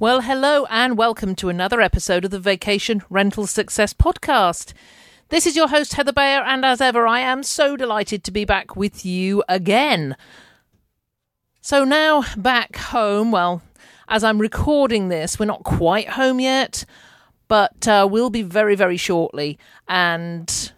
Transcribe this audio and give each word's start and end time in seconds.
Well, 0.00 0.22
hello 0.22 0.64
and 0.70 0.96
welcome 0.96 1.34
to 1.34 1.50
another 1.50 1.82
episode 1.82 2.24
of 2.24 2.30
the 2.30 2.40
Vacation 2.40 3.02
Rental 3.10 3.46
Success 3.46 3.92
Podcast. 3.92 4.72
This 5.28 5.46
is 5.46 5.56
your 5.56 5.68
host, 5.68 5.92
Heather 5.92 6.10
Bayer, 6.10 6.40
and 6.40 6.64
as 6.64 6.80
ever, 6.80 7.06
I 7.06 7.20
am 7.20 7.42
so 7.42 7.76
delighted 7.76 8.24
to 8.24 8.30
be 8.30 8.46
back 8.46 8.74
with 8.74 9.04
you 9.04 9.44
again. 9.46 10.16
So 11.60 11.84
now 11.84 12.24
back 12.34 12.76
home, 12.76 13.30
well, 13.30 13.60
as 14.08 14.24
I'm 14.24 14.38
recording 14.38 15.10
this, 15.10 15.38
we're 15.38 15.44
not 15.44 15.64
quite 15.64 16.08
home 16.08 16.40
yet, 16.40 16.86
but 17.46 17.86
uh, 17.86 18.08
we'll 18.10 18.30
be 18.30 18.40
very, 18.40 18.76
very 18.76 18.96
shortly, 18.96 19.58
and 19.86 20.72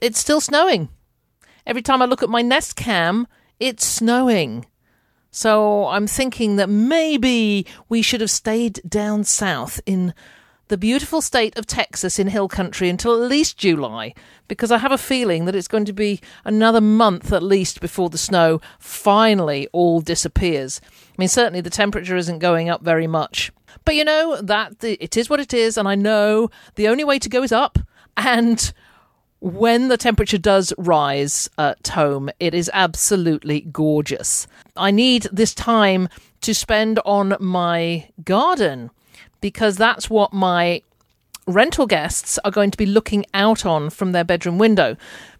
it's 0.00 0.20
still 0.20 0.40
snowing. 0.40 0.88
Every 1.66 1.82
time 1.82 2.00
I 2.00 2.04
look 2.04 2.22
at 2.22 2.30
my 2.30 2.42
Nest 2.42 2.76
Cam, 2.76 3.26
it's 3.58 3.84
snowing. 3.84 4.66
So 5.30 5.86
I'm 5.86 6.06
thinking 6.06 6.56
that 6.56 6.68
maybe 6.68 7.66
we 7.88 8.02
should 8.02 8.20
have 8.20 8.30
stayed 8.30 8.80
down 8.88 9.24
south 9.24 9.80
in 9.84 10.14
the 10.68 10.76
beautiful 10.76 11.22
state 11.22 11.56
of 11.56 11.66
Texas 11.66 12.18
in 12.18 12.28
hill 12.28 12.48
country 12.48 12.88
until 12.88 13.14
at 13.14 13.28
least 13.28 13.56
July, 13.56 14.14
because 14.48 14.70
I 14.70 14.78
have 14.78 14.92
a 14.92 14.98
feeling 14.98 15.46
that 15.46 15.54
it's 15.54 15.68
going 15.68 15.86
to 15.86 15.92
be 15.92 16.20
another 16.44 16.80
month 16.80 17.32
at 17.32 17.42
least 17.42 17.80
before 17.80 18.10
the 18.10 18.18
snow 18.18 18.60
finally 18.78 19.66
all 19.72 20.00
disappears. 20.00 20.80
I 20.84 21.14
mean, 21.16 21.28
certainly 21.28 21.62
the 21.62 21.70
temperature 21.70 22.16
isn't 22.16 22.38
going 22.38 22.68
up 22.68 22.82
very 22.82 23.06
much. 23.06 23.50
But 23.84 23.94
you 23.94 24.04
know, 24.04 24.40
that 24.42 24.82
it 24.84 25.16
is 25.16 25.30
what 25.30 25.40
it 25.40 25.54
is, 25.54 25.78
and 25.78 25.88
I 25.88 25.94
know 25.94 26.50
the 26.74 26.88
only 26.88 27.04
way 27.04 27.18
to 27.18 27.28
go 27.28 27.42
is 27.42 27.52
up, 27.52 27.78
and 28.16 28.72
when 29.40 29.88
the 29.88 29.96
temperature 29.96 30.38
does 30.38 30.72
rise 30.76 31.48
at 31.56 31.86
home, 31.88 32.28
it 32.40 32.54
is 32.54 32.70
absolutely 32.74 33.60
gorgeous. 33.60 34.46
I 34.78 34.90
need 34.90 35.26
this 35.32 35.54
time 35.54 36.08
to 36.40 36.54
spend 36.54 37.00
on 37.04 37.36
my 37.40 38.08
garden 38.24 38.90
because 39.40 39.76
that's 39.76 40.08
what 40.08 40.32
my 40.32 40.82
rental 41.46 41.86
guests 41.86 42.38
are 42.44 42.50
going 42.50 42.70
to 42.70 42.78
be 42.78 42.86
looking 42.86 43.24
out 43.34 43.64
on 43.64 43.90
from 43.90 44.12
their 44.12 44.24
bedroom 44.24 44.58
window. 44.58 44.96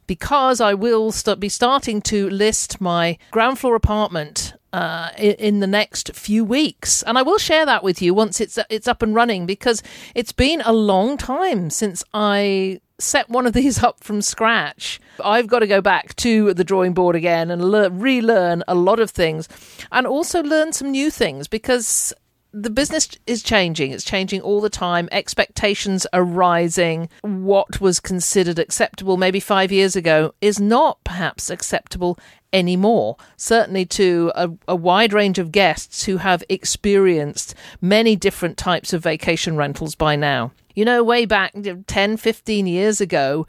Because 0.06 0.60
I 0.60 0.72
will 0.72 1.12
st- 1.12 1.38
be 1.38 1.50
starting 1.50 2.00
to 2.02 2.30
list 2.30 2.80
my 2.80 3.18
ground 3.30 3.58
floor 3.58 3.74
apartment 3.74 4.54
uh, 4.72 5.10
in, 5.18 5.34
in, 5.34 5.60
the 5.60 5.66
next 5.66 6.14
few 6.14 6.44
weeks, 6.44 7.02
and 7.02 7.18
I 7.18 7.22
will 7.22 7.38
share 7.38 7.66
that 7.66 7.82
with 7.82 8.00
you 8.00 8.14
once 8.14 8.40
it's 8.40 8.58
it's 8.70 8.88
up 8.88 9.02
and 9.02 9.14
running 9.14 9.46
because 9.46 9.82
it's 10.14 10.32
been 10.32 10.62
a 10.62 10.72
long 10.72 11.16
time 11.16 11.70
since 11.70 12.04
I 12.12 12.80
set 12.98 13.28
one 13.28 13.46
of 13.46 13.52
these 13.52 13.82
up 13.82 14.02
from 14.02 14.22
scratch. 14.22 15.00
I've 15.24 15.46
got 15.46 15.60
to 15.60 15.66
go 15.66 15.80
back 15.80 16.14
to 16.16 16.54
the 16.54 16.64
drawing 16.64 16.94
board 16.94 17.16
again 17.16 17.50
and 17.50 17.64
le- 17.64 17.90
relearn 17.90 18.62
a 18.68 18.74
lot 18.74 19.00
of 19.00 19.10
things, 19.10 19.48
and 19.90 20.06
also 20.06 20.42
learn 20.42 20.72
some 20.72 20.90
new 20.90 21.10
things 21.10 21.48
because 21.48 22.12
the 22.52 22.70
business 22.70 23.08
is 23.26 23.42
changing. 23.42 23.92
It's 23.92 24.04
changing 24.04 24.40
all 24.40 24.60
the 24.60 24.70
time. 24.70 25.08
Expectations 25.12 26.06
are 26.12 26.24
rising. 26.24 27.08
What 27.20 27.80
was 27.80 28.00
considered 28.00 28.58
acceptable 28.58 29.16
maybe 29.16 29.38
five 29.40 29.70
years 29.70 29.96
ago 29.96 30.34
is 30.40 30.58
not 30.58 31.02
perhaps 31.04 31.50
acceptable 31.50 32.18
anymore. 32.52 33.16
Certainly 33.36 33.86
to 33.86 34.32
a, 34.34 34.50
a, 34.66 34.76
wide 34.76 35.12
range 35.12 35.38
of 35.38 35.52
guests 35.52 36.04
who 36.04 36.18
have 36.18 36.42
experienced 36.48 37.54
many 37.80 38.16
different 38.16 38.56
types 38.56 38.92
of 38.92 39.02
vacation 39.02 39.56
rentals 39.56 39.94
by 39.94 40.16
now. 40.16 40.52
You 40.74 40.84
know, 40.84 41.02
way 41.02 41.24
back 41.24 41.54
10, 41.86 42.16
15 42.16 42.66
years 42.66 43.00
ago, 43.00 43.46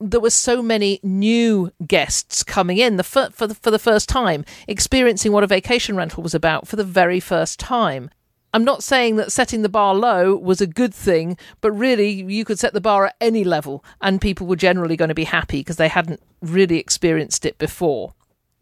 there 0.00 0.20
were 0.20 0.30
so 0.30 0.62
many 0.62 1.00
new 1.02 1.72
guests 1.86 2.44
coming 2.44 2.78
in 2.78 2.96
the 2.96 3.04
for, 3.04 3.30
for 3.30 3.46
the, 3.48 3.54
for 3.54 3.70
the 3.70 3.78
first 3.78 4.08
time, 4.08 4.44
experiencing 4.68 5.32
what 5.32 5.42
a 5.42 5.48
vacation 5.48 5.96
rental 5.96 6.22
was 6.22 6.34
about 6.34 6.68
for 6.68 6.76
the 6.76 6.84
very 6.84 7.20
first 7.20 7.58
time. 7.58 8.10
I'm 8.54 8.64
not 8.64 8.82
saying 8.82 9.16
that 9.16 9.32
setting 9.32 9.62
the 9.62 9.68
bar 9.68 9.94
low 9.94 10.34
was 10.34 10.60
a 10.60 10.66
good 10.66 10.94
thing, 10.94 11.36
but 11.60 11.72
really 11.72 12.08
you 12.08 12.44
could 12.44 12.58
set 12.58 12.72
the 12.72 12.80
bar 12.80 13.06
at 13.06 13.16
any 13.20 13.44
level 13.44 13.84
and 14.00 14.20
people 14.20 14.46
were 14.46 14.56
generally 14.56 14.96
going 14.96 15.10
to 15.10 15.14
be 15.14 15.24
happy 15.24 15.60
because 15.60 15.76
they 15.76 15.88
hadn't 15.88 16.22
really 16.40 16.78
experienced 16.78 17.44
it 17.44 17.58
before. 17.58 18.14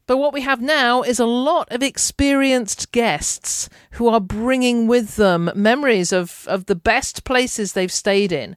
But 0.06 0.18
what 0.18 0.32
we 0.32 0.42
have 0.42 0.62
now 0.62 1.02
is 1.02 1.18
a 1.18 1.26
lot 1.26 1.70
of 1.72 1.82
experienced 1.82 2.92
guests 2.92 3.68
who 3.92 4.08
are 4.08 4.20
bringing 4.20 4.86
with 4.86 5.16
them 5.16 5.50
memories 5.54 6.12
of, 6.12 6.46
of 6.48 6.66
the 6.66 6.76
best 6.76 7.24
places 7.24 7.72
they've 7.72 7.92
stayed 7.92 8.30
in. 8.30 8.56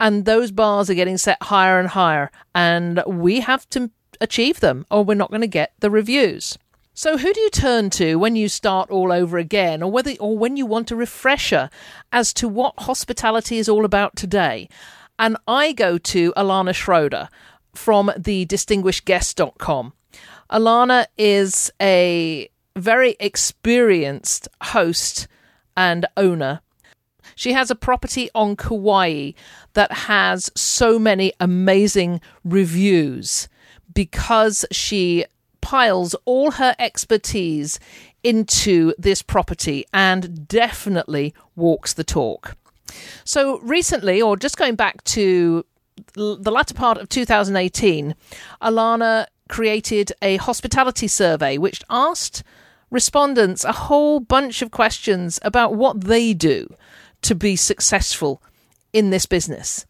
And 0.00 0.24
those 0.24 0.50
bars 0.50 0.90
are 0.90 0.94
getting 0.94 1.18
set 1.18 1.42
higher 1.44 1.78
and 1.78 1.88
higher. 1.88 2.30
And 2.54 3.02
we 3.06 3.40
have 3.40 3.68
to 3.70 3.90
achieve 4.20 4.58
them 4.58 4.86
or 4.90 5.04
we're 5.04 5.14
not 5.14 5.30
going 5.30 5.40
to 5.40 5.46
get 5.46 5.72
the 5.78 5.90
reviews. 5.90 6.58
So, 6.94 7.16
who 7.16 7.32
do 7.32 7.40
you 7.40 7.50
turn 7.50 7.90
to 7.90 8.16
when 8.16 8.34
you 8.34 8.48
start 8.48 8.90
all 8.90 9.12
over 9.12 9.38
again, 9.38 9.84
or 9.84 9.90
whether, 9.92 10.14
or 10.18 10.36
when 10.36 10.56
you 10.56 10.66
want 10.66 10.90
a 10.90 10.96
refresher 10.96 11.70
as 12.10 12.34
to 12.34 12.48
what 12.48 12.74
hospitality 12.76 13.58
is 13.58 13.68
all 13.68 13.84
about 13.84 14.16
today? 14.16 14.68
And 15.16 15.36
I 15.46 15.72
go 15.72 15.96
to 15.98 16.32
Alana 16.36 16.74
Schroeder 16.74 17.28
from 17.72 18.10
the 18.16 18.46
distinguishedguest.com. 18.46 19.92
Alana 20.50 21.06
is 21.16 21.70
a 21.80 22.48
very 22.76 23.16
experienced 23.20 24.48
host 24.62 25.28
and 25.76 26.06
owner. 26.16 26.60
She 27.34 27.52
has 27.52 27.70
a 27.70 27.76
property 27.76 28.30
on 28.34 28.56
Kauai 28.56 29.32
that 29.74 29.92
has 29.92 30.50
so 30.54 30.98
many 30.98 31.32
amazing 31.38 32.20
reviews 32.44 33.48
because 33.94 34.64
she 34.72 35.24
piles 35.60 36.14
all 36.24 36.52
her 36.52 36.74
expertise 36.78 37.78
into 38.22 38.94
this 38.98 39.22
property 39.22 39.84
and 39.92 40.48
definitely 40.48 41.34
walks 41.56 41.92
the 41.92 42.04
talk. 42.04 42.56
So, 43.24 43.58
recently, 43.60 44.22
or 44.22 44.36
just 44.36 44.56
going 44.56 44.76
back 44.76 45.04
to 45.04 45.64
the 46.14 46.50
latter 46.50 46.74
part 46.74 46.98
of 46.98 47.08
2018, 47.08 48.14
Alana 48.62 49.26
created 49.48 50.12
a 50.22 50.36
hospitality 50.36 51.08
survey 51.08 51.58
which 51.58 51.82
asked 51.90 52.42
respondents 52.90 53.64
a 53.64 53.72
whole 53.72 54.20
bunch 54.20 54.62
of 54.62 54.70
questions 54.70 55.38
about 55.42 55.74
what 55.74 56.02
they 56.02 56.32
do 56.32 56.74
to 57.22 57.34
be 57.34 57.56
successful 57.56 58.42
in 58.92 59.10
this 59.10 59.26
business. 59.26 59.86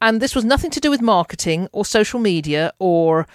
And 0.00 0.20
this 0.20 0.34
was 0.34 0.44
nothing 0.44 0.70
to 0.72 0.80
do 0.80 0.90
with 0.90 1.00
marketing 1.00 1.68
or 1.72 1.84
social 1.84 2.20
media 2.20 2.72
or 2.78 3.26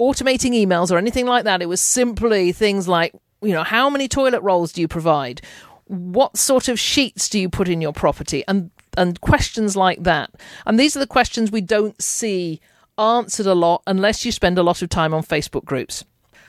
automating 0.00 0.52
emails 0.52 0.90
or 0.90 0.98
anything 0.98 1.26
like 1.26 1.44
that. 1.44 1.62
It 1.62 1.66
was 1.66 1.80
simply 1.80 2.52
things 2.52 2.88
like, 2.88 3.14
you 3.40 3.52
know, 3.52 3.64
how 3.64 3.88
many 3.88 4.08
toilet 4.08 4.42
rolls 4.42 4.72
do 4.72 4.80
you 4.80 4.88
provide? 4.88 5.40
What 5.86 6.36
sort 6.36 6.68
of 6.68 6.78
sheets 6.78 7.28
do 7.28 7.38
you 7.38 7.48
put 7.48 7.68
in 7.68 7.80
your 7.80 7.92
property? 7.92 8.44
And 8.46 8.70
and 8.96 9.20
questions 9.20 9.76
like 9.76 10.02
that. 10.02 10.30
And 10.66 10.78
these 10.78 10.96
are 10.96 11.00
the 11.00 11.06
questions 11.06 11.52
we 11.52 11.60
don't 11.60 12.00
see 12.02 12.60
answered 12.98 13.46
a 13.46 13.54
lot 13.54 13.82
unless 13.86 14.24
you 14.24 14.32
spend 14.32 14.58
a 14.58 14.62
lot 14.62 14.82
of 14.82 14.88
time 14.88 15.14
on 15.14 15.22
Facebook 15.22 15.64
groups. 15.64 16.04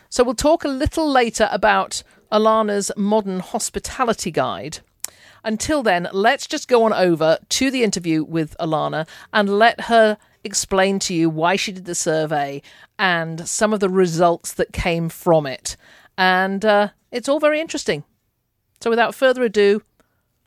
So 0.10 0.24
we'll 0.24 0.36
talk 0.36 0.64
a 0.64 0.70
little 0.70 1.10
later 1.10 1.48
about 1.52 2.04
Alana's 2.32 2.92
modern 2.98 3.40
hospitality 3.40 4.32
guide. 4.32 4.80
Until 5.44 5.84
then, 5.84 6.10
let's 6.12 6.48
just 6.48 6.68
go 6.68 6.84
on 6.84 6.94
over 6.94 7.38
to 7.48 7.72
the 7.72 7.84
interview 7.84 8.24
with 8.24 8.56
Alana 8.60 9.08
and 9.32 9.58
let 9.58 9.82
her 9.82 10.18
explain 10.44 11.00
to 11.00 11.14
you 11.14 11.30
why 11.30 11.56
she 11.56 11.72
did 11.72 11.86
the 11.86 11.96
survey 11.96 12.62
and 12.98 13.48
some 13.48 13.74
of 13.74 13.80
the 13.80 13.90
results 13.90 14.54
that 14.54 14.74
came 14.74 15.10
from 15.10 15.46
it. 15.46 15.78
And 16.18 16.66
uh, 16.66 16.90
it's 17.12 17.30
all 17.30 17.40
very 17.40 17.62
interesting. 17.62 18.04
So, 18.82 18.90
without 18.90 19.16
further 19.16 19.44
ado, 19.44 19.82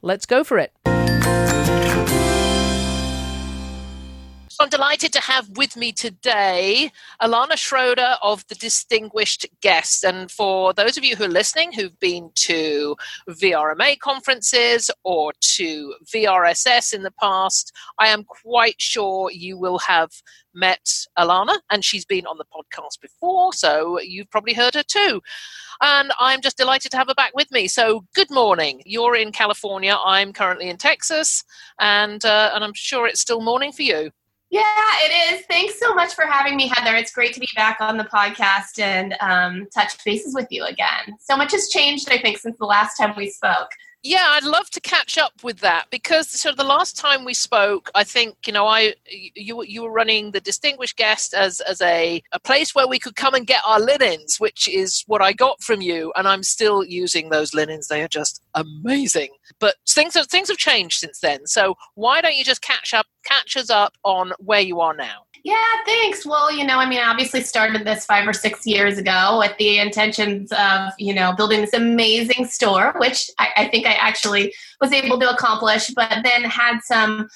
let's 0.03 0.27
go 0.27 0.45
for 0.45 0.59
it. 0.59 0.73
I'm 4.63 4.69
delighted 4.69 5.13
to 5.15 5.21
have 5.21 5.49
with 5.57 5.77
me 5.77 5.91
today 5.91 6.93
Alana 7.21 7.57
Schroeder 7.57 8.15
of 8.23 8.47
the 8.47 8.55
Distinguished 8.55 9.45
Guest. 9.61 10.05
And 10.05 10.31
for 10.31 10.73
those 10.73 10.97
of 10.97 11.03
you 11.03 11.17
who 11.17 11.25
are 11.25 11.29
listening 11.29 11.73
who've 11.73 11.99
been 11.99 12.31
to 12.37 12.95
VRMA 13.29 13.99
conferences 13.99 14.89
or 15.03 15.33
to 15.57 15.97
VRSS 16.07 16.95
in 16.95 17.03
the 17.03 17.11
past, 17.11 17.73
I 17.99 18.07
am 18.07 18.23
quite 18.23 18.81
sure 18.81 19.33
you 19.33 19.59
will 19.59 19.81
have 19.81 20.13
met 20.55 21.07
Alana, 21.19 21.59
and 21.71 21.85
she's 21.85 22.05
been 22.05 22.27
on 22.27 22.39
the 22.39 22.45
podcast 22.45 23.01
before, 23.01 23.53
so 23.53 23.99
you've 24.01 24.31
probably 24.31 24.55
heard 24.55 24.75
her 24.75 24.85
too. 24.85 25.21
And 25.81 26.13
I'm 26.21 26.41
just 26.41 26.57
delighted 26.57 26.93
to 26.93 26.99
have 26.99 27.09
her 27.09 27.15
back 27.15 27.33
with 27.35 27.51
me. 27.51 27.67
So, 27.67 28.05
good 28.15 28.31
morning. 28.31 28.83
You're 28.87 29.17
in 29.17 29.33
California. 29.33 29.97
I'm 30.05 30.33
currently 30.33 30.69
in 30.69 30.77
Texas, 30.77 31.43
and 31.81 32.25
uh, 32.25 32.53
and 32.55 32.63
I'm 32.63 32.75
sure 32.75 33.09
it's 33.09 33.21
still 33.21 33.41
morning 33.41 33.73
for 33.73 33.83
you. 33.83 34.13
Yeah, 34.53 34.63
it 34.99 35.33
is. 35.33 35.47
Thanks 35.47 35.81
so 35.81 35.95
much 35.95 36.13
for 36.13 36.27
having 36.27 36.57
me, 36.57 36.71
Heather. 36.75 36.95
It's 36.95 37.11
great 37.11 37.33
to 37.33 37.41
be 37.41 37.49
back 37.57 37.79
on 37.81 37.97
the 37.97 38.05
podcast 38.05 38.79
and 38.79 39.17
um, 39.21 39.67
touch 39.75 40.05
bases 40.05 40.35
with 40.35 40.47
you 40.51 40.65
again. 40.65 41.17
So 41.19 41.39
much 41.39 41.53
has 41.53 41.71
changed, 41.71 42.11
I 42.11 42.19
think, 42.19 42.37
since 42.37 42.59
the 42.59 42.67
last 42.67 42.99
time 42.99 43.15
we 43.17 43.31
spoke. 43.31 43.71
Yeah, 44.05 44.31
I'd 44.31 44.43
love 44.43 44.69
to 44.71 44.81
catch 44.81 45.17
up 45.17 45.33
with 45.45 45.61
that 45.61 45.87
because 45.91 46.29
so 46.29 46.51
the 46.53 46.65
last 46.65 46.97
time 46.97 47.25
we 47.25 47.35
spoke, 47.35 47.89
I 47.95 48.03
think 48.03 48.37
you 48.47 48.53
know 48.53 48.67
I 48.67 48.95
you 49.07 49.63
you 49.63 49.83
were 49.85 49.93
running 49.93 50.33
the 50.33 50.41
distinguished 50.41 50.97
guest 50.97 51.35
as 51.35 51.61
as 51.61 51.81
a 51.81 52.21
a 52.33 52.41
place 52.41 52.75
where 52.75 52.89
we 52.89 52.99
could 52.99 53.15
come 53.15 53.35
and 53.35 53.47
get 53.47 53.63
our 53.65 53.79
linens, 53.79 54.41
which 54.41 54.67
is 54.69 55.05
what 55.07 55.23
I 55.23 55.33
got 55.33 55.63
from 55.63 55.83
you, 55.83 56.13
and 56.17 56.27
I'm 56.27 56.43
still 56.43 56.83
using 56.83 57.31
those 57.31 57.55
linens. 57.55 57.87
They 57.87 58.03
are 58.03 58.09
just 58.09 58.43
amazing. 58.55 59.31
But 59.61 59.77
things 59.89 60.15
have 60.15 60.27
things 60.27 60.49
have 60.49 60.59
changed 60.59 60.99
since 60.99 61.21
then. 61.21 61.47
So 61.47 61.77
why 61.95 62.21
don't 62.21 62.37
you 62.37 62.45
just 62.45 62.63
catch 62.63 62.93
up 62.93 63.07
catch 63.25 63.57
us 63.57 63.71
up 63.71 63.95
on 64.03 64.33
where 64.41 64.61
you 64.61 64.81
are 64.81 64.95
now? 64.95 65.27
Yeah, 65.45 65.57
thanks. 65.85 66.25
Well, 66.25 66.53
you 66.53 66.65
know, 66.65 66.79
I 66.79 66.89
mean, 66.89 67.01
I 67.01 67.09
obviously 67.09 67.43
started 67.43 67.85
this 67.85 68.05
five 68.05 68.29
or 68.29 68.33
six 68.33 68.65
years 68.65 68.97
ago 68.97 69.39
with 69.41 69.57
the 69.59 69.79
intentions 69.79 70.53
of, 70.53 70.93
you 70.99 71.13
know, 71.13 71.33
building 71.33 71.61
this 71.61 71.73
amazing 71.73 72.47
store, 72.47 72.95
which 72.99 73.29
I, 73.41 73.49
I 73.57 73.69
think 73.69 73.87
I 73.87 73.95
actually 73.95 74.55
was 74.81 74.93
able 74.93 75.19
to 75.19 75.31
accomplish, 75.31 75.91
but 75.91 76.19
then 76.23 76.45
had 76.45 76.79
some 76.85 77.29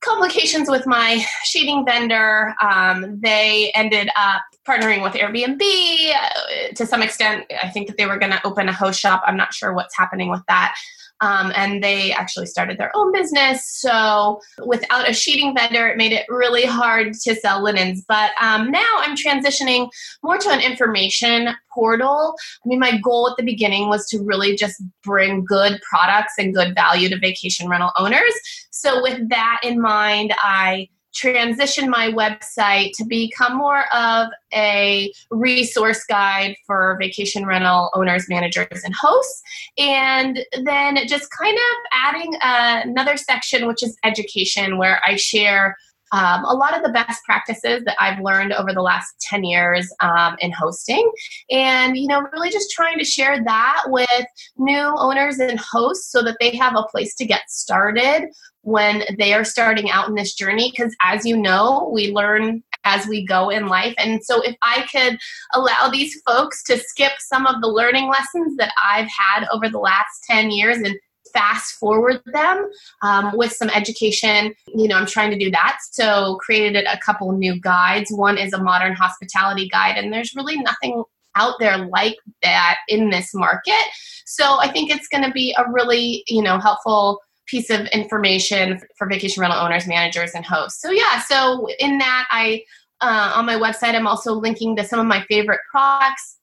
complications 0.00 0.68
with 0.68 0.86
my 0.86 1.24
sheeting 1.44 1.84
vendor. 1.84 2.54
Um, 2.60 3.20
they 3.20 3.70
ended 3.76 4.10
up 4.16 4.42
partnering 4.66 5.02
with 5.02 5.14
Airbnb 5.14 5.60
uh, 5.60 6.74
to 6.74 6.84
some 6.84 7.02
extent. 7.02 7.44
I 7.62 7.68
think 7.68 7.86
that 7.86 7.96
they 7.96 8.06
were 8.06 8.18
going 8.18 8.32
to 8.32 8.44
open 8.44 8.68
a 8.68 8.72
host 8.72 8.98
shop. 8.98 9.22
I'm 9.24 9.36
not 9.36 9.54
sure 9.54 9.72
what's 9.72 9.96
happening 9.96 10.30
with 10.30 10.42
that. 10.48 10.74
Um, 11.20 11.52
and 11.56 11.82
they 11.82 12.12
actually 12.12 12.46
started 12.46 12.78
their 12.78 12.90
own 12.94 13.12
business. 13.12 13.64
So 13.66 14.40
without 14.66 15.08
a 15.08 15.14
sheeting 15.14 15.54
vendor, 15.56 15.88
it 15.88 15.96
made 15.96 16.12
it 16.12 16.26
really 16.28 16.64
hard 16.64 17.14
to 17.14 17.34
sell 17.34 17.62
linens. 17.62 18.04
But 18.06 18.32
um, 18.40 18.70
now 18.70 18.86
I'm 18.98 19.16
transitioning 19.16 19.88
more 20.22 20.38
to 20.38 20.50
an 20.50 20.60
information 20.60 21.54
portal. 21.72 22.34
I 22.64 22.68
mean, 22.68 22.80
my 22.80 22.98
goal 22.98 23.28
at 23.30 23.36
the 23.36 23.44
beginning 23.44 23.88
was 23.88 24.06
to 24.08 24.22
really 24.22 24.56
just 24.56 24.82
bring 25.02 25.44
good 25.44 25.80
products 25.88 26.34
and 26.38 26.54
good 26.54 26.74
value 26.74 27.08
to 27.08 27.18
vacation 27.18 27.68
rental 27.68 27.92
owners. 27.96 28.34
So 28.70 29.02
with 29.02 29.28
that 29.30 29.60
in 29.62 29.80
mind, 29.80 30.34
I 30.38 30.88
transition 31.16 31.88
my 31.88 32.10
website 32.10 32.92
to 32.94 33.04
become 33.04 33.56
more 33.56 33.84
of 33.94 34.28
a 34.52 35.12
resource 35.30 36.04
guide 36.04 36.54
for 36.66 36.96
vacation 37.00 37.46
rental 37.46 37.90
owners, 37.94 38.28
managers, 38.28 38.82
and 38.84 38.94
hosts. 38.94 39.42
And 39.78 40.44
then 40.62 40.98
just 41.08 41.28
kind 41.30 41.56
of 41.56 41.90
adding 41.92 42.34
uh, 42.42 42.82
another 42.84 43.16
section, 43.16 43.66
which 43.66 43.82
is 43.82 43.96
education, 44.04 44.78
where 44.78 45.00
I 45.06 45.16
share 45.16 45.76
um, 46.12 46.44
a 46.44 46.54
lot 46.54 46.76
of 46.76 46.82
the 46.82 46.90
best 46.90 47.22
practices 47.24 47.82
that 47.84 47.96
I've 47.98 48.20
learned 48.20 48.52
over 48.52 48.72
the 48.72 48.82
last 48.82 49.20
10 49.22 49.44
years 49.44 49.92
um, 50.00 50.36
in 50.40 50.52
hosting. 50.52 51.10
And, 51.50 51.96
you 51.96 52.06
know, 52.06 52.20
really 52.32 52.50
just 52.50 52.70
trying 52.70 52.98
to 52.98 53.04
share 53.04 53.42
that 53.42 53.84
with 53.86 54.26
new 54.56 54.94
owners 54.96 55.38
and 55.38 55.58
hosts 55.58 56.10
so 56.12 56.22
that 56.22 56.36
they 56.40 56.54
have 56.56 56.76
a 56.76 56.84
place 56.84 57.14
to 57.16 57.26
get 57.26 57.42
started 57.48 58.28
when 58.66 59.04
they 59.16 59.32
are 59.32 59.44
starting 59.44 59.90
out 59.90 60.08
in 60.08 60.16
this 60.16 60.34
journey. 60.34 60.72
Because 60.76 60.94
as 61.00 61.24
you 61.24 61.36
know, 61.36 61.88
we 61.94 62.10
learn 62.10 62.64
as 62.84 63.06
we 63.06 63.24
go 63.24 63.48
in 63.48 63.68
life. 63.68 63.94
And 63.96 64.24
so 64.24 64.42
if 64.42 64.56
I 64.60 64.86
could 64.90 65.18
allow 65.54 65.88
these 65.88 66.20
folks 66.26 66.64
to 66.64 66.76
skip 66.78 67.12
some 67.18 67.46
of 67.46 67.60
the 67.60 67.68
learning 67.68 68.10
lessons 68.10 68.56
that 68.56 68.72
I've 68.84 69.08
had 69.08 69.46
over 69.52 69.68
the 69.68 69.78
last 69.78 70.24
10 70.28 70.50
years 70.50 70.78
and 70.78 70.96
fast 71.32 71.74
forward 71.74 72.20
them 72.26 72.68
um, 73.02 73.36
with 73.36 73.52
some 73.52 73.70
education. 73.70 74.54
You 74.66 74.88
know, 74.88 74.96
I'm 74.96 75.06
trying 75.06 75.30
to 75.30 75.38
do 75.38 75.50
that. 75.52 75.78
So 75.90 76.36
created 76.36 76.86
a 76.86 76.98
couple 76.98 77.30
new 77.32 77.60
guides. 77.60 78.10
One 78.10 78.38
is 78.38 78.52
a 78.52 78.62
modern 78.62 78.94
hospitality 78.94 79.68
guide, 79.68 79.96
and 79.98 80.12
there's 80.12 80.34
really 80.34 80.56
nothing 80.56 81.04
out 81.34 81.54
there 81.60 81.76
like 81.76 82.16
that 82.42 82.78
in 82.88 83.10
this 83.10 83.34
market. 83.34 83.84
So 84.24 84.58
I 84.58 84.72
think 84.72 84.90
it's 84.90 85.08
going 85.08 85.24
to 85.24 85.30
be 85.30 85.54
a 85.58 85.70
really, 85.70 86.24
you 86.26 86.42
know, 86.42 86.58
helpful 86.58 87.20
piece 87.46 87.70
of 87.70 87.86
information 87.88 88.80
for 88.96 89.08
vacation 89.08 89.40
rental 89.40 89.60
owners, 89.60 89.86
managers, 89.86 90.32
and 90.34 90.44
hosts. 90.44 90.80
So 90.80 90.90
yeah, 90.90 91.20
so 91.22 91.68
in 91.78 91.98
that 91.98 92.26
I 92.30 92.64
uh, 93.00 93.32
on 93.34 93.46
my 93.46 93.54
website 93.54 93.94
I'm 93.94 94.06
also 94.06 94.32
linking 94.32 94.76
to 94.76 94.84
some 94.84 95.00
of 95.00 95.06
my 95.06 95.22
favorite 95.28 95.60
products 95.70 96.38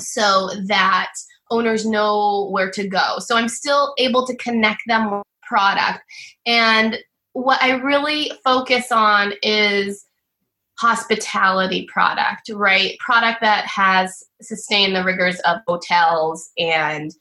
so 0.00 0.50
that 0.66 1.12
owners 1.50 1.86
know 1.86 2.48
where 2.50 2.70
to 2.70 2.88
go. 2.88 3.18
So 3.18 3.36
I'm 3.36 3.48
still 3.48 3.94
able 3.98 4.26
to 4.26 4.36
connect 4.36 4.82
them 4.86 5.10
with 5.10 5.22
product. 5.42 6.00
And 6.46 6.98
what 7.32 7.62
I 7.62 7.72
really 7.72 8.32
focus 8.44 8.90
on 8.90 9.34
is 9.42 10.06
hospitality 10.78 11.86
product, 11.92 12.50
right? 12.52 12.98
Product 12.98 13.40
that 13.40 13.66
has 13.66 14.24
sustained 14.40 14.96
the 14.96 15.04
rigors 15.04 15.38
of 15.40 15.58
hotels 15.66 16.50
and 16.58 17.12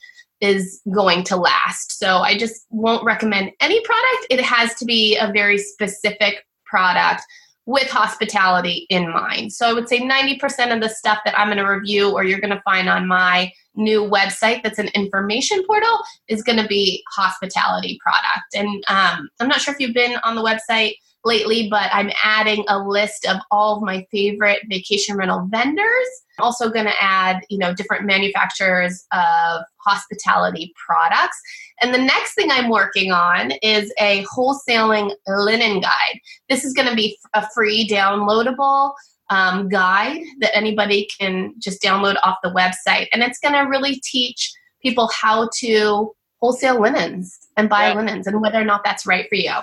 is 0.43 0.81
going 0.93 1.23
to 1.23 1.37
last. 1.37 1.97
So 1.97 2.17
I 2.17 2.37
just 2.37 2.65
won't 2.69 3.05
recommend 3.05 3.51
any 3.61 3.79
product. 3.81 4.27
It 4.29 4.41
has 4.41 4.75
to 4.75 4.85
be 4.85 5.17
a 5.17 5.31
very 5.31 5.57
specific 5.57 6.45
product 6.65 7.23
with 7.65 7.89
hospitality 7.89 8.85
in 8.89 9.09
mind. 9.09 9.53
So 9.53 9.65
I 9.65 9.71
would 9.71 9.87
say 9.87 10.01
90% 10.01 10.75
of 10.75 10.81
the 10.81 10.89
stuff 10.89 11.19
that 11.23 11.39
I'm 11.39 11.47
going 11.47 11.59
to 11.59 11.63
review 11.63 12.11
or 12.11 12.25
you're 12.25 12.41
going 12.41 12.49
to 12.49 12.61
find 12.65 12.89
on 12.89 13.07
my 13.07 13.53
new 13.75 14.01
website 14.01 14.61
that's 14.63 14.79
an 14.79 14.89
information 14.89 15.65
portal 15.65 15.97
is 16.27 16.43
going 16.43 16.59
to 16.59 16.67
be 16.67 17.01
hospitality 17.15 17.97
product. 18.03 18.53
And 18.53 18.83
um, 18.89 19.29
I'm 19.39 19.47
not 19.47 19.61
sure 19.61 19.73
if 19.73 19.79
you've 19.79 19.93
been 19.93 20.17
on 20.25 20.35
the 20.35 20.43
website 20.43 20.95
lately, 21.25 21.67
but 21.69 21.89
I'm 21.93 22.11
adding 22.23 22.65
a 22.67 22.79
list 22.79 23.25
of 23.25 23.37
all 23.51 23.77
of 23.77 23.83
my 23.83 24.05
favorite 24.11 24.59
vacation 24.69 25.15
rental 25.15 25.47
vendors. 25.49 26.07
I'm 26.37 26.45
also 26.45 26.69
going 26.69 26.85
to 26.85 27.03
add, 27.03 27.41
you 27.49 27.57
know, 27.57 27.73
different 27.73 28.05
manufacturers 28.05 29.05
of 29.11 29.61
hospitality 29.77 30.73
products. 30.85 31.39
And 31.81 31.93
the 31.93 31.99
next 31.99 32.33
thing 32.33 32.49
I'm 32.51 32.69
working 32.69 33.11
on 33.11 33.51
is 33.61 33.93
a 33.99 34.23
wholesaling 34.25 35.13
linen 35.27 35.79
guide. 35.79 36.19
This 36.49 36.65
is 36.65 36.73
going 36.73 36.89
to 36.89 36.95
be 36.95 37.17
a 37.33 37.47
free 37.51 37.87
downloadable 37.87 38.93
um, 39.29 39.69
guide 39.69 40.21
that 40.39 40.55
anybody 40.55 41.07
can 41.19 41.53
just 41.59 41.81
download 41.81 42.15
off 42.23 42.37
the 42.43 42.49
website. 42.49 43.07
And 43.13 43.23
it's 43.23 43.39
going 43.39 43.53
to 43.53 43.69
really 43.69 44.01
teach 44.03 44.51
people 44.81 45.09
how 45.13 45.49
to 45.59 46.13
wholesale 46.41 46.81
linens 46.81 47.39
and 47.55 47.69
buy 47.69 47.87
yeah. 47.87 47.93
linens 47.93 48.27
and 48.27 48.41
whether 48.41 48.59
or 48.59 48.65
not 48.65 48.83
that's 48.83 49.05
right 49.05 49.27
for 49.29 49.35
you. 49.35 49.53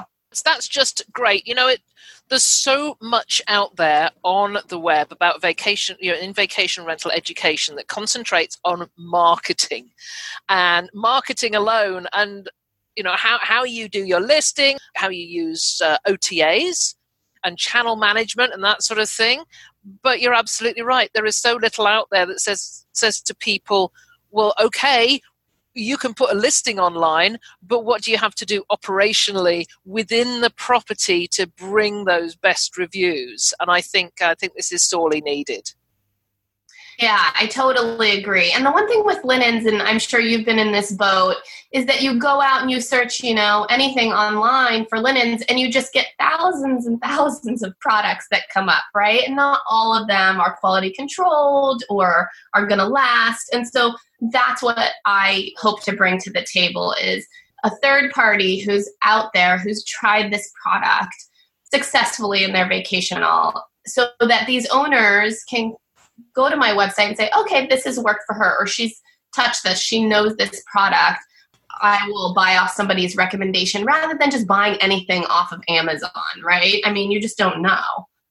That's 0.44 0.68
just 0.68 1.02
great. 1.12 1.46
You 1.46 1.54
know, 1.54 1.68
it 1.68 1.80
there's 2.28 2.44
so 2.44 2.96
much 3.02 3.42
out 3.48 3.74
there 3.76 4.10
on 4.22 4.58
the 4.68 4.78
web 4.78 5.10
about 5.10 5.42
vacation, 5.42 5.96
you 6.00 6.12
know, 6.12 6.18
in 6.18 6.32
vacation 6.32 6.84
rental 6.84 7.10
education 7.10 7.74
that 7.74 7.88
concentrates 7.88 8.56
on 8.64 8.88
marketing 8.96 9.90
and 10.48 10.88
marketing 10.94 11.56
alone 11.56 12.06
and 12.14 12.48
you 12.96 13.02
know 13.02 13.14
how, 13.16 13.38
how 13.40 13.64
you 13.64 13.88
do 13.88 14.04
your 14.04 14.20
listing, 14.20 14.78
how 14.94 15.08
you 15.08 15.24
use 15.24 15.80
uh, 15.84 15.98
OTAs 16.06 16.94
and 17.44 17.58
channel 17.58 17.96
management 17.96 18.52
and 18.52 18.62
that 18.62 18.82
sort 18.82 19.00
of 19.00 19.08
thing. 19.08 19.42
But 20.02 20.20
you're 20.20 20.34
absolutely 20.34 20.82
right. 20.82 21.10
There 21.14 21.26
is 21.26 21.36
so 21.36 21.56
little 21.56 21.86
out 21.86 22.08
there 22.10 22.26
that 22.26 22.40
says 22.40 22.86
says 22.92 23.20
to 23.22 23.34
people, 23.34 23.92
well, 24.30 24.54
okay, 24.60 25.20
you 25.74 25.96
can 25.96 26.14
put 26.14 26.32
a 26.32 26.34
listing 26.34 26.78
online, 26.78 27.38
but 27.62 27.84
what 27.84 28.02
do 28.02 28.10
you 28.10 28.18
have 28.18 28.34
to 28.36 28.46
do 28.46 28.64
operationally 28.70 29.66
within 29.84 30.40
the 30.40 30.50
property 30.50 31.26
to 31.28 31.46
bring 31.46 32.04
those 32.04 32.34
best 32.34 32.76
reviews? 32.76 33.54
And 33.60 33.70
I 33.70 33.80
think 33.80 34.20
I 34.20 34.34
think 34.34 34.54
this 34.54 34.72
is 34.72 34.82
sorely 34.82 35.20
needed. 35.20 35.72
Yeah, 37.00 37.30
I 37.34 37.46
totally 37.46 38.18
agree. 38.18 38.52
And 38.52 38.66
the 38.66 38.70
one 38.70 38.86
thing 38.86 39.06
with 39.06 39.24
linens, 39.24 39.64
and 39.64 39.80
I'm 39.80 39.98
sure 39.98 40.20
you've 40.20 40.44
been 40.44 40.58
in 40.58 40.70
this 40.70 40.92
boat, 40.92 41.36
is 41.72 41.86
that 41.86 42.02
you 42.02 42.18
go 42.18 42.42
out 42.42 42.60
and 42.60 42.70
you 42.70 42.78
search, 42.78 43.22
you 43.22 43.34
know, 43.34 43.66
anything 43.70 44.12
online 44.12 44.84
for 44.84 44.98
linens 45.00 45.40
and 45.48 45.58
you 45.58 45.72
just 45.72 45.94
get 45.94 46.08
thousands 46.18 46.86
and 46.86 47.00
thousands 47.00 47.62
of 47.62 47.78
products 47.80 48.26
that 48.30 48.50
come 48.52 48.68
up, 48.68 48.82
right? 48.94 49.22
And 49.26 49.34
not 49.34 49.62
all 49.66 49.94
of 49.98 50.08
them 50.08 50.40
are 50.40 50.58
quality 50.58 50.90
controlled 50.90 51.82
or 51.88 52.28
are 52.52 52.66
going 52.66 52.80
to 52.80 52.86
last. 52.86 53.48
And 53.50 53.66
so 53.66 53.94
that's 54.30 54.62
what 54.62 54.90
I 55.06 55.52
hope 55.56 55.82
to 55.84 55.96
bring 55.96 56.18
to 56.18 56.30
the 56.30 56.46
table 56.52 56.94
is 57.00 57.26
a 57.64 57.70
third 57.76 58.10
party 58.12 58.58
who's 58.60 58.90
out 59.02 59.32
there 59.32 59.56
who's 59.56 59.84
tried 59.84 60.30
this 60.30 60.52
product 60.62 61.14
successfully 61.72 62.44
in 62.44 62.52
their 62.52 62.68
vacation 62.68 63.22
all 63.22 63.70
so 63.86 64.08
that 64.20 64.46
these 64.46 64.68
owners 64.68 65.42
can 65.44 65.74
go 66.34 66.48
to 66.48 66.56
my 66.56 66.70
website 66.70 67.08
and 67.08 67.16
say, 67.16 67.30
okay, 67.36 67.66
this 67.66 67.84
has 67.84 67.98
worked 67.98 68.24
for 68.26 68.34
her, 68.34 68.56
or 68.58 68.66
she's 68.66 69.00
touched 69.34 69.62
this, 69.64 69.80
she 69.80 70.04
knows 70.04 70.36
this 70.36 70.62
product. 70.70 71.20
I 71.82 72.06
will 72.08 72.34
buy 72.34 72.56
off 72.56 72.72
somebody's 72.72 73.16
recommendation 73.16 73.84
rather 73.84 74.16
than 74.18 74.30
just 74.30 74.46
buying 74.46 74.76
anything 74.82 75.24
off 75.26 75.52
of 75.52 75.62
Amazon, 75.68 76.10
right? 76.42 76.82
I 76.84 76.92
mean, 76.92 77.10
you 77.10 77.20
just 77.20 77.38
don't 77.38 77.62
know. 77.62 77.80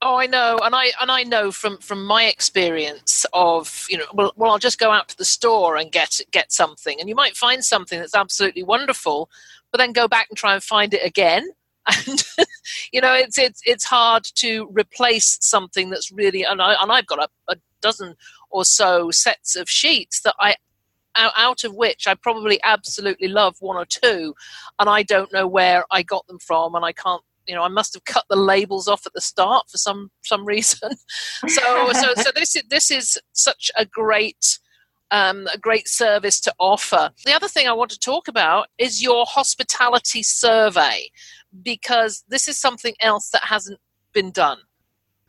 Oh, 0.02 0.16
I 0.16 0.28
know, 0.28 0.58
and 0.64 0.74
I 0.74 0.92
and 1.02 1.12
I 1.12 1.24
know 1.24 1.52
from 1.52 1.78
from 1.80 2.06
my 2.06 2.24
experience 2.24 3.26
of 3.34 3.86
you 3.90 3.98
know, 3.98 4.06
well, 4.14 4.32
well, 4.38 4.52
I'll 4.52 4.60
just 4.60 4.80
go 4.80 4.92
out 4.92 5.10
to 5.10 5.18
the 5.18 5.26
store 5.26 5.76
and 5.76 5.92
get 5.92 6.22
get 6.32 6.54
something, 6.54 6.98
and 7.00 7.10
you 7.10 7.16
might 7.16 7.36
find 7.36 7.66
something 7.66 8.00
that's 8.00 8.16
absolutely 8.16 8.64
wonderful, 8.64 9.30
but 9.72 9.78
then 9.78 9.92
go 9.92 10.08
back 10.08 10.28
and 10.30 10.38
try 10.38 10.54
and 10.54 10.64
find 10.64 10.94
it 10.94 11.06
again, 11.06 11.50
and 12.08 12.24
you 12.94 13.02
know, 13.02 13.14
it's 13.14 13.38
it's 13.38 13.62
it's 13.66 13.84
hard 13.84 14.24
to 14.36 14.70
replace 14.72 15.38
something 15.42 15.90
that's 15.90 16.14
really, 16.14 16.44
and 16.44 16.62
I 16.62 16.76
and 16.82 16.94
I've 16.94 17.08
got 17.08 17.20
a, 17.20 17.28
a 17.52 17.58
dozen 17.82 18.16
or 18.50 18.66
so 18.66 19.12
sets 19.12 19.56
of 19.56 19.70
sheets 19.70 20.22
that 20.22 20.36
I 20.40 20.56
out 21.16 21.64
of 21.66 21.76
which 21.76 22.08
I 22.08 22.14
probably 22.14 22.60
absolutely 22.64 23.28
love 23.28 23.56
one 23.60 23.76
or 23.76 23.86
two, 23.86 24.36
and 24.80 24.90
I 24.90 25.04
don't 25.04 25.34
know 25.34 25.48
where 25.48 25.84
I 25.92 26.04
got 26.04 26.26
them 26.28 26.40
from, 26.40 26.76
and 26.76 26.86
I 26.86 26.94
can't 26.94 27.24
you 27.50 27.56
know, 27.56 27.64
I 27.64 27.68
must 27.68 27.96
have 27.96 28.06
cut 28.06 28.26
the 28.30 28.36
labels 28.36 28.88
off 28.88 29.08
at 29.08 29.14
the 29.14 29.22
start 29.22 29.70
for 29.70 29.80
some 29.80 30.12
some 30.24 30.46
reason. 30.46 30.92
so 31.48 31.92
so 31.94 32.14
so 32.16 32.30
this 32.36 32.56
is 32.56 32.64
this 32.70 32.92
is 32.92 33.18
such 33.34 33.72
a 33.76 33.86
great 33.86 34.60
um, 35.12 35.48
a 35.52 35.58
great 35.58 35.88
service 35.88 36.40
to 36.42 36.54
offer. 36.60 37.12
The 37.26 37.34
other 37.34 37.48
thing 37.48 37.68
I 37.68 37.74
want 37.74 37.90
to 37.90 38.00
talk 38.00 38.28
about 38.28 38.68
is 38.78 39.02
your 39.02 39.26
hospitality 39.26 40.22
survey 40.22 41.10
because 41.64 42.24
this 42.28 42.48
is 42.48 42.60
something 42.60 42.94
else 43.00 43.30
that 43.32 43.44
hasn't 43.46 43.80
been 44.14 44.30
done. 44.30 44.60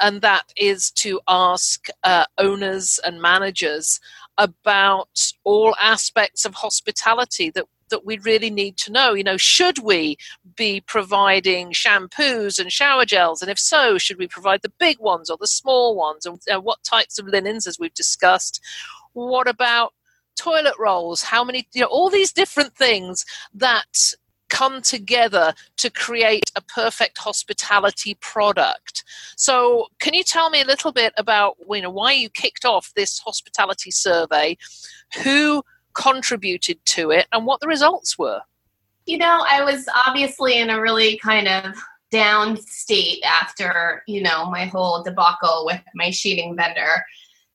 And 0.00 0.22
that 0.22 0.52
is 0.56 0.90
to 0.92 1.20
ask 1.28 1.88
uh, 2.04 2.24
owners 2.38 2.98
and 3.04 3.20
managers 3.20 4.00
about 4.38 5.32
all 5.44 5.74
aspects 5.80 6.44
of 6.44 6.54
hospitality 6.54 7.50
that 7.50 7.66
that 7.90 8.06
we 8.06 8.18
really 8.18 8.50
need 8.50 8.76
to 8.78 8.92
know. 8.92 9.12
You 9.12 9.24
know, 9.24 9.36
should 9.36 9.80
we 9.80 10.16
be 10.56 10.80
providing 10.80 11.72
shampoos 11.72 12.58
and 12.58 12.72
shower 12.72 13.04
gels? 13.04 13.42
And 13.42 13.50
if 13.50 13.58
so, 13.58 13.98
should 13.98 14.16
we 14.16 14.28
provide 14.28 14.62
the 14.62 14.72
big 14.78 14.98
ones 15.00 15.28
or 15.28 15.36
the 15.36 15.46
small 15.46 15.94
ones? 15.96 16.24
And 16.24 16.40
uh, 16.52 16.60
what 16.60 16.82
types 16.82 17.18
of 17.18 17.26
linens, 17.26 17.66
as 17.66 17.78
we've 17.78 17.92
discussed? 17.92 18.60
What 19.12 19.48
about 19.48 19.92
toilet 20.36 20.74
rolls? 20.78 21.24
How 21.24 21.44
many, 21.44 21.68
you 21.72 21.82
know, 21.82 21.88
all 21.88 22.10
these 22.10 22.32
different 22.32 22.74
things 22.74 23.24
that 23.52 24.14
come 24.50 24.82
together 24.82 25.54
to 25.78 25.90
create 25.90 26.50
a 26.56 26.60
perfect 26.60 27.16
hospitality 27.18 28.16
product. 28.20 29.04
So, 29.36 29.86
can 29.98 30.12
you 30.12 30.22
tell 30.22 30.50
me 30.50 30.60
a 30.60 30.66
little 30.66 30.92
bit 30.92 31.14
about 31.16 31.56
you 31.70 31.80
know 31.80 31.90
why 31.90 32.12
you 32.12 32.28
kicked 32.28 32.64
off 32.64 32.92
this 32.94 33.18
hospitality 33.20 33.90
survey? 33.90 34.58
Who 35.24 35.62
contributed 35.94 36.78
to 36.86 37.10
it 37.10 37.26
and 37.32 37.46
what 37.46 37.60
the 37.60 37.66
results 37.68 38.18
were? 38.18 38.40
You 39.06 39.18
know, 39.18 39.44
I 39.48 39.64
was 39.64 39.88
obviously 40.06 40.58
in 40.58 40.70
a 40.70 40.80
really 40.80 41.18
kind 41.18 41.48
of 41.48 41.74
down 42.10 42.56
state 42.56 43.22
after, 43.24 44.02
you 44.06 44.22
know, 44.22 44.46
my 44.50 44.64
whole 44.66 45.02
debacle 45.02 45.64
with 45.64 45.80
my 45.94 46.10
sheeting 46.10 46.56
vendor. 46.56 47.04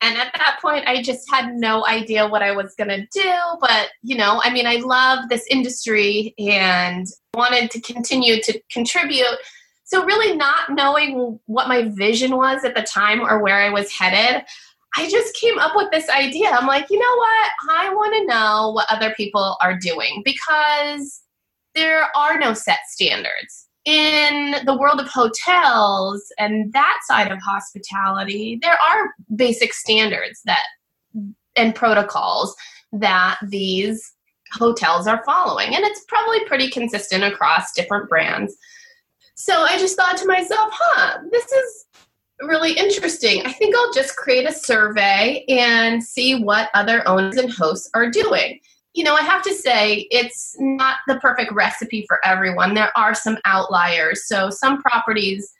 And 0.01 0.17
at 0.17 0.33
that 0.35 0.59
point, 0.61 0.87
I 0.87 1.01
just 1.01 1.29
had 1.31 1.55
no 1.55 1.85
idea 1.85 2.27
what 2.27 2.43
I 2.43 2.51
was 2.51 2.75
going 2.75 2.89
to 2.89 3.07
do. 3.11 3.33
But, 3.61 3.89
you 4.03 4.15
know, 4.15 4.41
I 4.43 4.51
mean, 4.51 4.67
I 4.67 4.75
love 4.75 5.29
this 5.29 5.45
industry 5.49 6.35
and 6.37 7.07
wanted 7.33 7.71
to 7.71 7.81
continue 7.81 8.41
to 8.41 8.61
contribute. 8.69 9.37
So, 9.85 10.03
really, 10.03 10.35
not 10.35 10.71
knowing 10.71 11.39
what 11.45 11.67
my 11.67 11.89
vision 11.89 12.35
was 12.35 12.65
at 12.65 12.75
the 12.75 12.81
time 12.81 13.21
or 13.21 13.41
where 13.41 13.57
I 13.57 13.69
was 13.69 13.91
headed, 13.91 14.43
I 14.97 15.09
just 15.09 15.35
came 15.35 15.59
up 15.59 15.73
with 15.75 15.91
this 15.91 16.09
idea. 16.09 16.49
I'm 16.49 16.67
like, 16.67 16.89
you 16.89 16.99
know 16.99 17.15
what? 17.17 17.51
I 17.71 17.93
want 17.93 18.15
to 18.15 18.25
know 18.25 18.71
what 18.73 18.91
other 18.91 19.13
people 19.15 19.57
are 19.61 19.77
doing 19.77 20.21
because 20.25 21.21
there 21.73 22.07
are 22.15 22.39
no 22.39 22.53
set 22.53 22.79
standards 22.87 23.64
in 23.85 24.55
the 24.65 24.75
world 24.77 24.99
of 24.99 25.07
hotels 25.07 26.31
and 26.39 26.73
that 26.73 26.99
side 27.07 27.31
of 27.31 27.39
hospitality, 27.41 28.59
there 28.61 28.77
are 28.77 29.13
basic 29.35 29.73
standards 29.73 30.41
that 30.45 30.63
and 31.55 31.73
protocols 31.73 32.55
that 32.91 33.37
these 33.43 34.13
hotels 34.53 35.07
are 35.07 35.23
following. 35.25 35.75
And 35.75 35.85
it's 35.85 36.03
probably 36.07 36.43
pretty 36.45 36.69
consistent 36.69 37.23
across 37.23 37.73
different 37.73 38.09
brands. 38.09 38.55
So 39.35 39.53
I 39.53 39.77
just 39.77 39.95
thought 39.95 40.17
to 40.17 40.27
myself, 40.27 40.69
huh, 40.73 41.19
this 41.31 41.45
is 41.51 41.85
really 42.41 42.73
interesting. 42.73 43.45
I 43.45 43.51
think 43.51 43.75
I'll 43.75 43.93
just 43.93 44.15
create 44.15 44.47
a 44.47 44.51
survey 44.51 45.45
and 45.47 46.03
see 46.03 46.41
what 46.41 46.69
other 46.73 47.07
owners 47.07 47.37
and 47.37 47.51
hosts 47.51 47.89
are 47.93 48.09
doing 48.09 48.59
you 48.95 49.03
know, 49.03 49.13
I 49.13 49.21
have 49.21 49.43
to 49.43 49.53
say 49.53 50.07
it's 50.09 50.55
not 50.57 50.99
the 51.07 51.19
perfect 51.19 51.51
recipe 51.51 52.05
for 52.07 52.25
everyone. 52.25 52.73
There 52.73 52.97
are 52.97 53.13
some 53.13 53.37
outliers. 53.43 54.25
So 54.25 54.49
some 54.49 54.81
properties, 54.81 55.51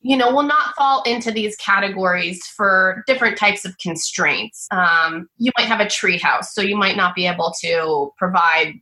you 0.00 0.16
know, 0.16 0.34
will 0.34 0.44
not 0.44 0.74
fall 0.76 1.02
into 1.02 1.30
these 1.30 1.54
categories 1.56 2.46
for 2.46 3.04
different 3.06 3.36
types 3.36 3.66
of 3.66 3.76
constraints. 3.76 4.66
Um, 4.70 5.28
you 5.36 5.52
might 5.58 5.66
have 5.66 5.80
a 5.80 5.88
tree 5.90 6.16
house, 6.16 6.54
so 6.54 6.62
you 6.62 6.74
might 6.74 6.96
not 6.96 7.14
be 7.14 7.26
able 7.26 7.52
to 7.60 8.12
provide 8.16 8.72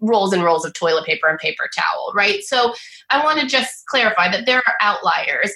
rolls 0.00 0.32
and 0.32 0.44
rolls 0.44 0.64
of 0.64 0.72
toilet 0.74 1.04
paper 1.04 1.26
and 1.26 1.38
paper 1.38 1.68
towel, 1.76 2.12
right? 2.14 2.44
So 2.44 2.74
I 3.10 3.24
want 3.24 3.40
to 3.40 3.46
just 3.46 3.86
clarify 3.86 4.30
that 4.30 4.46
there 4.46 4.58
are 4.58 4.74
outliers. 4.80 5.52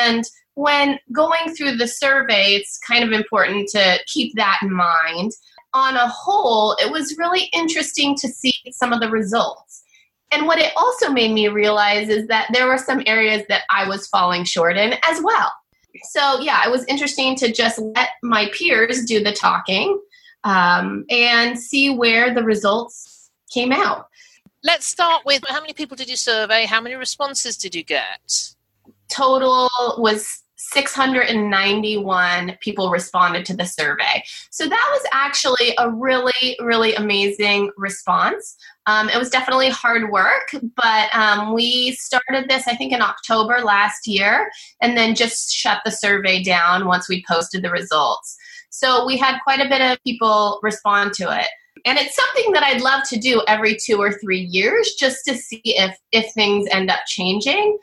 And 0.00 0.24
when 0.54 0.98
going 1.12 1.54
through 1.54 1.76
the 1.76 1.88
survey, 1.88 2.54
it's 2.54 2.78
kind 2.78 3.04
of 3.04 3.12
important 3.12 3.68
to 3.70 3.98
keep 4.06 4.34
that 4.36 4.60
in 4.62 4.72
mind 4.72 5.32
on 5.74 5.96
a 5.96 6.08
whole, 6.08 6.76
it 6.80 6.90
was 6.90 7.18
really 7.18 7.50
interesting 7.52 8.14
to 8.16 8.28
see 8.28 8.54
some 8.70 8.92
of 8.92 9.00
the 9.00 9.10
results. 9.10 9.82
And 10.32 10.46
what 10.46 10.58
it 10.58 10.72
also 10.76 11.10
made 11.10 11.32
me 11.32 11.48
realize 11.48 12.08
is 12.08 12.26
that 12.28 12.48
there 12.52 12.66
were 12.66 12.78
some 12.78 13.02
areas 13.06 13.42
that 13.48 13.62
I 13.70 13.86
was 13.86 14.06
falling 14.08 14.44
short 14.44 14.76
in 14.76 14.94
as 15.06 15.20
well. 15.22 15.52
So, 16.10 16.40
yeah, 16.40 16.62
it 16.64 16.70
was 16.70 16.84
interesting 16.86 17.36
to 17.36 17.52
just 17.52 17.78
let 17.78 18.10
my 18.22 18.50
peers 18.52 19.04
do 19.04 19.22
the 19.22 19.32
talking 19.32 20.00
um, 20.42 21.04
and 21.08 21.58
see 21.58 21.94
where 21.94 22.34
the 22.34 22.42
results 22.42 23.30
came 23.52 23.70
out. 23.70 24.08
Let's 24.62 24.86
start 24.86 25.24
with 25.24 25.44
how 25.46 25.60
many 25.60 25.72
people 25.72 25.96
did 25.96 26.08
you 26.08 26.16
survey? 26.16 26.64
How 26.64 26.80
many 26.80 26.94
responses 26.94 27.56
did 27.56 27.74
you 27.74 27.84
get? 27.84 28.54
Total 29.08 29.68
was 29.98 30.42
691 30.72 32.56
people 32.60 32.90
responded 32.90 33.44
to 33.46 33.56
the 33.56 33.64
survey. 33.64 34.24
So 34.50 34.66
that 34.66 34.90
was 34.92 35.06
actually 35.12 35.74
a 35.78 35.90
really, 35.90 36.56
really 36.60 36.94
amazing 36.94 37.70
response. 37.76 38.56
Um, 38.86 39.08
it 39.08 39.18
was 39.18 39.30
definitely 39.30 39.70
hard 39.70 40.10
work, 40.10 40.50
but 40.76 41.14
um, 41.14 41.54
we 41.54 41.92
started 41.92 42.48
this, 42.48 42.66
I 42.66 42.76
think, 42.76 42.92
in 42.92 43.02
October 43.02 43.60
last 43.60 44.06
year, 44.06 44.50
and 44.80 44.96
then 44.96 45.14
just 45.14 45.52
shut 45.52 45.80
the 45.84 45.90
survey 45.90 46.42
down 46.42 46.86
once 46.86 47.08
we 47.08 47.24
posted 47.28 47.62
the 47.62 47.70
results. 47.70 48.36
So 48.70 49.06
we 49.06 49.16
had 49.16 49.38
quite 49.44 49.60
a 49.60 49.68
bit 49.68 49.80
of 49.80 50.02
people 50.02 50.58
respond 50.62 51.12
to 51.14 51.38
it. 51.38 51.46
And 51.86 51.98
it's 51.98 52.16
something 52.16 52.52
that 52.52 52.62
I'd 52.62 52.80
love 52.80 53.02
to 53.10 53.18
do 53.18 53.42
every 53.46 53.76
two 53.76 53.98
or 53.98 54.12
three 54.12 54.40
years 54.40 54.94
just 54.98 55.24
to 55.26 55.36
see 55.36 55.60
if, 55.64 55.96
if 56.12 56.32
things 56.32 56.66
end 56.70 56.90
up 56.90 57.00
changing. 57.06 57.78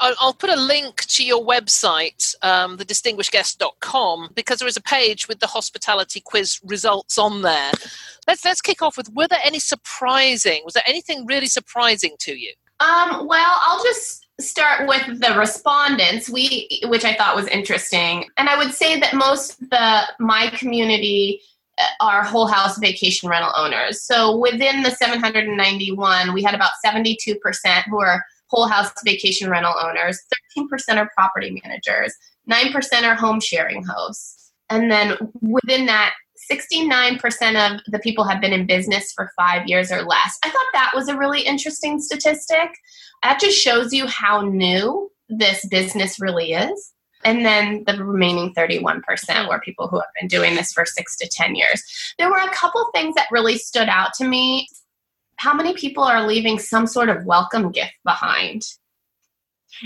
I'll 0.00 0.34
put 0.34 0.50
a 0.50 0.56
link 0.56 1.04
to 1.06 1.24
your 1.24 1.44
website, 1.44 2.34
um, 2.42 2.78
thedistinguishedguest.com, 2.78 4.30
because 4.34 4.58
there 4.58 4.68
is 4.68 4.76
a 4.76 4.82
page 4.82 5.26
with 5.26 5.40
the 5.40 5.48
hospitality 5.48 6.20
quiz 6.20 6.60
results 6.64 7.18
on 7.18 7.42
there. 7.42 7.72
Let's 8.26 8.44
let's 8.44 8.60
kick 8.60 8.80
off 8.82 8.96
with: 8.96 9.12
Were 9.14 9.28
there 9.28 9.40
any 9.44 9.58
surprising? 9.58 10.62
Was 10.64 10.74
there 10.74 10.84
anything 10.86 11.26
really 11.26 11.46
surprising 11.46 12.14
to 12.20 12.38
you? 12.38 12.52
Um, 12.80 13.26
well, 13.26 13.60
I'll 13.62 13.82
just 13.82 14.26
start 14.40 14.86
with 14.86 15.20
the 15.20 15.34
respondents, 15.36 16.30
we 16.30 16.80
which 16.84 17.04
I 17.04 17.14
thought 17.14 17.34
was 17.34 17.48
interesting, 17.48 18.26
and 18.36 18.48
I 18.48 18.56
would 18.56 18.72
say 18.72 19.00
that 19.00 19.14
most 19.14 19.60
of 19.60 19.70
the 19.70 20.02
my 20.20 20.48
community 20.50 21.40
uh, 21.78 21.86
are 22.00 22.22
whole 22.22 22.46
house 22.46 22.78
vacation 22.78 23.28
rental 23.28 23.52
owners. 23.56 24.02
So 24.02 24.36
within 24.36 24.82
the 24.82 24.90
791, 24.90 26.32
we 26.32 26.42
had 26.42 26.54
about 26.54 26.70
72% 26.84 27.38
who 27.88 28.00
are 28.00 28.24
whole 28.50 28.66
house 28.66 28.90
vacation 29.04 29.50
rental 29.50 29.74
owners, 29.80 30.18
13% 30.56 30.96
are 30.96 31.10
property 31.14 31.60
managers, 31.64 32.14
9% 32.50 33.02
are 33.02 33.14
home 33.14 33.40
sharing 33.40 33.84
hosts. 33.84 34.52
And 34.70 34.90
then 34.90 35.16
within 35.40 35.86
that, 35.86 36.14
69% 36.50 37.20
of 37.74 37.80
the 37.86 37.98
people 37.98 38.24
have 38.24 38.40
been 38.40 38.52
in 38.52 38.66
business 38.66 39.12
for 39.12 39.30
five 39.36 39.66
years 39.66 39.90
or 39.92 40.02
less. 40.02 40.38
I 40.44 40.50
thought 40.50 40.66
that 40.72 40.92
was 40.94 41.08
a 41.08 41.16
really 41.16 41.42
interesting 41.42 42.00
statistic. 42.00 42.70
That 43.22 43.40
just 43.40 43.58
shows 43.58 43.92
you 43.92 44.06
how 44.06 44.42
new 44.42 45.10
this 45.28 45.64
business 45.66 46.20
really 46.20 46.52
is. 46.52 46.92
And 47.24 47.44
then 47.44 47.84
the 47.86 48.02
remaining 48.02 48.54
31% 48.54 49.02
were 49.48 49.60
people 49.60 49.88
who 49.88 49.98
have 49.98 50.08
been 50.18 50.28
doing 50.28 50.54
this 50.54 50.72
for 50.72 50.84
six 50.86 51.16
to 51.16 51.28
10 51.28 51.56
years. 51.56 51.82
There 52.16 52.30
were 52.30 52.38
a 52.38 52.54
couple 52.54 52.88
things 52.94 53.14
that 53.16 53.26
really 53.30 53.58
stood 53.58 53.88
out 53.88 54.14
to 54.14 54.24
me 54.24 54.68
how 55.38 55.54
many 55.54 55.72
people 55.72 56.02
are 56.02 56.26
leaving 56.26 56.58
some 56.58 56.86
sort 56.86 57.08
of 57.08 57.24
welcome 57.24 57.70
gift 57.70 57.94
behind? 58.04 58.62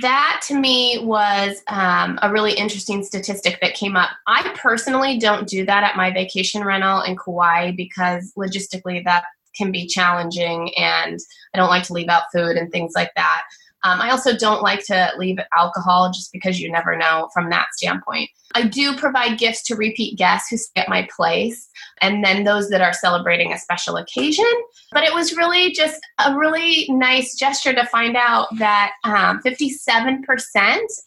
That 0.00 0.40
to 0.49 0.59
me 0.59 1.00
was 1.02 1.62
um, 1.68 2.18
a 2.23 2.30
really 2.30 2.54
interesting 2.54 3.04
statistic 3.04 3.59
that 3.61 3.75
came 3.75 3.94
up. 3.94 4.11
I 4.26 4.50
personally 4.56 5.18
don't 5.18 5.47
do 5.47 5.66
that 5.66 5.85
at 5.85 5.97
my 5.97 6.11
vacation 6.11 6.64
rental 6.64 7.02
in 7.02 7.16
Kauai 7.16 7.73
because 7.73 8.32
logistically 8.37 9.04
that 9.04 9.25
can 9.54 9.71
be 9.71 9.87
challenging 9.87 10.73
and 10.78 11.21
I 11.54 11.59
don't 11.59 11.68
like 11.68 11.82
to 11.85 11.92
leave 11.92 12.09
out 12.09 12.32
food 12.32 12.56
and 12.56 12.73
things 12.73 12.92
like 12.94 13.12
that. 13.16 13.42
Um, 13.84 14.00
I 14.00 14.10
also 14.10 14.36
don't 14.36 14.62
like 14.62 14.84
to 14.86 15.12
leave 15.18 15.38
alcohol 15.56 16.10
just 16.12 16.32
because 16.32 16.60
you 16.60 16.70
never 16.70 16.96
know 16.96 17.28
from 17.34 17.50
that 17.50 17.66
standpoint. 17.72 18.30
I 18.54 18.62
do 18.62 18.96
provide 18.96 19.38
gifts 19.38 19.62
to 19.64 19.76
repeat 19.76 20.18
guests 20.18 20.50
who 20.50 20.56
stay 20.56 20.82
at 20.82 20.88
my 20.88 21.08
place 21.14 21.68
and 22.00 22.24
then 22.24 22.44
those 22.44 22.68
that 22.68 22.80
are 22.80 22.92
celebrating 22.92 23.52
a 23.52 23.58
special 23.58 23.96
occasion. 23.96 24.44
But 24.92 25.04
it 25.04 25.14
was 25.14 25.36
really 25.36 25.72
just 25.72 26.00
a 26.24 26.36
really 26.36 26.86
nice 26.90 27.34
gesture 27.34 27.72
to 27.72 27.86
find 27.86 28.16
out 28.16 28.48
that 28.58 28.92
um, 29.04 29.40
57% 29.42 30.22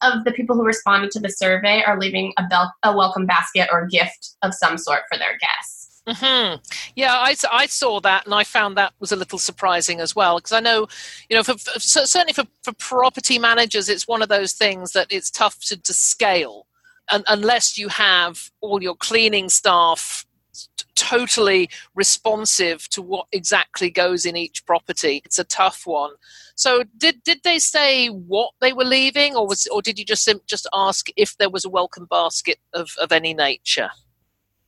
of 0.01 0.24
the 0.24 0.32
people 0.36 0.55
who 0.55 0.65
responded 0.65 1.12
to 1.12 1.20
the 1.20 1.29
survey 1.29 1.84
are 1.86 2.00
leaving 2.00 2.34
a, 2.38 2.44
bel- 2.50 2.74
a 2.84 2.96
welcome 2.96 3.25
basket 3.25 3.70
or 3.72 3.88
gift 3.88 4.36
of 4.41 4.53
some 4.53 4.77
sort 4.77 5.01
for 5.12 5.17
their 5.17 5.38
guests. 5.38 5.85
Mm-hmm. 6.08 6.62
Yeah, 6.96 7.14
I, 7.14 7.36
I 7.52 7.66
saw 7.66 8.00
that 8.02 8.26
and 8.26 8.34
I 8.34 8.44
found 8.44 8.78
that 8.78 8.94
was 9.00 9.12
a 9.12 9.16
little 9.16 9.40
surprising 9.40 10.00
as 10.00 10.16
well 10.16 10.38
because 10.38 10.52
I 10.52 10.60
know, 10.60 10.88
you 11.30 11.36
know, 11.36 11.44
for, 11.44 11.58
for, 11.58 11.80
certainly 11.80 12.34
for, 12.34 12.46
for 12.64 12.74
property 12.74 13.40
managers, 13.40 13.90
it's 13.90 14.08
one 14.08 14.22
of 14.22 14.30
those 14.30 14.54
things 14.54 14.92
that 14.92 15.08
it's 15.10 15.32
tough 15.32 15.60
to, 15.62 15.78
to 15.82 15.94
scale 15.94 16.68
and, 17.10 17.24
unless 17.28 17.78
you 17.78 17.88
have 17.90 18.52
all 18.62 18.82
your 18.82 18.96
cleaning 18.96 19.50
staff 19.50 20.26
t- 20.54 20.86
totally 20.96 21.70
responsive 21.96 22.88
to 22.90 23.02
what 23.02 23.28
exactly 23.32 23.90
goes 23.90 24.26
in 24.26 24.36
each 24.36 24.66
property. 24.66 25.22
It's 25.26 25.40
a 25.40 25.44
tough 25.44 25.86
one. 25.86 26.12
So, 26.56 26.84
did 26.98 27.22
did 27.24 27.42
they 27.44 27.60
say 27.60 28.08
what 28.08 28.52
they 28.62 28.74
were 28.74 28.86
leaving, 28.86 29.36
or 29.36 29.46
was 29.46 29.68
or 29.68 29.82
did 29.82 30.00
you 30.00 30.06
just 30.06 30.30
just 30.48 30.68
ask 30.74 31.08
if 31.18 31.38
there 31.38 31.50
was 31.50 31.66
a 31.66 31.70
welcome 31.70 32.08
basket 32.10 32.60
of, 32.74 32.92
of 33.02 33.12
any 33.12 33.34
nature? 33.34 33.90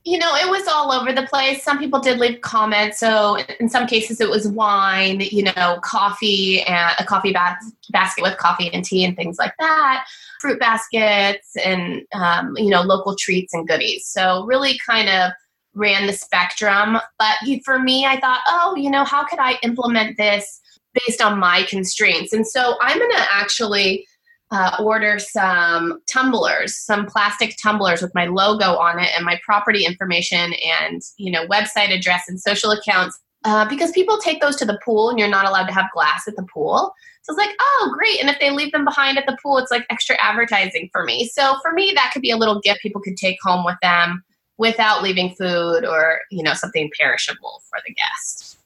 You 0.08 0.18
know, 0.18 0.36
it 0.36 0.50
was 0.50 0.66
all 0.70 0.94
over 0.94 1.12
the 1.12 1.28
place. 1.28 1.62
Some 1.62 1.80
people 1.80 2.00
did 2.00 2.18
leave 2.18 2.40
comments. 2.40 2.98
So 2.98 3.40
in 3.60 3.68
some 3.68 3.86
cases, 3.86 4.22
it 4.22 4.30
was 4.30 4.48
wine, 4.48 5.20
you 5.20 5.44
know, 5.44 5.80
coffee 5.84 6.62
and 6.62 6.96
a 6.98 7.04
coffee 7.04 7.34
ba- 7.34 7.58
basket 7.90 8.22
with 8.22 8.38
coffee 8.38 8.70
and 8.72 8.86
tea 8.86 9.04
and 9.04 9.18
things 9.18 9.38
like 9.38 9.54
that, 9.60 10.06
fruit 10.40 10.62
baskets, 10.62 11.58
and 11.58 12.04
um, 12.14 12.56
you 12.56 12.70
know, 12.70 12.84
local 12.84 13.18
treats 13.20 13.54
and 13.54 13.68
goodies. 13.68 14.06
So 14.06 14.46
really, 14.46 14.80
kind 14.88 15.10
of 15.10 15.34
ran 15.74 16.08
the 16.08 16.14
spectrum. 16.14 16.98
But 17.20 17.36
for 17.66 17.78
me, 17.78 18.06
I 18.06 18.18
thought, 18.18 18.40
oh, 18.48 18.76
you 18.78 18.90
know, 18.90 19.04
how 19.04 19.26
could 19.26 19.40
I 19.40 19.60
implement 19.62 20.16
this 20.16 20.62
based 21.06 21.22
on 21.22 21.38
my 21.38 21.64
constraints? 21.64 22.32
And 22.32 22.48
so 22.48 22.78
I'm 22.82 22.98
going 22.98 23.12
to 23.12 23.26
actually 23.30 24.08
uh, 24.52 24.78
order 24.80 25.20
some 25.20 26.02
tumblers, 26.08 26.76
some 26.78 27.06
plastic 27.06 27.56
tumblers 27.62 28.02
with 28.02 28.14
my 28.16 28.26
logo 28.26 28.78
on 28.78 29.00
it 29.00 29.10
and 29.16 29.26
my 29.26 29.40
property 29.44 29.86
information 29.86 30.54
and 30.82 31.02
you 31.18 31.32
know 31.32 31.46
website 31.48 31.94
address 31.94 32.24
and 32.28 32.40
social 32.40 32.72
accounts 32.72 33.20
uh, 33.44 33.68
because 33.68 33.92
people 33.92 34.18
take 34.18 34.42
those 34.42 34.56
to 34.56 34.66
the 34.66 34.80
pool 34.84 35.10
and 35.10 35.20
you're 35.20 35.28
not 35.28 35.46
allowed 35.46 35.68
to 35.68 35.74
have 35.74 35.92
glass 35.94 36.28
at 36.28 36.36
the 36.36 36.44
pool. 36.44 36.94
So 37.22 37.34
it's 37.34 37.46
like, 37.46 37.56
oh, 37.60 37.94
great. 37.98 38.22
And 38.22 38.30
if 38.30 38.40
they 38.40 38.52
leave 38.52 38.72
them 38.72 38.86
behind 38.86 39.18
at 39.18 39.26
the 39.26 39.38
pool, 39.44 39.58
it's 39.58 39.72
like 39.72 39.86
extra 39.90 40.16
advertising 40.22 40.90
for 40.94 41.04
me. 41.04 41.28
So 41.28 41.58
for 41.62 41.74
me, 41.74 41.92
that 41.94 42.12
could 42.14 42.22
be 42.22 42.32
a 42.32 42.38
little 42.38 42.62
gift 42.62 42.82
people 42.82 43.02
could 43.02 43.18
take 43.18 43.38
home 43.44 43.66
with 43.66 43.76
them 43.82 44.24
without 44.58 45.04
leaving 45.04 45.36
food 45.36 45.86
or 45.86 46.22
you 46.32 46.42
know 46.42 46.54
something 46.54 46.90
perishable 46.98 47.62
for 47.70 47.80
the 47.86 47.94
guest 47.94 48.58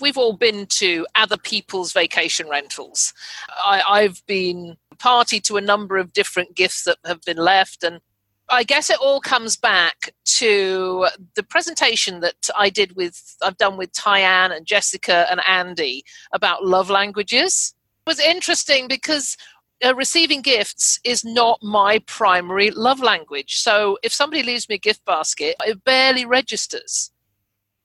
we've 0.00 0.18
all 0.18 0.32
been 0.32 0.66
to 0.66 1.06
other 1.14 1.36
people's 1.36 1.92
vacation 1.92 2.48
rentals. 2.48 3.12
I, 3.64 4.02
have 4.02 4.24
been 4.26 4.76
party 5.02 5.40
to 5.40 5.56
a 5.56 5.60
number 5.60 5.96
of 5.98 6.12
different 6.12 6.54
gifts 6.54 6.84
that 6.84 6.96
have 7.04 7.20
been 7.22 7.36
left 7.36 7.82
and 7.82 8.00
I 8.48 8.64
guess 8.64 8.90
it 8.90 8.98
all 9.00 9.20
comes 9.20 9.56
back 9.56 10.10
to 10.24 11.06
the 11.36 11.42
presentation 11.42 12.20
that 12.20 12.50
I 12.56 12.68
did 12.68 12.96
with 12.96 13.36
I've 13.42 13.56
done 13.56 13.78
with 13.78 13.92
Tyann 13.92 14.54
and 14.54 14.66
Jessica 14.66 15.26
and 15.30 15.40
Andy 15.48 16.04
about 16.32 16.64
love 16.64 16.90
languages. 16.90 17.74
It 18.06 18.10
was 18.10 18.20
interesting 18.20 18.88
because 18.88 19.36
uh, 19.82 19.94
receiving 19.94 20.42
gifts 20.42 21.00
is 21.02 21.24
not 21.24 21.60
my 21.62 22.00
primary 22.06 22.70
love 22.70 23.00
language. 23.00 23.54
So 23.56 23.98
if 24.02 24.12
somebody 24.12 24.42
leaves 24.42 24.68
me 24.68 24.74
a 24.74 24.78
gift 24.78 25.04
basket, 25.06 25.56
it 25.64 25.82
barely 25.84 26.26
registers. 26.26 27.10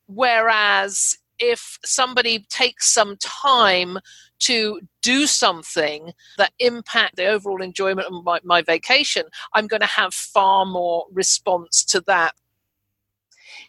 Whereas 0.07 1.17
if 1.39 1.77
somebody 1.85 2.45
takes 2.49 2.93
some 2.93 3.15
time 3.17 3.99
to 4.39 4.79
do 5.01 5.25
something 5.25 6.11
that 6.37 6.51
impact 6.59 7.15
the 7.15 7.25
overall 7.25 7.61
enjoyment 7.61 8.07
of 8.07 8.23
my, 8.23 8.39
my 8.43 8.61
vacation 8.61 9.23
i'm 9.53 9.67
going 9.67 9.81
to 9.81 9.87
have 9.87 10.13
far 10.13 10.65
more 10.65 11.05
response 11.11 11.83
to 11.83 12.01
that 12.07 12.33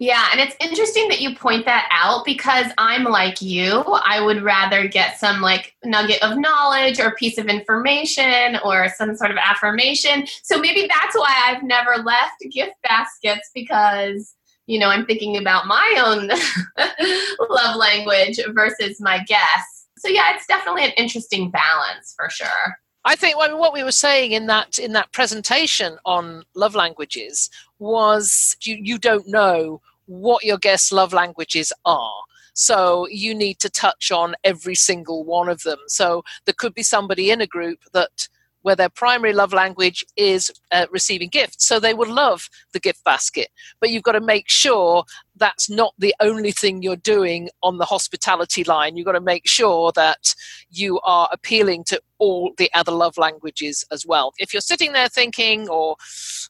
yeah, 0.00 0.28
and 0.30 0.40
it's 0.40 0.54
interesting 0.60 1.08
that 1.08 1.20
you 1.20 1.34
point 1.34 1.64
that 1.64 1.88
out 1.90 2.24
because 2.24 2.66
I'm 2.78 3.02
like 3.02 3.42
you. 3.42 3.82
I 4.04 4.20
would 4.20 4.42
rather 4.42 4.86
get 4.86 5.18
some 5.18 5.40
like 5.40 5.74
nugget 5.84 6.22
of 6.22 6.38
knowledge 6.38 7.00
or 7.00 7.16
piece 7.16 7.36
of 7.36 7.46
information 7.46 8.58
or 8.64 8.88
some 8.90 9.16
sort 9.16 9.32
of 9.32 9.38
affirmation. 9.38 10.24
So 10.44 10.60
maybe 10.60 10.82
that's 10.82 11.16
why 11.16 11.34
I've 11.46 11.64
never 11.64 11.96
left 11.96 12.40
gift 12.52 12.74
baskets 12.84 13.50
because 13.54 14.34
you 14.66 14.78
know, 14.78 14.88
I'm 14.88 15.06
thinking 15.06 15.38
about 15.38 15.66
my 15.66 16.02
own 16.04 16.28
love 17.48 17.76
language 17.76 18.38
versus 18.50 19.00
my 19.00 19.24
guests. 19.24 19.77
So 19.98 20.08
yeah, 20.08 20.34
it's 20.34 20.46
definitely 20.46 20.84
an 20.84 20.92
interesting 20.96 21.50
balance 21.50 22.14
for 22.16 22.28
sure. 22.30 22.76
I 23.04 23.16
think 23.16 23.36
I 23.40 23.48
mean, 23.48 23.58
what 23.58 23.72
we 23.72 23.84
were 23.84 23.92
saying 23.92 24.32
in 24.32 24.46
that 24.46 24.78
in 24.78 24.92
that 24.92 25.12
presentation 25.12 25.98
on 26.04 26.44
love 26.54 26.74
languages 26.74 27.48
was 27.78 28.56
you, 28.62 28.76
you 28.76 28.98
don't 28.98 29.26
know 29.28 29.80
what 30.06 30.44
your 30.44 30.58
guests' 30.58 30.92
love 30.92 31.12
languages 31.12 31.72
are. 31.84 32.22
So 32.54 33.06
you 33.08 33.34
need 33.34 33.60
to 33.60 33.70
touch 33.70 34.10
on 34.10 34.34
every 34.42 34.74
single 34.74 35.24
one 35.24 35.48
of 35.48 35.62
them. 35.62 35.78
So 35.86 36.24
there 36.44 36.54
could 36.58 36.74
be 36.74 36.82
somebody 36.82 37.30
in 37.30 37.40
a 37.40 37.46
group 37.46 37.78
that 37.92 38.28
where 38.62 38.74
their 38.74 38.88
primary 38.88 39.32
love 39.32 39.52
language 39.52 40.04
is 40.16 40.50
uh, 40.72 40.86
receiving 40.90 41.28
gifts. 41.28 41.66
So 41.66 41.78
they 41.78 41.94
would 41.94 42.08
love 42.08 42.48
the 42.72 42.80
gift 42.80 43.04
basket. 43.04 43.48
But 43.80 43.90
you've 43.90 44.02
got 44.02 44.12
to 44.12 44.20
make 44.20 44.48
sure 44.48 45.04
that's 45.38 45.70
not 45.70 45.94
the 45.98 46.14
only 46.20 46.52
thing 46.52 46.82
you're 46.82 46.96
doing 46.96 47.48
on 47.62 47.78
the 47.78 47.84
hospitality 47.84 48.64
line. 48.64 48.96
You've 48.96 49.06
got 49.06 49.12
to 49.12 49.20
make 49.20 49.46
sure 49.46 49.92
that 49.92 50.34
you 50.70 51.00
are 51.00 51.28
appealing 51.32 51.84
to 51.84 52.00
all 52.18 52.52
the 52.58 52.70
other 52.74 52.92
love 52.92 53.16
languages 53.16 53.84
as 53.92 54.04
well. 54.04 54.32
If 54.38 54.52
you're 54.52 54.60
sitting 54.60 54.92
there 54.92 55.08
thinking 55.08 55.68
or 55.68 55.96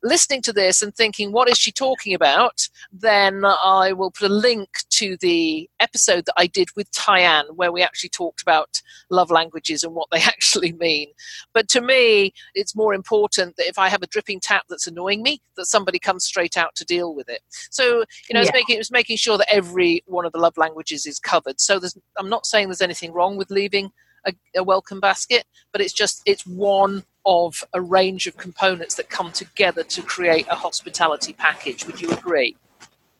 listening 0.02 0.42
to 0.42 0.52
this 0.52 0.82
and 0.82 0.94
thinking, 0.94 1.32
what 1.32 1.48
is 1.48 1.58
she 1.58 1.70
talking 1.70 2.14
about? 2.14 2.68
Then 2.90 3.44
I 3.44 3.92
will 3.92 4.10
put 4.10 4.30
a 4.30 4.34
link 4.34 4.68
to 4.90 5.16
the 5.20 5.68
episode 5.80 6.24
that 6.26 6.34
I 6.36 6.46
did 6.46 6.68
with 6.74 6.90
Tyann 6.92 7.54
where 7.54 7.72
we 7.72 7.82
actually 7.82 8.10
talked 8.10 8.42
about 8.42 8.80
love 9.10 9.30
languages 9.30 9.82
and 9.82 9.94
what 9.94 10.08
they 10.10 10.18
actually 10.22 10.72
mean. 10.72 11.08
But 11.52 11.68
to 11.70 11.80
me, 11.80 12.32
it's 12.54 12.76
more 12.76 12.94
important 12.94 13.56
that 13.56 13.68
if 13.68 13.78
I 13.78 13.88
have 13.88 14.02
a 14.02 14.06
dripping 14.06 14.40
tap 14.40 14.64
that's 14.68 14.86
annoying 14.86 15.22
me, 15.22 15.40
that 15.56 15.66
somebody 15.66 15.98
comes 15.98 16.24
straight 16.24 16.56
out 16.56 16.74
to 16.76 16.84
deal 16.84 17.14
with 17.14 17.28
it. 17.28 17.40
So, 17.70 18.04
you 18.28 18.34
know, 18.34 18.40
yeah. 18.40 18.42
it's 18.42 18.52
making 18.52 18.77
it 18.78 18.82
was 18.82 18.92
making 18.92 19.16
sure 19.16 19.36
that 19.36 19.52
every 19.52 20.04
one 20.06 20.24
of 20.24 20.30
the 20.30 20.38
love 20.38 20.56
languages 20.56 21.04
is 21.04 21.18
covered. 21.18 21.60
So 21.60 21.80
I'm 22.16 22.28
not 22.28 22.46
saying 22.46 22.68
there's 22.68 22.80
anything 22.80 23.12
wrong 23.12 23.36
with 23.36 23.50
leaving 23.50 23.90
a, 24.24 24.32
a 24.54 24.62
welcome 24.62 25.00
basket, 25.00 25.46
but 25.72 25.80
it's 25.80 25.92
just 25.92 26.22
it's 26.26 26.46
one 26.46 27.02
of 27.26 27.64
a 27.74 27.80
range 27.80 28.28
of 28.28 28.36
components 28.36 28.94
that 28.94 29.10
come 29.10 29.32
together 29.32 29.82
to 29.82 30.00
create 30.02 30.46
a 30.48 30.54
hospitality 30.54 31.32
package. 31.32 31.86
Would 31.86 32.00
you 32.00 32.12
agree? 32.12 32.56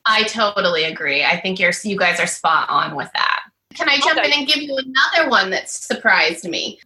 I 0.07 0.23
totally 0.23 0.85
agree. 0.85 1.25
I 1.25 1.41
think 1.41 1.59
you're 1.59 1.73
you 1.83 1.99
guys 1.99 2.21
are 2.21 2.27
spot 2.29 2.71
on 2.71 2.95
with 2.95 3.11
that. 3.15 3.41
Can 3.75 3.89
I 3.89 3.99
jump 3.99 4.19
okay. 4.19 4.29
in 4.29 4.39
and 4.39 4.47
give 4.47 4.63
you 4.63 4.77
another 4.77 5.29
one 5.29 5.51
that 5.51 5.69
surprised 5.69 6.49
me? 6.49 6.79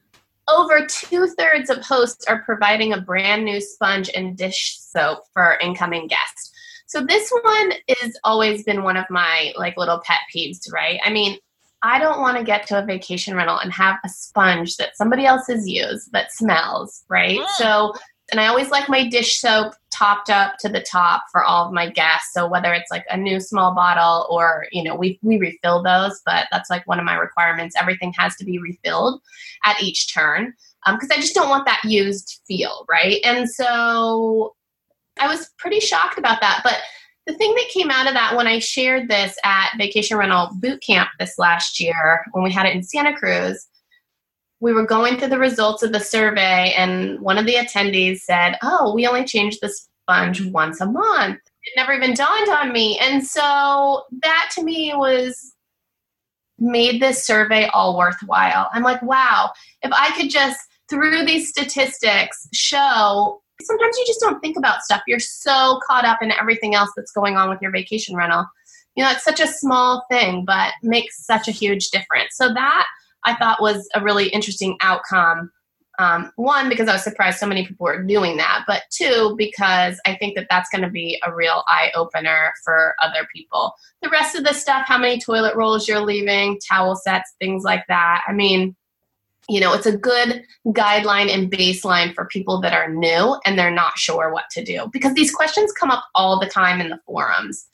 Over 0.49 0.87
two 0.87 1.27
thirds 1.39 1.69
of 1.69 1.85
hosts 1.85 2.25
are 2.27 2.41
providing 2.41 2.95
a 2.95 3.01
brand 3.03 3.45
new 3.45 3.61
sponge 3.61 4.09
and 4.15 4.35
dish 4.35 4.79
soap 4.81 5.25
for 5.35 5.59
incoming 5.61 6.07
guests. 6.07 6.52
So 6.93 7.01
this 7.01 7.33
one 7.43 7.73
has 8.01 8.15
always 8.23 8.65
been 8.65 8.83
one 8.83 8.99
of 8.99 9.07
my 9.09 9.55
like 9.57 9.79
little 9.79 10.03
pet 10.05 10.19
peeves, 10.35 10.71
right? 10.71 11.01
I 11.03 11.09
mean, 11.09 11.39
I 11.83 11.99
don't 11.99 12.21
want 12.21 12.37
to 12.37 12.45
get 12.45 12.67
to 12.67 12.83
a 12.83 12.85
vacation 12.85 13.35
rental 13.35 13.57
and 13.57 13.73
have 13.73 13.97
a 14.05 14.11
sponge 14.11 14.77
that 14.77 14.95
somebody 14.95 15.25
else 15.25 15.47
has 15.49 15.67
used 15.67 16.13
that 16.13 16.33
smells, 16.33 17.03
right? 17.09 17.41
Mm. 17.41 17.49
So, 17.57 17.95
and 18.31 18.39
I 18.39 18.49
always 18.49 18.69
like 18.69 18.91
my 18.91 19.09
dish 19.09 19.41
soap 19.41 19.73
topped 19.91 20.29
up 20.29 20.59
to 20.59 20.69
the 20.69 20.83
top 20.83 21.25
for 21.33 21.43
all 21.43 21.67
of 21.67 21.73
my 21.73 21.89
guests. 21.89 22.35
So 22.35 22.47
whether 22.47 22.75
it's 22.75 22.91
like 22.91 23.07
a 23.09 23.17
new 23.17 23.41
small 23.41 23.75
bottle 23.75 24.27
or, 24.29 24.67
you 24.71 24.85
know, 24.85 24.95
we 24.95 25.19
we 25.23 25.39
refill 25.39 25.83
those, 25.83 26.21
but 26.27 26.47
that's 26.53 26.69
like 26.69 26.87
one 26.87 26.99
of 26.99 27.07
my 27.07 27.15
requirements. 27.15 27.75
Everything 27.75 28.13
has 28.19 28.37
to 28.37 28.45
be 28.45 28.59
refilled 28.59 29.23
at 29.65 29.83
each 29.83 30.13
turn 30.13 30.53
because 30.85 31.11
um, 31.11 31.17
I 31.17 31.21
just 31.23 31.35
don't 31.35 31.49
want 31.49 31.65
that 31.65 31.81
used 31.85 32.43
feel, 32.47 32.85
right? 32.91 33.19
And 33.25 33.49
so 33.49 34.55
I 35.19 35.29
was 35.29 35.51
pretty 35.59 35.81
shocked 35.81 36.19
about 36.19 36.41
that, 36.41 36.61
but 36.65 36.79
the 37.27 37.35
thing 37.35 37.55
that 37.55 37.69
came 37.73 37.91
out 37.91 38.09
of 38.09 38.15
that 38.15 38.37
when 38.37 38.47
I 38.47 38.59
shared 38.59 39.09
this 39.09 39.37
at 39.45 39.77
Vacation 39.79 40.17
Rental 40.17 40.51
Boot 40.55 40.83
Camp 40.83 41.09
this 41.19 41.39
last 41.39 41.79
year, 41.79 42.25
when 42.33 42.43
we 42.43 42.51
had 42.51 42.67
it 42.67 42.75
in 42.75 42.83
Santa 42.83 43.15
Cruz, 43.15 43.69
we 44.61 44.73
were 44.73 44.87
going 44.87 45.19
through 45.19 45.29
the 45.29 45.39
results 45.39 45.83
of 45.83 45.93
the 45.93 46.01
survey, 46.01 46.73
and 46.77 47.21
one 47.21 47.39
of 47.39 47.47
the 47.47 47.55
attendees 47.55 48.21
said, 48.21 48.57
Oh, 48.63 48.93
we 48.95 49.07
only 49.07 49.25
change 49.25 49.59
the 49.59 49.69
sponge 49.69 50.45
once 50.47 50.81
a 50.81 50.87
month. 50.87 51.39
It 51.65 51.73
never 51.77 51.93
even 51.93 52.15
dawned 52.15 52.49
on 52.49 52.73
me. 52.73 52.99
And 53.01 53.25
so 53.25 54.05
that 54.23 54.51
to 54.55 54.63
me 54.63 54.93
was 54.95 55.55
made 56.59 57.03
this 57.03 57.25
survey 57.25 57.67
all 57.69 57.97
worthwhile. 57.97 58.69
I'm 58.73 58.83
like, 58.83 59.03
wow, 59.03 59.51
if 59.83 59.93
I 59.93 60.17
could 60.17 60.31
just, 60.31 60.61
through 60.89 61.25
these 61.25 61.49
statistics, 61.49 62.49
show 62.53 63.42
sometimes 63.67 63.97
you 63.99 64.05
just 64.07 64.21
don't 64.21 64.41
think 64.41 64.57
about 64.57 64.83
stuff. 64.83 65.03
You're 65.07 65.19
so 65.19 65.81
caught 65.87 66.05
up 66.05 66.23
in 66.23 66.33
everything 66.33 66.75
else 66.75 66.91
that's 66.97 67.13
going 67.13 67.37
on 67.37 67.49
with 67.49 67.61
your 67.61 67.71
vacation 67.71 68.17
rental. 68.17 68.47
You 68.95 69.05
know, 69.05 69.11
it's 69.11 69.25
such 69.25 69.41
a 69.41 69.47
small 69.47 70.05
thing, 70.11 70.45
but 70.45 70.73
makes 70.83 71.25
such 71.25 71.49
a 71.49 71.53
huge 71.53 71.91
difference. 71.91 72.37
So 72.37 72.53
that 72.53 72.87
I 73.25 73.35
thought 73.37 73.63
was 73.63 73.89
a 73.95 74.03
really 74.03 74.29
interesting 74.29 74.77
outcome. 74.81 75.51
Um, 75.99 76.33
one, 76.37 76.69
because 76.69 76.89
I 76.89 76.95
was 76.95 77.05
surprised 77.05 77.39
so 77.39 77.47
many 77.47 77.67
people 77.67 77.85
were 77.85 78.03
doing 78.03 78.37
that, 78.39 78.65
but 78.67 78.83
two, 78.91 79.35
because 79.37 80.01
I 80.07 80.17
think 80.17 80.35
that 80.37 80.47
that's 80.49 80.71
going 80.71 80.83
to 80.83 80.91
be 80.91 81.21
a 81.25 81.35
real 81.35 81.63
eye 81.69 81.93
opener 81.95 82.53
for 82.65 82.95
other 83.03 83.29
people. 83.33 83.75
The 84.03 84.09
rest 84.09 84.35
of 84.35 84.45
the 84.45 84.55
stuff, 84.55 84.87
how 84.87 84.99
many 84.99 85.21
toilet 85.21 85.55
rolls 85.55 85.87
you're 85.87 86.01
leaving, 86.01 86.59
towel 86.67 86.97
sets, 86.97 87.35
things 87.39 87.63
like 87.63 87.85
that. 87.89 88.23
I 88.27 88.33
mean, 88.33 88.75
you 89.53 89.61
know, 89.61 89.75
it's 89.75 89.87
a 89.87 89.95
good 89.95 90.43
guideline 90.69 91.29
and 91.29 91.53
baseline 91.53 92.15
for 92.15 92.25
people 92.25 92.59
that 92.63 92.73
are 92.73 92.89
new 92.89 93.39
and 93.45 93.59
they're 93.59 93.71
not 93.71 93.99
sure 93.99 94.33
what 94.33 94.45
to 94.53 94.65
do 94.65 94.89
because 94.95 95.13
these 95.13 95.31
questions 95.31 95.73
come 95.73 95.91
up 95.91 96.05
all 96.15 96.41
the 96.41 96.49
time 96.49 96.81
in 96.81 96.89
the 96.89 96.99
forums. 97.05 97.67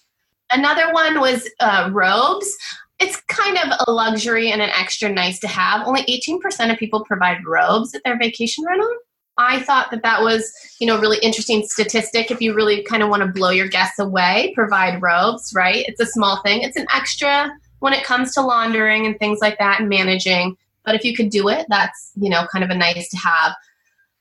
Another 0.51 0.93
one 0.93 1.21
was 1.21 1.49
uh, 1.61 1.89
robes. 1.93 2.53
It's 2.99 3.21
kind 3.29 3.57
of 3.59 3.79
a 3.87 3.93
luxury 3.93 4.51
and 4.51 4.61
an 4.61 4.71
extra 4.71 5.09
nice 5.09 5.39
to 5.39 5.47
have. 5.47 5.87
Only 5.87 6.03
18% 6.03 6.73
of 6.73 6.79
people 6.79 7.05
provide 7.05 7.47
robes 7.47 7.95
at 7.95 8.03
their 8.05 8.19
vacation 8.19 8.65
rental. 8.65 8.91
I 9.37 9.61
thought 9.61 9.93
that 9.93 10.03
that 10.03 10.23
was, 10.23 10.53
you 10.81 10.87
know, 10.89 10.97
a 10.97 11.01
really 11.01 11.19
interesting 11.23 11.65
statistic. 11.65 12.33
If 12.33 12.41
you 12.41 12.55
really 12.55 12.83
kind 12.83 13.05
of 13.05 13.09
want 13.09 13.23
to 13.23 13.29
blow 13.29 13.51
your 13.51 13.69
guests 13.69 14.01
away, 14.01 14.51
provide 14.57 15.01
robes, 15.01 15.53
right? 15.55 15.85
It's 15.87 16.01
a 16.01 16.07
small 16.07 16.43
thing. 16.43 16.63
It's 16.63 16.77
an 16.77 16.87
extra 16.93 17.53
when 17.79 17.93
it 17.93 18.03
comes 18.03 18.35
to 18.35 18.43
laundering 18.43 19.07
and 19.07 19.17
things 19.21 19.39
like 19.41 19.59
that 19.59 19.79
and 19.79 19.89
managing. 19.89 20.57
But 20.89 20.95
if 20.95 21.05
you 21.05 21.15
could 21.15 21.29
do 21.29 21.51
it, 21.51 21.67
that's, 21.69 22.13
you 22.15 22.31
know, 22.31 22.47
kind 22.51 22.65
of 22.65 22.71
a 22.71 22.75
nice 22.75 23.11
to 23.11 23.19
have. 23.19 23.55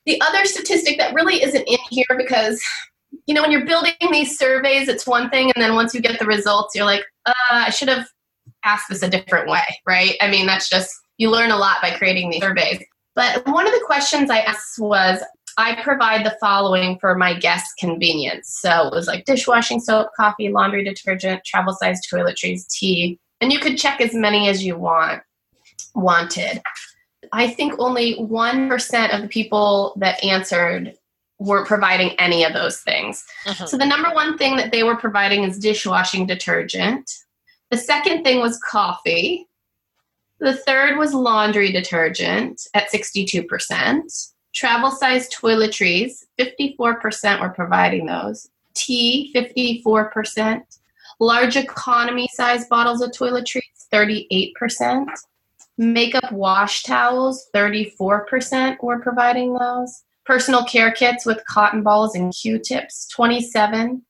The 0.06 0.19
other 0.19 0.43
statistic 0.43 0.97
that 0.97 1.13
really 1.13 1.41
isn't 1.41 1.65
in 1.65 1.77
here 1.89 2.17
because, 2.17 2.62
you 3.25 3.34
know, 3.34 3.41
when 3.41 3.53
you're 3.53 3.65
building 3.65 3.93
these 4.12 4.38
surveys, 4.38 4.89
it's 4.89 5.08
one 5.08 5.30
thing. 5.30 5.49
And 5.56 5.63
then 5.63 5.75
once 5.75 5.93
you 5.93 6.01
get 6.01 6.19
the 6.19 6.25
results, 6.25 6.75
you're 6.75 6.84
like, 6.84 7.06
uh, 7.25 7.32
I 7.51 7.69
should 7.69 7.88
have 7.88 8.06
asked 8.65 8.89
this 8.89 9.01
a 9.01 9.10
different 9.10 9.47
way, 9.47 9.63
right? 9.88 10.15
I 10.19 10.30
mean, 10.30 10.45
that's 10.45 10.69
just, 10.69 10.93
you 11.17 11.32
learn 11.32 11.51
a 11.51 11.58
lot 11.58 11.77
by 11.82 11.91
creating 11.91 12.32
these 12.32 12.41
surveys. 12.41 12.84
But 13.15 13.47
one 13.47 13.65
of 13.65 13.71
the 13.71 13.84
questions 13.86 14.30
I 14.30 14.39
asked 14.39 14.77
was, 14.77 15.23
I 15.58 15.82
provide 15.82 16.25
the 16.25 16.36
following 16.41 16.99
for 16.99 17.15
my 17.15 17.34
guests' 17.34 17.73
convenience. 17.80 18.60
So 18.60 18.88
it 18.88 18.93
was 18.93 19.08
like 19.08 19.23
dishwashing 19.23 19.80
soap, 19.80 20.10
coffee, 20.17 20.49
laundry 20.49 20.84
detergent, 20.84 21.45
travel 21.45 21.73
size 21.73 22.01
toiletries, 22.12 22.67
tea, 22.67 23.21
and 23.39 23.53
you 23.53 23.60
could 23.60 23.77
check 23.77 24.01
as 24.01 24.13
many 24.13 24.49
as 24.49 24.65
you 24.65 24.77
want 24.77 25.23
wanted. 25.95 26.62
I 27.32 27.50
think 27.50 27.73
only 27.80 28.15
1% 28.15 29.15
of 29.15 29.21
the 29.21 29.28
people 29.28 29.93
that 29.97 30.23
answered 30.23 30.93
weren't 31.39 31.67
providing 31.67 32.12
any 32.19 32.43
of 32.43 32.54
those 32.54 32.82
things. 32.82 33.26
Uh-huh. 33.45 33.65
So 33.65 33.78
the 33.78 33.86
number 33.86 34.10
one 34.12 34.38
thing 34.38 34.56
that 34.58 34.71
they 34.71 34.84
were 34.84 34.95
providing 34.95 35.43
is 35.43 35.60
dishwashing 35.60 36.26
detergent. 36.26 37.12
The 37.69 37.78
second 37.78 38.23
thing 38.23 38.39
was 38.39 38.60
coffee. 38.60 39.47
The 40.39 40.56
third 40.56 40.97
was 40.97 41.13
laundry 41.13 41.71
detergent 41.71 42.62
at 42.73 42.91
62%. 42.91 44.32
Travel 44.54 44.91
size 44.91 45.30
toiletries, 45.30 46.26
54% 46.39 47.41
were 47.41 47.50
providing 47.50 48.06
those. 48.06 48.50
Tea, 48.73 49.32
54%. 49.36 50.62
Large 51.19 51.58
economy 51.58 52.30
size 52.34 52.65
bottles 52.67 53.02
of 53.02 53.12
toiletries, 53.12 53.62
38%. 53.91 55.08
Makeup 55.78 56.32
wash 56.32 56.84
towels, 56.84 57.48
34% 57.54 58.82
were 58.82 59.00
providing 59.00 59.54
those. 59.54 60.04
Personal 60.26 60.66
care 60.66 60.92
kits 60.92 61.26
with 61.26 61.46
cotton 61.46 61.84
balls 61.84 62.16
and 62.16 62.34
Q-tips, 62.34 63.08
27% 63.16 64.02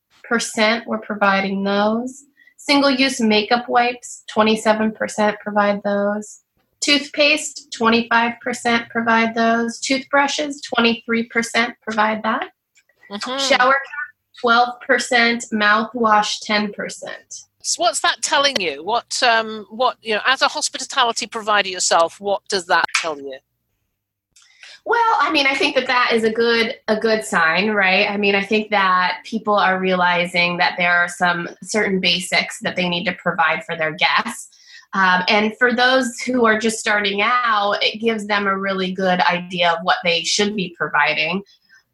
were 0.85 0.97
providing 0.99 1.63
those. 1.63 2.23
Single 2.57 2.91
use 2.91 3.19
makeup 3.21 3.69
wipes, 3.69 4.23
27% 4.33 5.39
provide 5.39 5.83
those. 5.83 6.41
Toothpaste, 6.79 7.75
25% 7.77 8.89
provide 8.89 9.35
those. 9.35 9.79
Toothbrushes, 9.79 10.61
23% 10.77 11.73
provide 11.81 12.23
that. 12.23 12.49
Mm-hmm. 13.11 13.55
Shower 13.55 13.75
12%, 14.43 15.51
mouthwash 15.53 16.43
10%. 16.43 17.45
So 17.67 17.81
what's 17.81 17.99
that 17.99 18.21
telling 18.21 18.61
you? 18.61 18.81
What 18.81 19.21
um, 19.21 19.65
what 19.69 19.97
you 20.01 20.15
know, 20.15 20.21
as 20.25 20.41
a 20.41 20.47
hospitality 20.47 21.27
provider 21.27 21.67
yourself, 21.67 22.19
what 22.21 22.47
does 22.47 22.65
that 22.67 22.85
tell 22.95 23.19
you? 23.19 23.37
Well, 24.85 25.17
I 25.19 25.33
mean, 25.33 25.45
I 25.45 25.53
think 25.53 25.75
that 25.75 25.85
that 25.87 26.11
is 26.13 26.23
a 26.23 26.31
good 26.31 26.75
a 26.87 26.95
good 26.95 27.25
sign, 27.25 27.71
right? 27.71 28.09
I 28.09 28.15
mean, 28.15 28.35
I 28.35 28.43
think 28.43 28.69
that 28.69 29.19
people 29.25 29.55
are 29.55 29.81
realizing 29.81 30.55
that 30.57 30.75
there 30.77 30.95
are 30.95 31.09
some 31.09 31.49
certain 31.61 31.99
basics 31.99 32.57
that 32.61 32.77
they 32.77 32.87
need 32.87 33.03
to 33.03 33.13
provide 33.13 33.65
for 33.65 33.75
their 33.75 33.91
guests. 33.91 34.47
Um, 34.93 35.23
and 35.27 35.53
for 35.57 35.73
those 35.73 36.21
who 36.21 36.45
are 36.45 36.57
just 36.57 36.79
starting 36.79 37.21
out, 37.21 37.83
it 37.83 37.99
gives 37.99 38.27
them 38.27 38.47
a 38.47 38.57
really 38.57 38.93
good 38.93 39.19
idea 39.19 39.73
of 39.73 39.79
what 39.83 39.97
they 40.05 40.23
should 40.23 40.55
be 40.55 40.73
providing. 40.77 41.43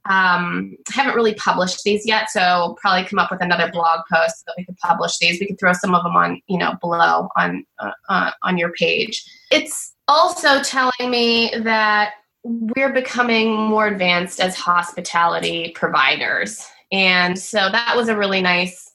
Um, 0.10 0.76
haven't 0.92 1.16
really 1.16 1.34
published 1.36 1.84
these 1.84 2.06
yet, 2.06 2.30
so 2.30 2.76
probably 2.82 3.08
come 3.08 3.20
up 3.20 3.32
with 3.32 3.42
another 3.42 3.72
blog 3.72 4.02
post 4.12 4.40
so 4.40 4.44
that 4.48 4.56
we 4.58 4.66
could 4.66 4.78
publish 4.78 5.18
these. 5.18 5.40
We 5.40 5.48
could 5.48 5.60
throw 5.60 5.74
some 5.74 5.96
of 5.96 6.04
them 6.04 6.16
on, 6.16 6.42
you 6.48 6.58
know, 6.58 6.76
below 6.82 7.30
on 7.38 7.66
uh, 7.80 7.92
uh, 8.10 8.32
on 8.42 8.58
your 8.58 8.72
page. 8.74 9.24
It's 9.50 9.96
also 10.08 10.62
telling 10.62 11.10
me 11.10 11.52
that 11.60 12.16
we're 12.44 12.92
becoming 12.92 13.56
more 13.56 13.88
advanced 13.88 14.42
as 14.42 14.56
hospitality 14.56 15.72
providers, 15.74 16.66
and 16.92 17.40
so 17.40 17.70
that 17.72 17.96
was 17.96 18.10
a 18.10 18.18
really 18.18 18.42
nice 18.42 18.93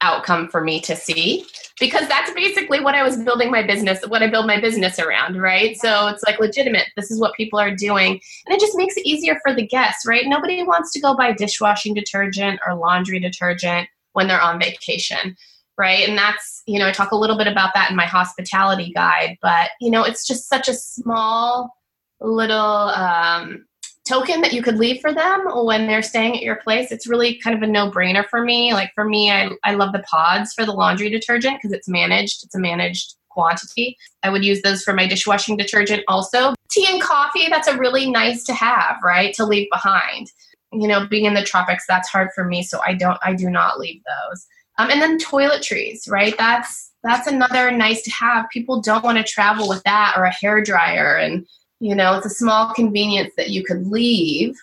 outcome 0.00 0.48
for 0.48 0.62
me 0.62 0.80
to 0.80 0.94
see 0.94 1.46
because 1.78 2.08
that's 2.08 2.32
basically 2.32 2.80
what 2.80 2.94
I 2.94 3.02
was 3.02 3.18
building 3.18 3.50
my 3.50 3.62
business, 3.62 4.00
what 4.06 4.22
I 4.22 4.28
build 4.28 4.46
my 4.46 4.60
business 4.60 4.98
around, 4.98 5.40
right? 5.40 5.76
So 5.76 6.08
it's 6.08 6.22
like 6.24 6.38
legitimate. 6.38 6.88
This 6.96 7.10
is 7.10 7.20
what 7.20 7.34
people 7.34 7.58
are 7.58 7.74
doing. 7.74 8.12
And 8.46 8.54
it 8.54 8.60
just 8.60 8.76
makes 8.76 8.96
it 8.96 9.06
easier 9.06 9.38
for 9.42 9.54
the 9.54 9.66
guests, 9.66 10.06
right? 10.06 10.24
Nobody 10.26 10.62
wants 10.62 10.92
to 10.92 11.00
go 11.00 11.16
buy 11.16 11.32
dishwashing 11.32 11.94
detergent 11.94 12.60
or 12.66 12.74
laundry 12.74 13.18
detergent 13.18 13.88
when 14.12 14.26
they're 14.26 14.40
on 14.40 14.58
vacation, 14.58 15.36
right? 15.76 16.08
And 16.08 16.16
that's, 16.16 16.62
you 16.66 16.78
know, 16.78 16.88
I 16.88 16.92
talk 16.92 17.12
a 17.12 17.16
little 17.16 17.36
bit 17.36 17.46
about 17.46 17.72
that 17.74 17.90
in 17.90 17.96
my 17.96 18.06
hospitality 18.06 18.92
guide, 18.94 19.36
but, 19.42 19.70
you 19.80 19.90
know, 19.90 20.02
it's 20.02 20.26
just 20.26 20.48
such 20.48 20.68
a 20.68 20.74
small 20.74 21.74
little 22.20 22.56
um, 22.56 23.66
token 24.06 24.40
that 24.40 24.52
you 24.52 24.62
could 24.62 24.78
leave 24.78 25.00
for 25.00 25.12
them 25.12 25.44
when 25.64 25.86
they're 25.86 26.02
staying 26.02 26.36
at 26.36 26.42
your 26.42 26.56
place, 26.56 26.92
it's 26.92 27.06
really 27.06 27.36
kind 27.36 27.56
of 27.56 27.62
a 27.62 27.70
no 27.70 27.90
brainer 27.90 28.26
for 28.28 28.42
me. 28.42 28.72
Like 28.72 28.92
for 28.94 29.04
me, 29.04 29.30
I, 29.30 29.50
I 29.64 29.74
love 29.74 29.92
the 29.92 30.04
pods 30.10 30.52
for 30.54 30.64
the 30.64 30.72
laundry 30.72 31.10
detergent 31.10 31.56
because 31.56 31.72
it's 31.72 31.88
managed, 31.88 32.44
it's 32.44 32.54
a 32.54 32.60
managed 32.60 33.16
quantity. 33.28 33.96
I 34.22 34.30
would 34.30 34.44
use 34.44 34.62
those 34.62 34.82
for 34.82 34.94
my 34.94 35.06
dishwashing 35.06 35.56
detergent 35.56 36.02
also. 36.08 36.54
Tea 36.70 36.86
and 36.88 37.02
coffee, 37.02 37.48
that's 37.48 37.68
a 37.68 37.76
really 37.76 38.10
nice 38.10 38.44
to 38.44 38.54
have, 38.54 38.96
right? 39.04 39.34
To 39.34 39.44
leave 39.44 39.68
behind. 39.70 40.30
You 40.72 40.88
know, 40.88 41.06
being 41.06 41.26
in 41.26 41.34
the 41.34 41.44
tropics, 41.44 41.84
that's 41.86 42.08
hard 42.08 42.30
for 42.34 42.44
me, 42.44 42.62
so 42.62 42.80
I 42.84 42.94
don't 42.94 43.18
I 43.22 43.34
do 43.34 43.48
not 43.50 43.78
leave 43.78 44.02
those. 44.04 44.46
Um, 44.78 44.90
and 44.90 45.00
then 45.00 45.18
toiletries, 45.18 46.10
right? 46.10 46.34
That's 46.36 46.92
that's 47.02 47.28
another 47.28 47.70
nice 47.70 48.02
to 48.02 48.10
have. 48.10 48.46
People 48.50 48.80
don't 48.80 49.04
want 49.04 49.16
to 49.18 49.24
travel 49.24 49.68
with 49.68 49.82
that 49.84 50.14
or 50.16 50.24
a 50.24 50.34
hair 50.34 50.62
dryer 50.62 51.16
and 51.16 51.46
you 51.80 51.94
know, 51.94 52.16
it's 52.16 52.26
a 52.26 52.30
small 52.30 52.72
convenience 52.74 53.32
that 53.36 53.50
you 53.50 53.62
could 53.64 53.86
leave 53.86 54.56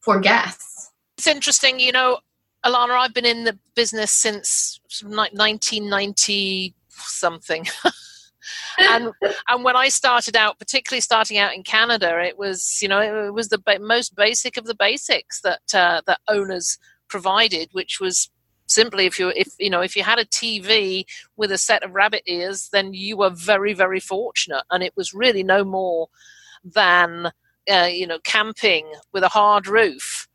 for 0.00 0.20
guests. 0.20 0.90
It's 1.18 1.26
interesting, 1.26 1.80
you 1.80 1.92
know, 1.92 2.18
Alana, 2.64 2.98
I've 2.98 3.14
been 3.14 3.26
in 3.26 3.44
the 3.44 3.58
business 3.74 4.10
since 4.10 4.80
1990 5.02 6.74
something. 6.88 7.66
and 8.78 9.12
and 9.48 9.64
when 9.64 9.76
I 9.76 9.88
started 9.88 10.36
out, 10.36 10.58
particularly 10.58 11.00
starting 11.00 11.38
out 11.38 11.54
in 11.54 11.62
Canada, 11.62 12.20
it 12.20 12.38
was 12.38 12.78
you 12.82 12.88
know 12.88 13.00
it 13.00 13.32
was 13.32 13.48
the 13.48 13.62
most 13.80 14.16
basic 14.16 14.56
of 14.56 14.66
the 14.66 14.74
basics 14.74 15.40
that 15.42 15.74
uh, 15.74 16.02
that 16.06 16.20
owners 16.28 16.78
provided, 17.08 17.68
which 17.72 18.00
was 18.00 18.30
simply 18.66 19.06
if 19.06 19.18
you 19.18 19.28
if 19.36 19.48
you 19.58 19.70
know 19.70 19.80
if 19.80 19.96
you 19.96 20.02
had 20.02 20.18
a 20.18 20.24
TV 20.24 21.04
with 21.36 21.52
a 21.52 21.58
set 21.58 21.82
of 21.82 21.92
rabbit 21.92 22.22
ears, 22.26 22.68
then 22.72 22.92
you 22.94 23.16
were 23.16 23.30
very 23.30 23.74
very 23.74 24.00
fortunate, 24.00 24.64
and 24.70 24.82
it 24.82 24.92
was 24.96 25.14
really 25.14 25.42
no 25.42 25.64
more 25.64 26.08
than 26.74 27.32
uh, 27.70 27.88
you 27.90 28.06
know 28.06 28.18
camping 28.24 28.86
with 29.12 29.22
a 29.22 29.28
hard 29.28 29.66
roof 29.66 30.28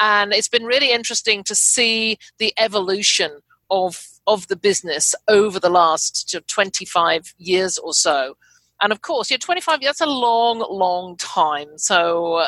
and 0.00 0.32
it's 0.32 0.48
been 0.48 0.64
really 0.64 0.92
interesting 0.92 1.44
to 1.44 1.54
see 1.54 2.18
the 2.38 2.52
evolution 2.58 3.40
of 3.70 4.06
of 4.26 4.48
the 4.48 4.56
business 4.56 5.14
over 5.28 5.60
the 5.60 5.70
last 5.70 6.36
25 6.48 7.34
years 7.38 7.78
or 7.78 7.92
so 7.94 8.36
And 8.80 8.92
of 8.92 9.02
course, 9.02 9.30
you're 9.30 9.38
25, 9.38 9.80
that's 9.82 10.00
a 10.00 10.06
long, 10.06 10.64
long 10.70 11.16
time. 11.16 11.78
So, 11.78 12.46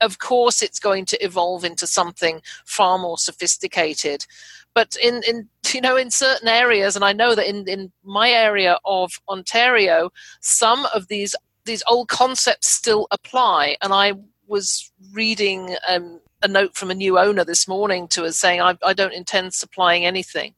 of 0.00 0.18
course, 0.18 0.62
it's 0.62 0.78
going 0.78 1.06
to 1.06 1.24
evolve 1.24 1.64
into 1.64 1.86
something 1.86 2.42
far 2.66 2.98
more 2.98 3.18
sophisticated. 3.18 4.26
But 4.74 4.96
in, 5.02 5.22
in 5.28 5.48
you 5.74 5.80
know, 5.80 5.96
in 5.96 6.10
certain 6.10 6.48
areas, 6.48 6.96
and 6.96 7.04
I 7.04 7.12
know 7.12 7.34
that 7.34 7.48
in, 7.48 7.68
in 7.68 7.92
my 8.04 8.30
area 8.30 8.78
of 8.84 9.12
Ontario, 9.28 10.10
some 10.40 10.86
of 10.94 11.08
these 11.08 11.34
these 11.68 11.84
old 11.86 12.08
concepts 12.08 12.68
still 12.68 13.06
apply. 13.12 13.76
And 13.82 13.92
I 13.92 14.14
was 14.48 14.90
reading 15.12 15.76
um, 15.88 16.20
a 16.42 16.48
note 16.48 16.74
from 16.74 16.90
a 16.90 16.94
new 16.94 17.18
owner 17.18 17.44
this 17.44 17.68
morning 17.68 18.08
to 18.08 18.24
us 18.24 18.36
saying, 18.36 18.60
I, 18.60 18.76
I 18.84 18.92
don't 18.92 19.12
intend 19.12 19.54
supplying 19.54 20.04
anything. 20.04 20.54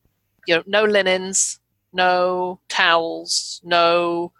You 0.46 0.56
know, 0.56 0.62
no 0.66 0.84
linens, 0.84 1.60
no 1.92 2.60
towels, 2.68 3.60
no 3.62 4.32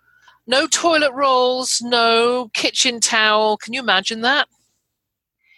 no 0.47 0.67
toilet 0.67 1.13
rolls, 1.13 1.81
no 1.83 2.51
kitchen 2.55 2.99
towel. 2.99 3.57
Can 3.57 3.73
you 3.73 3.81
imagine 3.81 4.23
that? 4.23 4.49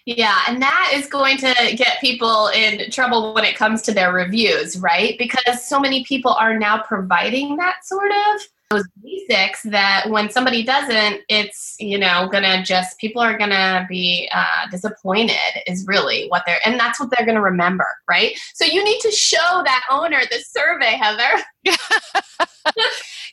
Yeah, 0.05 0.41
and 0.49 0.61
that 0.61 0.91
is 0.95 1.07
going 1.07 1.39
to 1.39 1.55
get 1.77 2.01
people 2.01 2.49
in 2.49 2.91
trouble 2.91 3.33
when 3.35 3.45
it 3.45 3.57
comes 3.57 3.83
to 3.83 3.93
their 3.93 4.13
reviews, 4.13 4.77
right? 4.79 5.17
Because 5.17 5.67
so 5.67 5.79
many 5.79 6.05
people 6.05 6.33
are 6.33 6.59
now 6.59 6.83
providing 6.83 7.57
that 7.57 7.85
sort 7.85 8.11
of 8.11 8.43
those 8.73 8.89
basics 9.03 9.63
that 9.63 10.07
when 10.09 10.31
somebody 10.31 10.63
doesn't, 10.63 11.23
it's 11.29 11.77
you 11.79 11.99
know 11.99 12.29
gonna 12.31 12.63
just 12.65 12.99
people 12.99 13.23
are 13.23 13.37
gonna 13.37 13.87
be 13.89 14.29
uh, 14.33 14.69
disappointed. 14.71 15.37
Is 15.67 15.87
really 15.87 16.27
what 16.29 16.43
they're 16.47 16.61
and 16.65 16.79
that's 16.79 17.01
what 17.01 17.11
they're 17.11 17.27
gonna 17.27 17.43
remember, 17.43 17.87
right? 18.09 18.39
So 18.55 18.65
you 18.65 18.85
need 18.85 19.01
to 19.01 19.11
show 19.11 19.63
that 19.65 19.85
owner 19.91 20.21
the 20.31 20.41
survey, 20.41 20.99
Heather. 21.01 21.43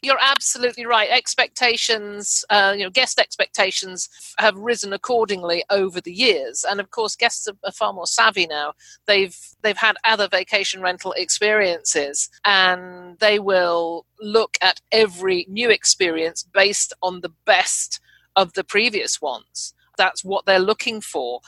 You're 0.01 0.19
absolutely 0.21 0.85
right. 0.85 1.09
Expectations, 1.09 2.45
uh, 2.49 2.73
you 2.77 2.83
know, 2.83 2.89
guest 2.89 3.19
expectations 3.19 4.07
have 4.37 4.55
risen 4.55 4.93
accordingly 4.93 5.63
over 5.69 5.99
the 5.99 6.13
years, 6.13 6.65
and 6.67 6.79
of 6.79 6.91
course, 6.91 7.15
guests 7.15 7.47
are, 7.47 7.57
are 7.65 7.71
far 7.71 7.91
more 7.91 8.07
savvy 8.07 8.47
now. 8.47 8.73
They've 9.07 9.37
they've 9.61 9.77
had 9.77 9.97
other 10.05 10.27
vacation 10.29 10.81
rental 10.81 11.11
experiences, 11.13 12.29
and 12.45 13.19
they 13.19 13.39
will 13.39 14.05
look 14.21 14.57
at 14.61 14.79
every 14.91 15.45
new 15.49 15.69
experience 15.69 16.43
based 16.43 16.93
on 17.01 17.21
the 17.21 17.33
best 17.45 17.99
of 18.35 18.53
the 18.53 18.63
previous 18.63 19.21
ones. 19.21 19.73
That's 19.97 20.23
what 20.23 20.45
they're 20.45 20.59
looking 20.59 21.01
for. 21.01 21.41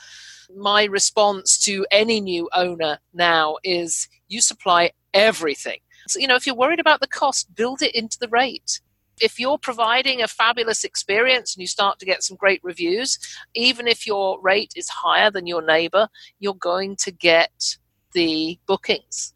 My 0.54 0.84
response 0.84 1.56
to 1.64 1.86
any 1.90 2.20
new 2.20 2.50
owner 2.54 2.98
now 3.14 3.56
is 3.64 4.08
you 4.28 4.42
supply 4.42 4.90
everything 5.14 5.78
so, 6.08 6.18
you 6.18 6.26
know, 6.26 6.36
if 6.36 6.46
you're 6.46 6.56
worried 6.56 6.80
about 6.80 7.00
the 7.00 7.06
cost, 7.06 7.54
build 7.54 7.82
it 7.82 7.94
into 7.94 8.18
the 8.18 8.28
rate. 8.28 8.80
If 9.20 9.38
you're 9.38 9.58
providing 9.58 10.22
a 10.22 10.28
fabulous 10.28 10.84
experience 10.84 11.54
and 11.54 11.60
you 11.60 11.66
start 11.66 11.98
to 11.98 12.06
get 12.06 12.22
some 12.22 12.36
great 12.36 12.60
reviews, 12.64 13.18
even 13.54 13.86
if 13.86 14.06
your 14.06 14.40
rate 14.40 14.72
is 14.74 14.88
higher 14.88 15.30
than 15.30 15.46
your 15.46 15.62
neighbor, 15.62 16.08
you're 16.40 16.54
going 16.54 16.96
to 16.96 17.10
get 17.10 17.76
the 18.14 18.58
bookings. 18.66 19.34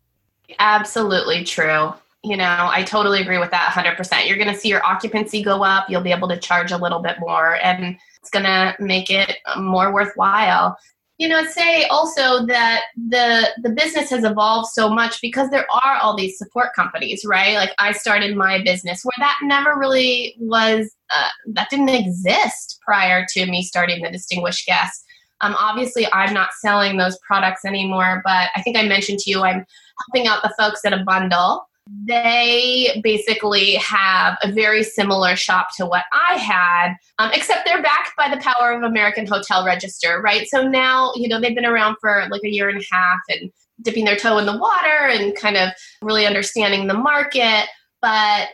Absolutely 0.59 1.45
true. 1.45 1.93
You 2.25 2.37
know, 2.37 2.69
I 2.71 2.83
totally 2.83 3.21
agree 3.21 3.39
with 3.39 3.51
that 3.53 3.71
100%. 3.73 4.27
You're 4.27 4.39
going 4.39 4.53
to 4.53 4.59
see 4.59 4.69
your 4.69 4.85
occupancy 4.85 5.43
go 5.43 5.63
up. 5.63 5.89
You'll 5.89 6.01
be 6.01 6.11
able 6.11 6.29
to 6.29 6.39
charge 6.39 6.73
a 6.73 6.77
little 6.77 6.99
bit 6.99 7.21
more, 7.21 7.57
and 7.63 7.97
it's 8.21 8.31
going 8.31 8.45
to 8.45 8.75
make 8.81 9.11
it 9.11 9.37
more 9.57 9.93
worthwhile 9.93 10.77
you 11.19 11.29
know 11.29 11.45
say 11.47 11.85
also 11.87 12.45
that 12.47 12.85
the 13.09 13.49
the 13.63 13.71
business 13.71 14.11
has 14.11 14.25
evolved 14.25 14.69
so 14.69 14.89
much 14.89 15.21
because 15.21 15.51
there 15.51 15.67
are 15.71 15.97
all 15.97 16.17
these 16.17 16.39
support 16.39 16.75
companies 16.75 17.25
right? 17.25 17.55
Like 17.55 17.73
i 17.79 17.93
started 17.93 18.37
my 18.37 18.63
business 18.63 19.05
where 19.05 19.15
that 19.19 19.39
never 19.43 19.79
really 19.79 20.37
was 20.39 20.95
uh, 21.11 21.29
that 21.53 21.71
didn't 21.71 21.89
exist 21.89 22.81
prior 22.85 23.25
to 23.31 23.47
me 23.47 23.63
starting 23.63 24.03
the 24.03 24.11
distinguished 24.11 24.67
guest 24.67 25.05
um, 25.41 25.55
obviously 25.59 26.07
i'm 26.13 26.35
not 26.35 26.51
selling 26.61 26.97
those 26.97 27.19
products 27.27 27.65
anymore 27.65 28.23
but 28.25 28.49
i 28.55 28.63
think 28.63 28.77
i 28.77 28.83
mentioned 28.83 29.19
to 29.19 29.31
you 29.31 29.43
i'm 29.43 29.65
helping 30.07 30.27
out 30.27 30.43
the 30.43 30.55
folks 30.59 30.85
at 30.85 30.93
a 30.93 31.05
bundle 31.05 31.69
they 31.87 33.01
basically 33.03 33.75
have 33.75 34.37
a 34.43 34.51
very 34.51 34.83
similar 34.83 35.37
shop 35.37 35.69
to 35.77 35.87
what 35.87 36.05
I 36.13 36.35
had, 36.35 36.95
um, 37.19 37.31
except 37.33 37.65
they're 37.65 37.83
backed 37.83 38.17
by 38.17 38.29
the 38.29 38.43
power 38.43 38.73
of 38.73 38.83
American 38.83 39.27
Hotel 39.27 39.65
Register, 39.65 40.21
right? 40.21 40.49
So 40.49 40.67
now, 40.67 41.13
you 41.15 41.29
know, 41.29 41.41
they've 41.41 41.55
been 41.55 41.67
around 41.67 41.97
for 42.01 42.27
like 42.31 42.43
a 42.45 42.51
year 42.51 42.69
and 42.69 42.81
a 42.81 42.85
half 42.95 43.21
and 43.29 43.51
dipping 43.83 44.05
their 44.05 44.17
toe 44.17 44.39
in 44.39 44.47
the 44.47 44.57
water 44.57 45.09
and 45.09 45.37
kind 45.37 45.57
of 45.57 45.71
really 46.03 46.27
understanding 46.27 46.87
the 46.87 46.95
market, 46.95 47.67
but 48.03 48.49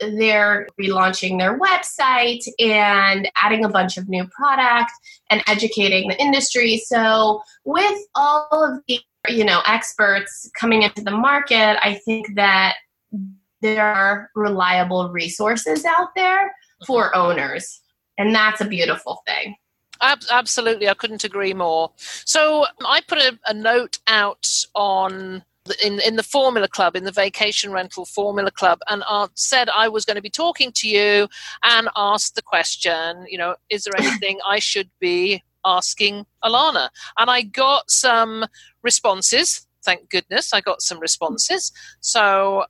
they're 0.00 0.66
relaunching 0.80 1.38
their 1.38 1.58
website 1.58 2.42
and 2.58 3.30
adding 3.36 3.64
a 3.64 3.68
bunch 3.68 3.98
of 3.98 4.08
new 4.08 4.26
product 4.28 4.90
and 5.28 5.42
educating 5.46 6.08
the 6.08 6.18
industry. 6.20 6.78
So, 6.78 7.42
with 7.64 8.00
all 8.14 8.48
of 8.52 8.80
the 8.88 9.00
you 9.28 9.44
know 9.44 9.60
experts 9.66 10.50
coming 10.58 10.82
into 10.82 11.02
the 11.02 11.10
market 11.10 11.78
i 11.84 11.94
think 12.04 12.34
that 12.34 12.76
there 13.60 13.84
are 13.84 14.30
reliable 14.34 15.10
resources 15.10 15.84
out 15.84 16.08
there 16.16 16.54
for 16.86 17.14
owners 17.14 17.80
and 18.18 18.34
that's 18.34 18.60
a 18.60 18.64
beautiful 18.64 19.22
thing 19.26 19.54
absolutely 20.30 20.88
i 20.88 20.94
couldn't 20.94 21.24
agree 21.24 21.52
more 21.52 21.90
so 21.98 22.64
i 22.86 23.00
put 23.06 23.18
a, 23.18 23.38
a 23.46 23.54
note 23.54 23.98
out 24.06 24.48
on 24.74 25.42
in, 25.84 26.00
in 26.00 26.16
the 26.16 26.22
Formula 26.22 26.66
Club, 26.66 26.96
in 26.96 27.04
the 27.04 27.12
Vacation 27.12 27.70
Rental 27.70 28.04
Formula 28.04 28.50
Club, 28.50 28.80
and 28.88 29.04
uh, 29.06 29.28
said 29.34 29.68
I 29.68 29.88
was 29.88 30.04
going 30.04 30.16
to 30.16 30.22
be 30.22 30.30
talking 30.30 30.72
to 30.76 30.88
you 30.88 31.28
and 31.62 31.88
asked 31.96 32.34
the 32.34 32.42
question, 32.42 33.26
you 33.28 33.38
know, 33.38 33.54
is 33.68 33.84
there 33.84 33.94
anything 33.98 34.40
I 34.48 34.58
should 34.58 34.90
be 35.00 35.42
asking 35.64 36.26
Alana. 36.44 36.88
And 37.18 37.30
I 37.30 37.42
got 37.42 37.90
some 37.90 38.46
responses. 38.82 39.66
Thank 39.82 40.10
goodness 40.10 40.52
I 40.52 40.60
got 40.60 40.82
some 40.82 41.00
responses. 41.00 41.72
So, 42.00 42.64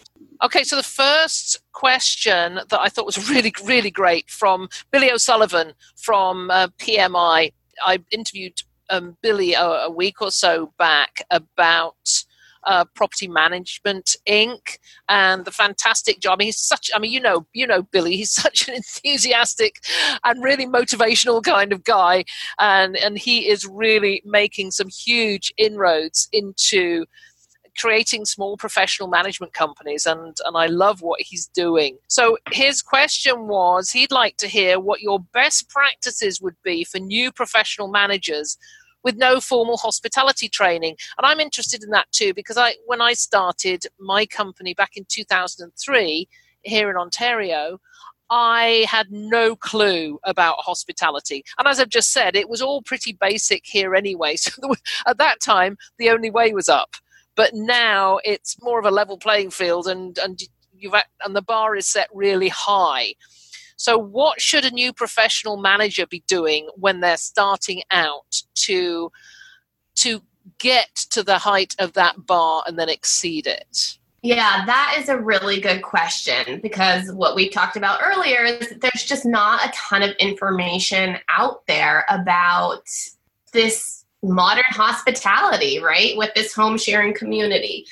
okay, 0.44 0.62
so 0.62 0.76
the 0.76 0.82
first 0.82 1.60
question 1.72 2.60
that 2.68 2.80
I 2.80 2.88
thought 2.88 3.06
was 3.06 3.28
really, 3.30 3.52
really 3.64 3.90
great 3.90 4.30
from 4.30 4.68
Billy 4.90 5.10
O'Sullivan 5.10 5.72
from 5.96 6.50
uh, 6.50 6.68
PMI. 6.78 7.52
I 7.84 7.98
interviewed 8.10 8.60
um, 8.90 9.16
Billy 9.22 9.54
a, 9.54 9.64
a 9.64 9.90
week 9.90 10.20
or 10.20 10.30
so 10.30 10.72
back 10.78 11.22
about 11.30 11.96
uh, 12.64 12.84
Property 12.94 13.28
Management 13.28 14.16
Inc. 14.28 14.78
and 15.08 15.44
the 15.44 15.50
fantastic 15.50 16.20
job. 16.20 16.34
I 16.34 16.36
mean, 16.36 16.46
he's 16.46 16.60
such. 16.60 16.90
I 16.94 16.98
mean, 16.98 17.12
you 17.12 17.20
know, 17.20 17.46
you 17.52 17.66
know 17.66 17.82
Billy. 17.82 18.16
He's 18.16 18.32
such 18.42 18.68
an 18.68 18.74
enthusiastic 18.74 19.76
and 20.24 20.42
really 20.42 20.66
motivational 20.66 21.42
kind 21.42 21.72
of 21.72 21.84
guy, 21.84 22.24
and 22.58 22.96
and 22.96 23.18
he 23.18 23.48
is 23.48 23.66
really 23.66 24.22
making 24.24 24.70
some 24.70 24.88
huge 24.88 25.52
inroads 25.56 26.28
into 26.32 27.06
creating 27.78 28.24
small 28.24 28.56
professional 28.56 29.08
management 29.08 29.52
companies 29.52 30.04
and 30.04 30.36
and 30.44 30.56
I 30.56 30.66
love 30.66 31.02
what 31.02 31.20
he's 31.20 31.46
doing. 31.46 31.98
So 32.08 32.36
his 32.50 32.82
question 32.82 33.46
was 33.46 33.90
he'd 33.90 34.12
like 34.12 34.36
to 34.38 34.48
hear 34.48 34.78
what 34.78 35.00
your 35.00 35.20
best 35.32 35.68
practices 35.70 36.40
would 36.40 36.56
be 36.62 36.84
for 36.84 36.98
new 36.98 37.30
professional 37.32 37.88
managers 37.88 38.58
with 39.04 39.16
no 39.16 39.40
formal 39.40 39.76
hospitality 39.76 40.48
training. 40.48 40.96
And 41.18 41.26
I'm 41.26 41.40
interested 41.40 41.82
in 41.82 41.90
that 41.90 42.10
too 42.12 42.34
because 42.34 42.56
I 42.56 42.74
when 42.86 43.00
I 43.00 43.14
started 43.14 43.84
my 43.98 44.26
company 44.26 44.74
back 44.74 44.96
in 44.96 45.04
2003 45.08 46.28
here 46.62 46.90
in 46.90 46.96
Ontario, 46.96 47.78
I 48.30 48.86
had 48.88 49.10
no 49.10 49.56
clue 49.56 50.20
about 50.24 50.56
hospitality. 50.58 51.44
And 51.58 51.66
as 51.66 51.80
I've 51.80 51.88
just 51.88 52.12
said, 52.12 52.36
it 52.36 52.48
was 52.48 52.62
all 52.62 52.82
pretty 52.82 53.12
basic 53.12 53.62
here 53.66 53.94
anyway. 53.94 54.36
So 54.50 54.74
at 55.06 55.18
that 55.18 55.40
time, 55.40 55.76
the 55.98 56.10
only 56.10 56.30
way 56.30 56.52
was 56.52 56.68
up. 56.68 56.94
But 57.36 57.50
now 57.54 58.20
it's 58.24 58.60
more 58.62 58.78
of 58.78 58.84
a 58.84 58.90
level 58.90 59.18
playing 59.18 59.50
field 59.50 59.86
and, 59.86 60.16
and 60.18 60.40
you've 60.72 60.94
and 61.24 61.36
the 61.36 61.42
bar 61.42 61.76
is 61.76 61.86
set 61.86 62.08
really 62.12 62.48
high. 62.48 63.14
So, 63.80 63.96
what 63.96 64.42
should 64.42 64.66
a 64.66 64.70
new 64.70 64.92
professional 64.92 65.56
manager 65.56 66.06
be 66.06 66.22
doing 66.26 66.68
when 66.76 67.00
they're 67.00 67.16
starting 67.16 67.82
out 67.90 68.42
to 68.56 69.10
to 69.94 70.20
get 70.58 70.94
to 71.12 71.22
the 71.22 71.38
height 71.38 71.76
of 71.78 71.94
that 71.94 72.26
bar 72.26 72.62
and 72.66 72.78
then 72.78 72.90
exceed 72.90 73.46
it? 73.46 73.96
Yeah, 74.20 74.66
that 74.66 74.96
is 74.98 75.08
a 75.08 75.16
really 75.16 75.62
good 75.62 75.80
question 75.80 76.60
because 76.60 77.10
what 77.12 77.34
we 77.34 77.48
talked 77.48 77.78
about 77.78 78.00
earlier 78.04 78.44
is 78.44 78.68
there's 78.82 79.06
just 79.06 79.24
not 79.24 79.66
a 79.66 79.72
ton 79.72 80.02
of 80.02 80.10
information 80.18 81.16
out 81.30 81.66
there 81.66 82.04
about 82.10 82.82
this 83.54 84.04
modern 84.22 84.64
hospitality, 84.68 85.82
right? 85.82 86.18
With 86.18 86.34
this 86.34 86.52
home 86.52 86.76
sharing 86.76 87.14
community. 87.14 87.86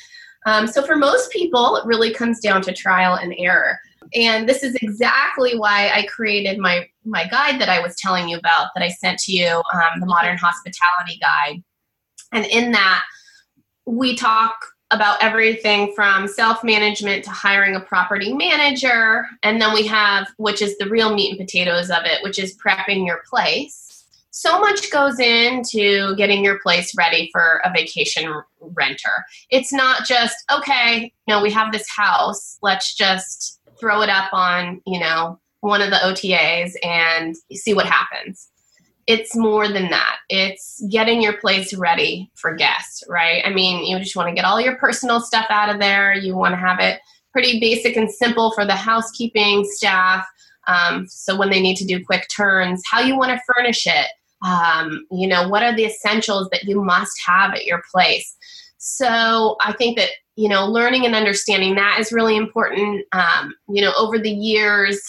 Um, 0.44 0.66
so 0.66 0.82
for 0.82 0.96
most 0.96 1.32
people, 1.32 1.76
it 1.76 1.86
really 1.86 2.12
comes 2.12 2.40
down 2.40 2.60
to 2.62 2.74
trial 2.74 3.14
and 3.14 3.34
error. 3.38 3.80
And 4.14 4.48
this 4.48 4.62
is 4.62 4.74
exactly 4.76 5.58
why 5.58 5.90
I 5.90 6.06
created 6.06 6.58
my 6.58 6.88
my 7.04 7.26
guide 7.26 7.60
that 7.60 7.68
I 7.68 7.80
was 7.80 7.96
telling 7.96 8.28
you 8.28 8.38
about 8.38 8.68
that 8.74 8.84
I 8.84 8.88
sent 8.88 9.18
to 9.20 9.32
you, 9.32 9.62
um, 9.72 10.00
the 10.00 10.06
Modern 10.06 10.36
Hospitality 10.36 11.18
Guide. 11.20 11.62
And 12.32 12.44
in 12.46 12.72
that, 12.72 13.04
we 13.86 14.14
talk 14.16 14.54
about 14.90 15.22
everything 15.22 15.92
from 15.94 16.26
self 16.28 16.64
management 16.64 17.24
to 17.24 17.30
hiring 17.30 17.76
a 17.76 17.80
property 17.80 18.32
manager. 18.32 19.26
And 19.42 19.60
then 19.60 19.74
we 19.74 19.86
have, 19.86 20.28
which 20.36 20.62
is 20.62 20.76
the 20.78 20.88
real 20.88 21.14
meat 21.14 21.30
and 21.30 21.38
potatoes 21.38 21.90
of 21.90 22.04
it, 22.04 22.22
which 22.22 22.38
is 22.38 22.56
prepping 22.56 23.06
your 23.06 23.22
place. 23.28 23.84
So 24.30 24.60
much 24.60 24.90
goes 24.92 25.18
into 25.18 26.14
getting 26.16 26.44
your 26.44 26.60
place 26.60 26.94
ready 26.96 27.28
for 27.32 27.60
a 27.64 27.72
vacation 27.72 28.32
renter. 28.60 29.24
It's 29.50 29.72
not 29.72 30.06
just, 30.06 30.36
okay, 30.50 31.12
you 31.26 31.34
know, 31.34 31.42
we 31.42 31.50
have 31.50 31.72
this 31.72 31.88
house, 31.88 32.56
let's 32.62 32.94
just 32.94 33.57
throw 33.80 34.02
it 34.02 34.08
up 34.08 34.32
on, 34.32 34.80
you 34.86 34.98
know, 35.00 35.38
one 35.60 35.82
of 35.82 35.90
the 35.90 35.96
OTAs 35.96 36.72
and 36.84 37.36
see 37.52 37.74
what 37.74 37.86
happens 37.86 38.48
it's 39.08 39.34
more 39.34 39.68
than 39.68 39.88
that. 39.88 40.18
It's 40.28 40.84
getting 40.90 41.22
your 41.22 41.38
place 41.38 41.72
ready 41.72 42.30
for 42.34 42.54
guests, 42.54 43.02
right? 43.08 43.42
I 43.44 43.50
mean, 43.50 43.82
you 43.86 43.98
just 43.98 44.14
want 44.14 44.28
to 44.28 44.34
get 44.34 44.44
all 44.44 44.60
your 44.60 44.76
personal 44.76 45.18
stuff 45.18 45.46
out 45.48 45.70
of 45.70 45.80
there. 45.80 46.12
You 46.12 46.36
want 46.36 46.52
to 46.52 46.58
have 46.58 46.78
it 46.78 47.00
pretty 47.32 47.58
basic 47.58 47.96
and 47.96 48.10
simple 48.10 48.52
for 48.52 48.66
the 48.66 48.76
housekeeping 48.76 49.64
staff. 49.64 50.26
Um, 50.66 51.06
so 51.08 51.38
when 51.38 51.48
they 51.48 51.60
need 51.60 51.76
to 51.76 51.86
do 51.86 52.04
quick 52.04 52.28
turns, 52.28 52.82
how 52.84 53.00
you 53.00 53.16
want 53.16 53.30
to 53.32 53.40
furnish 53.54 53.86
it. 53.86 54.08
Um, 54.46 55.06
you 55.10 55.26
know, 55.26 55.48
what 55.48 55.62
are 55.62 55.74
the 55.74 55.86
essentials 55.86 56.50
that 56.52 56.64
you 56.64 56.84
must 56.84 57.18
have 57.26 57.54
at 57.54 57.64
your 57.64 57.82
place? 57.90 58.36
So 58.78 59.56
I 59.60 59.72
think 59.72 59.98
that 59.98 60.10
you 60.36 60.48
know 60.48 60.66
learning 60.66 61.04
and 61.04 61.14
understanding 61.14 61.74
that 61.74 61.98
is 61.98 62.12
really 62.12 62.36
important. 62.36 63.04
Um, 63.12 63.54
you 63.68 63.82
know 63.82 63.92
over 63.98 64.18
the 64.18 64.30
years 64.30 65.00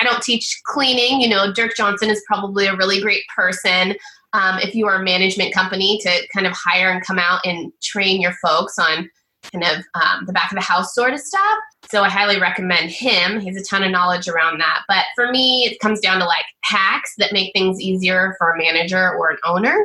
i 0.00 0.04
don't 0.04 0.22
teach 0.22 0.60
cleaning. 0.64 1.20
You 1.20 1.28
know 1.28 1.52
dirk 1.52 1.76
johnson 1.76 2.10
is 2.10 2.22
probably 2.26 2.66
a 2.66 2.76
really 2.76 3.00
great 3.00 3.22
person 3.34 3.94
um, 4.32 4.58
if 4.58 4.74
you 4.74 4.86
are 4.86 4.96
a 4.96 5.04
management 5.04 5.54
company 5.54 5.98
to 6.02 6.26
kind 6.34 6.46
of 6.46 6.52
hire 6.52 6.90
and 6.90 7.04
come 7.04 7.18
out 7.18 7.40
and 7.44 7.72
train 7.80 8.20
your 8.20 8.34
folks 8.42 8.78
on 8.78 9.08
kind 9.52 9.64
of 9.64 9.84
um, 9.94 10.24
the 10.26 10.32
back 10.32 10.50
of 10.50 10.56
the 10.56 10.62
house 10.62 10.94
sort 10.94 11.12
of 11.12 11.20
stuff. 11.20 11.58
So 11.90 12.02
i 12.02 12.08
highly 12.08 12.40
recommend 12.40 12.90
him. 12.90 13.40
He 13.40 13.48
has 13.48 13.56
a 13.56 13.64
ton 13.64 13.82
of 13.82 13.90
knowledge 13.90 14.28
around 14.28 14.58
that. 14.60 14.82
But 14.88 15.04
for 15.14 15.30
me 15.30 15.64
it 15.64 15.80
comes 15.80 16.00
down 16.00 16.20
to 16.20 16.24
like 16.24 16.44
hacks 16.62 17.14
that 17.18 17.32
make 17.32 17.52
things 17.52 17.80
easier 17.80 18.34
for 18.38 18.50
a 18.50 18.58
manager 18.58 19.14
or 19.14 19.30
an 19.30 19.38
owner. 19.44 19.84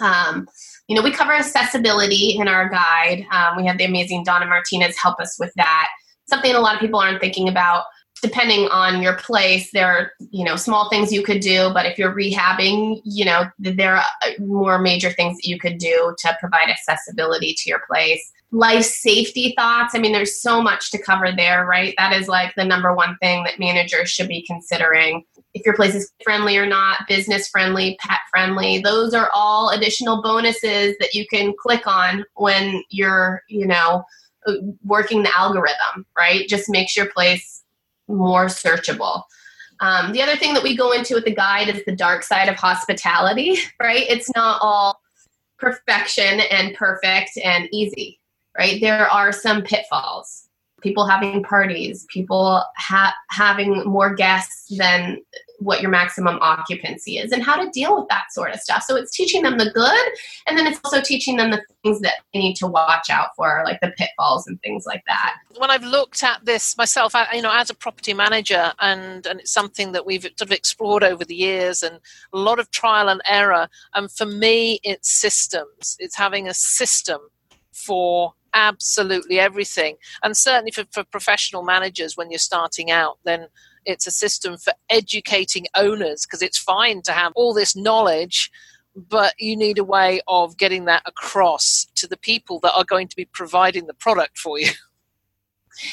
Um, 0.00 0.48
you 0.90 0.96
know, 0.96 1.02
we 1.02 1.12
cover 1.12 1.32
accessibility 1.32 2.36
in 2.36 2.48
our 2.48 2.68
guide. 2.68 3.24
Um, 3.30 3.56
we 3.56 3.64
have 3.64 3.78
the 3.78 3.84
amazing 3.84 4.24
Donna 4.24 4.44
Martinez 4.44 4.98
help 4.98 5.20
us 5.20 5.38
with 5.38 5.52
that. 5.54 5.86
Something 6.28 6.52
a 6.52 6.58
lot 6.58 6.74
of 6.74 6.80
people 6.80 6.98
aren't 6.98 7.20
thinking 7.20 7.48
about. 7.48 7.84
Depending 8.22 8.66
on 8.70 9.00
your 9.00 9.14
place, 9.14 9.70
there 9.70 9.86
are 9.86 10.10
you 10.18 10.44
know 10.44 10.56
small 10.56 10.90
things 10.90 11.12
you 11.12 11.22
could 11.22 11.40
do, 11.40 11.70
but 11.72 11.86
if 11.86 11.96
you're 11.96 12.12
rehabbing, 12.12 13.00
you 13.04 13.24
know 13.24 13.44
there 13.60 13.96
are 13.96 14.04
more 14.40 14.80
major 14.80 15.10
things 15.12 15.36
that 15.36 15.46
you 15.46 15.60
could 15.60 15.78
do 15.78 16.12
to 16.18 16.36
provide 16.40 16.68
accessibility 16.68 17.54
to 17.54 17.70
your 17.70 17.82
place. 17.88 18.32
Life 18.50 18.84
safety 18.84 19.54
thoughts. 19.56 19.94
I 19.94 20.00
mean, 20.00 20.12
there's 20.12 20.42
so 20.42 20.60
much 20.60 20.90
to 20.90 21.00
cover 21.00 21.30
there, 21.30 21.66
right? 21.66 21.94
That 21.98 22.12
is 22.12 22.26
like 22.26 22.52
the 22.56 22.64
number 22.64 22.92
one 22.92 23.16
thing 23.18 23.44
that 23.44 23.60
managers 23.60 24.10
should 24.10 24.28
be 24.28 24.44
considering 24.44 25.24
if 25.54 25.64
your 25.66 25.74
place 25.74 25.94
is 25.94 26.12
friendly 26.22 26.56
or 26.56 26.66
not, 26.66 27.08
business 27.08 27.48
friendly, 27.48 27.96
pet 28.00 28.20
friendly. 28.30 28.80
Those 28.80 29.14
are 29.14 29.30
all 29.34 29.70
additional 29.70 30.22
bonuses 30.22 30.96
that 31.00 31.14
you 31.14 31.26
can 31.26 31.52
click 31.58 31.86
on 31.86 32.24
when 32.34 32.82
you're, 32.90 33.42
you 33.48 33.66
know, 33.66 34.04
working 34.84 35.22
the 35.22 35.36
algorithm, 35.36 36.06
right? 36.16 36.48
Just 36.48 36.70
makes 36.70 36.96
your 36.96 37.06
place 37.06 37.62
more 38.08 38.46
searchable. 38.46 39.24
Um, 39.80 40.12
the 40.12 40.22
other 40.22 40.36
thing 40.36 40.54
that 40.54 40.62
we 40.62 40.76
go 40.76 40.92
into 40.92 41.14
with 41.14 41.24
the 41.24 41.34
guide 41.34 41.68
is 41.68 41.84
the 41.84 41.96
dark 41.96 42.22
side 42.22 42.48
of 42.48 42.56
hospitality, 42.56 43.56
right? 43.80 44.04
It's 44.08 44.30
not 44.36 44.60
all 44.62 45.00
perfection 45.58 46.40
and 46.50 46.74
perfect 46.74 47.32
and 47.42 47.68
easy, 47.72 48.20
right? 48.56 48.80
There 48.80 49.08
are 49.08 49.32
some 49.32 49.62
pitfalls 49.62 50.48
people 50.80 51.06
having 51.06 51.42
parties, 51.42 52.06
people 52.08 52.64
ha- 52.76 53.14
having 53.30 53.84
more 53.84 54.14
guests 54.14 54.76
than 54.76 55.18
what 55.58 55.82
your 55.82 55.90
maximum 55.90 56.38
occupancy 56.40 57.18
is, 57.18 57.32
and 57.32 57.42
how 57.42 57.54
to 57.62 57.70
deal 57.70 57.94
with 57.94 58.08
that 58.08 58.32
sort 58.32 58.54
of 58.54 58.60
stuff. 58.60 58.82
So 58.82 58.96
it's 58.96 59.10
teaching 59.10 59.42
them 59.42 59.58
the 59.58 59.70
good, 59.70 60.12
and 60.46 60.58
then 60.58 60.66
it's 60.66 60.80
also 60.84 61.00
teaching 61.02 61.36
them 61.36 61.50
the 61.50 61.62
things 61.82 62.00
that 62.00 62.14
they 62.32 62.40
need 62.40 62.56
to 62.56 62.66
watch 62.66 63.10
out 63.10 63.28
for, 63.36 63.62
like 63.64 63.78
the 63.80 63.92
pitfalls 63.98 64.46
and 64.46 64.60
things 64.62 64.86
like 64.86 65.02
that. 65.06 65.36
When 65.58 65.70
I've 65.70 65.84
looked 65.84 66.22
at 66.22 66.44
this 66.44 66.78
myself, 66.78 67.14
you 67.34 67.42
know, 67.42 67.52
as 67.52 67.68
a 67.68 67.74
property 67.74 68.14
manager, 68.14 68.72
and 68.80 69.26
and 69.26 69.40
it's 69.40 69.52
something 69.52 69.92
that 69.92 70.06
we've 70.06 70.22
sort 70.22 70.40
of 70.40 70.52
explored 70.52 71.04
over 71.04 71.24
the 71.24 71.36
years, 71.36 71.82
and 71.82 72.00
a 72.32 72.38
lot 72.38 72.58
of 72.58 72.70
trial 72.70 73.08
and 73.08 73.20
error. 73.26 73.68
And 73.94 74.10
for 74.10 74.26
me, 74.26 74.80
it's 74.82 75.10
systems. 75.10 75.96
It's 75.98 76.16
having 76.16 76.48
a 76.48 76.54
system 76.54 77.20
for 77.72 78.34
absolutely 78.54 79.38
everything. 79.38 79.96
And 80.22 80.36
certainly 80.36 80.70
for, 80.70 80.84
for 80.92 81.04
professional 81.04 81.62
managers, 81.62 82.16
when 82.16 82.30
you're 82.30 82.38
starting 82.38 82.90
out, 82.90 83.18
then 83.24 83.46
it's 83.86 84.06
a 84.06 84.10
system 84.10 84.58
for 84.58 84.72
educating 84.88 85.66
owners 85.74 86.26
because 86.26 86.42
it's 86.42 86.58
fine 86.58 87.02
to 87.02 87.12
have 87.12 87.32
all 87.34 87.54
this 87.54 87.74
knowledge 87.74 88.50
but 88.96 89.34
you 89.38 89.56
need 89.56 89.78
a 89.78 89.84
way 89.84 90.20
of 90.26 90.56
getting 90.56 90.84
that 90.86 91.02
across 91.06 91.86
to 91.94 92.06
the 92.06 92.16
people 92.16 92.58
that 92.60 92.74
are 92.74 92.84
going 92.84 93.08
to 93.08 93.16
be 93.16 93.24
providing 93.24 93.86
the 93.86 93.94
product 93.94 94.38
for 94.38 94.58
you. 94.58 94.70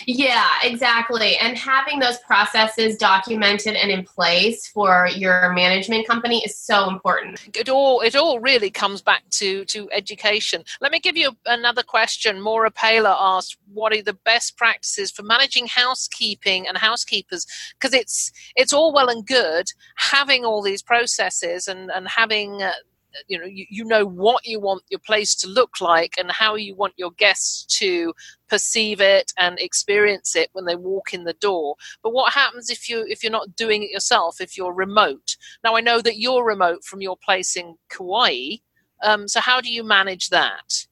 Yeah, 0.06 0.48
exactly. 0.64 1.38
And 1.38 1.58
having 1.58 2.00
those 2.00 2.18
processes 2.20 2.98
documented 2.98 3.76
and 3.76 3.92
in 3.92 4.04
place 4.04 4.68
for 4.68 5.08
your 5.08 5.54
management 5.54 6.08
company 6.08 6.44
is 6.44 6.58
so 6.58 6.90
important. 6.90 7.48
It 7.56 7.70
all 7.70 8.02
it 8.02 8.16
all 8.16 8.40
really 8.40 8.70
comes 8.70 9.02
back 9.02 9.24
to 9.32 9.66
to 9.66 9.90
education. 9.92 10.64
Let 10.82 10.92
me 10.92 11.00
give 11.00 11.18
you 11.18 11.32
another 11.46 11.84
question. 11.84 12.42
Maura 12.42 12.72
Paler 12.72 13.16
asked, 13.18 13.58
"What 13.74 13.94
are 13.94 14.02
the 14.02 14.14
best 14.14 14.58
practices 14.58 15.12
for 15.12 15.24
managing 15.24 15.68
housekeeping 15.68 16.68
and 16.68 16.78
housekeepers?" 16.78 17.46
Because 17.74 17.94
it's 17.94 18.32
it's 18.56 18.74
all 18.74 18.94
well 18.94 19.10
and 19.10 19.26
good 19.26 19.72
having 19.96 20.46
all 20.46 20.62
these 20.62 20.82
processes 20.82 21.68
and 21.68 21.92
and 21.92 22.08
having 22.08 22.62
uh, 22.62 22.72
you 23.28 23.38
know 23.38 23.46
you, 23.46 23.66
you 23.70 23.86
know 23.86 24.06
what 24.06 24.46
you 24.46 24.60
want 24.60 24.84
your 24.90 25.00
place 25.00 25.36
to 25.36 25.48
look 25.48 25.82
like 25.82 26.16
and 26.18 26.32
how 26.32 26.56
you 26.56 26.76
want 26.76 26.94
your 26.98 27.12
guests 27.12 27.66
to 27.80 28.14
perceive 28.48 29.02
it 29.02 29.32
and 29.38 29.60
experience 29.60 30.36
it 30.36 30.50
when 30.54 30.66
they 30.66 30.76
walk 30.76 31.14
in 31.14 31.24
the 31.24 31.34
door. 31.34 31.76
But 32.04 32.14
what 32.14 32.34
happens 32.34 32.70
if 32.70 32.90
you 32.90 33.06
if 33.08 33.24
you're 33.24 33.32
not 33.32 33.56
doing 33.56 33.84
it 33.84 33.92
yourself 33.92 34.40
if 34.42 34.58
you're 34.58 34.74
remote? 34.74 35.36
Now 35.64 35.76
i 35.76 35.82
know 35.82 36.02
that 36.02 36.20
you're 36.20 36.46
remote 36.46 36.84
from 36.84 37.02
your 37.02 37.18
place 37.18 37.56
in 37.56 37.76
kauai. 37.90 38.58
Um, 39.04 39.28
so 39.28 39.40
how 39.40 39.62
do 39.62 39.72
you 39.72 39.84
manage 39.84 40.30
that? 40.30 40.88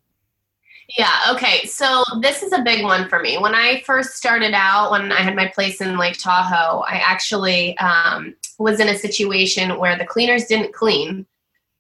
Yeah, 0.97 1.31
okay. 1.31 1.65
So 1.65 2.03
this 2.21 2.43
is 2.43 2.53
a 2.53 2.61
big 2.61 2.83
one 2.83 3.09
for 3.09 3.19
me. 3.19 3.37
When 3.37 3.55
I 3.55 3.81
first 3.81 4.15
started 4.15 4.53
out, 4.53 4.91
when 4.91 5.11
I 5.11 5.21
had 5.21 5.35
my 5.35 5.47
place 5.47 5.81
in 5.81 5.97
Lake 5.97 6.17
Tahoe, 6.19 6.81
I 6.81 7.01
actually 7.03 7.75
um, 7.79 8.35
was 8.59 8.79
in 8.79 8.89
a 8.89 8.97
situation 8.97 9.79
where 9.79 9.97
the 9.97 10.05
cleaners 10.05 10.45
didn't 10.45 10.73
clean 10.73 11.25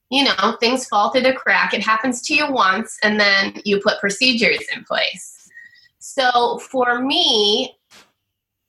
you 0.09 0.23
know, 0.23 0.57
things 0.59 0.87
fall 0.87 1.09
through 1.11 1.21
the 1.21 1.33
crack. 1.33 1.73
It 1.73 1.83
happens 1.83 2.21
to 2.23 2.35
you 2.35 2.51
once, 2.51 2.97
and 3.03 3.19
then 3.19 3.53
you 3.65 3.79
put 3.81 3.99
procedures 3.99 4.63
in 4.75 4.83
place. 4.83 5.49
So 5.99 6.59
for 6.59 7.01
me, 7.01 7.75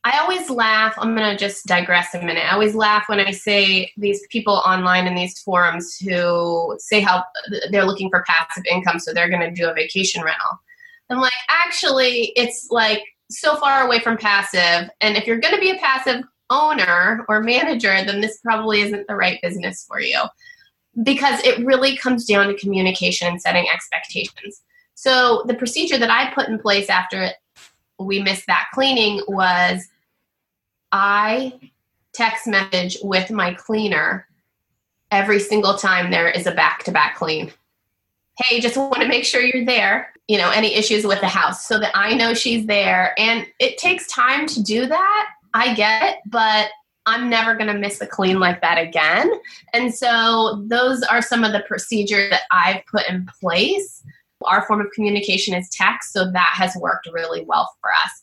I 0.05 0.19
always 0.19 0.49
laugh. 0.49 0.95
I'm 0.97 1.15
going 1.17 1.31
to 1.31 1.37
just 1.37 1.67
digress 1.67 2.15
a 2.15 2.21
minute. 2.21 2.45
I 2.45 2.55
always 2.55 2.75
laugh 2.75 3.09
when 3.09 3.21
I 3.21 3.33
say 3.33 3.91
these 3.97 4.25
people 4.31 4.63
online 4.65 5.07
in 5.07 5.15
these 5.15 5.39
forums 5.41 5.97
who 5.97 6.77
say 6.79 7.01
how 7.01 7.25
they're 7.71 7.85
looking 7.85 8.09
for 8.09 8.25
passive 8.27 8.65
income, 8.71 8.99
so 8.99 9.13
they're 9.13 9.29
going 9.29 9.41
to 9.41 9.51
do 9.51 9.69
a 9.69 9.75
vacation 9.75 10.23
rental. 10.23 10.61
I'm 11.11 11.19
like, 11.19 11.33
actually, 11.49 12.33
it's 12.37 12.69
like 12.71 13.03
so 13.31 13.57
far 13.57 13.85
away 13.85 13.99
from 13.99 14.17
passive. 14.17 14.89
And 15.01 15.17
if 15.17 15.27
you're 15.27 15.41
going 15.41 15.55
to 15.55 15.61
be 15.61 15.71
a 15.71 15.79
passive 15.79 16.23
owner 16.51 17.25
or 17.29 17.43
manager, 17.43 18.03
then 18.05 18.21
this 18.21 18.39
probably 18.39 18.81
isn't 18.81 19.07
the 19.07 19.15
right 19.17 19.39
business 19.43 19.85
for 19.87 20.01
you 20.01 20.23
because 21.03 21.45
it 21.45 21.65
really 21.65 21.97
comes 21.97 22.25
down 22.25 22.49
to 22.49 22.55
communication 22.55 23.29
and 23.29 23.41
setting 23.41 23.67
expectations. 23.73 24.63
So 24.95 25.45
the 25.47 25.55
procedure 25.55 25.99
that 25.99 26.11
I 26.11 26.33
put 26.33 26.49
in 26.49 26.59
place 26.59 26.89
after 26.89 27.31
we 27.99 28.23
missed 28.23 28.47
that 28.47 28.69
cleaning 28.73 29.23
was 29.29 29.87
I 30.93 31.53
text 32.13 32.47
message 32.47 32.97
with 33.03 33.31
my 33.31 33.53
cleaner 33.55 34.27
every 35.11 35.39
single 35.39 35.75
time 35.75 36.11
there 36.11 36.29
is 36.29 36.47
a 36.47 36.53
back 36.53 36.83
to 36.85 36.93
back 36.93 37.17
clean. 37.17 37.53
Hey, 38.39 38.61
just 38.61 38.77
want 38.77 38.97
to 38.97 39.09
make 39.09 39.25
sure 39.25 39.41
you're 39.41 39.65
there. 39.65 40.13
You 40.29 40.39
know, 40.39 40.51
any 40.51 40.75
issues 40.75 41.07
with 41.07 41.21
the 41.21 41.29
house 41.29 41.67
so 41.69 41.79
that 41.79 41.93
I 41.95 42.15
know 42.15 42.35
she's 42.35 42.67
there. 42.67 43.15
And 43.19 43.47
it 43.61 43.79
takes 43.79 44.09
time 44.09 44.47
to 44.49 44.63
do 44.63 44.87
that. 44.87 45.29
I 45.55 45.75
get 45.75 46.03
it, 46.03 46.17
but 46.27 46.69
I'm 47.07 47.31
never 47.31 47.55
going 47.55 47.69
to 47.69 47.79
miss 47.79 48.01
a 48.01 48.07
clean 48.07 48.41
like 48.41 48.61
that 48.61 48.79
again. 48.79 49.31
And 49.73 49.95
so 49.95 50.65
those 50.67 51.03
are 51.05 51.23
some 51.23 51.45
of 51.45 51.53
the 51.53 51.65
procedures 51.69 52.31
that 52.31 52.43
I've 52.51 52.85
put 52.87 53.09
in 53.09 53.29
place. 53.41 54.03
Our 54.45 54.67
form 54.67 54.81
of 54.81 54.91
communication 54.93 55.55
is 55.55 55.71
text, 55.71 56.13
so 56.13 56.31
that 56.31 56.53
has 56.55 56.77
worked 56.77 57.09
really 57.13 57.45
well 57.45 57.73
for 57.81 57.91
us. 57.91 58.23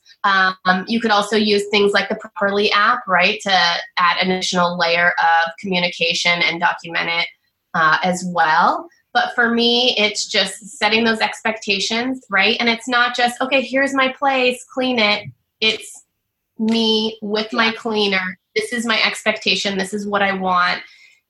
Um, 0.65 0.85
you 0.87 1.01
could 1.01 1.11
also 1.11 1.35
use 1.35 1.63
things 1.71 1.91
like 1.91 2.07
the 2.07 2.15
Properly 2.15 2.71
app, 2.71 2.99
right, 3.07 3.39
to 3.41 3.51
add 3.51 4.17
an 4.21 4.31
additional 4.31 4.77
layer 4.77 5.13
of 5.17 5.51
communication 5.59 6.41
and 6.43 6.59
document 6.59 7.09
it 7.09 7.27
uh, 7.73 7.97
as 8.03 8.23
well. 8.27 8.87
But 9.13 9.33
for 9.35 9.49
me, 9.49 9.95
it's 9.97 10.25
just 10.25 10.77
setting 10.77 11.03
those 11.03 11.19
expectations, 11.19 12.23
right? 12.29 12.57
And 12.59 12.69
it's 12.69 12.87
not 12.87 13.15
just, 13.15 13.39
okay, 13.41 13.61
here's 13.61 13.93
my 13.93 14.13
place, 14.13 14.65
clean 14.73 14.99
it. 14.99 15.29
It's 15.61 16.03
me 16.57 17.17
with 17.21 17.51
my 17.53 17.71
cleaner. 17.73 18.39
This 18.55 18.73
is 18.73 18.85
my 18.85 19.01
expectation. 19.01 19.77
This 19.77 19.93
is 19.93 20.07
what 20.07 20.21
I 20.21 20.33
want. 20.33 20.81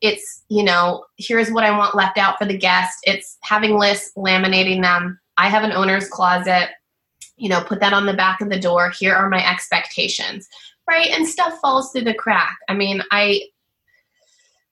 It's, 0.01 0.43
you 0.49 0.63
know, 0.63 1.05
here's 1.17 1.51
what 1.51 1.63
I 1.63 1.78
want 1.78 1.95
left 1.95 2.17
out 2.17 2.38
for 2.38 2.45
the 2.45 2.57
guest. 2.57 2.99
It's 3.03 3.38
having 3.41 3.78
lists, 3.78 4.11
laminating 4.17 4.82
them. 4.82 5.19
I 5.38 5.49
have 5.49 5.63
an 5.63 5.71
owner's 5.71 6.09
closet, 6.09 6.69
you 7.38 7.49
know, 7.49 7.63
put 7.63 7.80
that 7.80 7.93
on 7.93 8.05
the 8.05 8.13
back 8.13 8.41
of 8.41 8.49
the 8.49 8.59
door. 8.59 8.89
Here 8.89 9.15
are 9.15 9.30
my 9.30 9.49
expectations, 9.49 10.47
right? 10.89 11.07
And 11.07 11.28
stuff 11.28 11.57
falls 11.61 11.91
through 11.91 12.03
the 12.03 12.13
crack. 12.13 12.57
I 12.67 12.74
mean, 12.74 13.01
I 13.11 13.43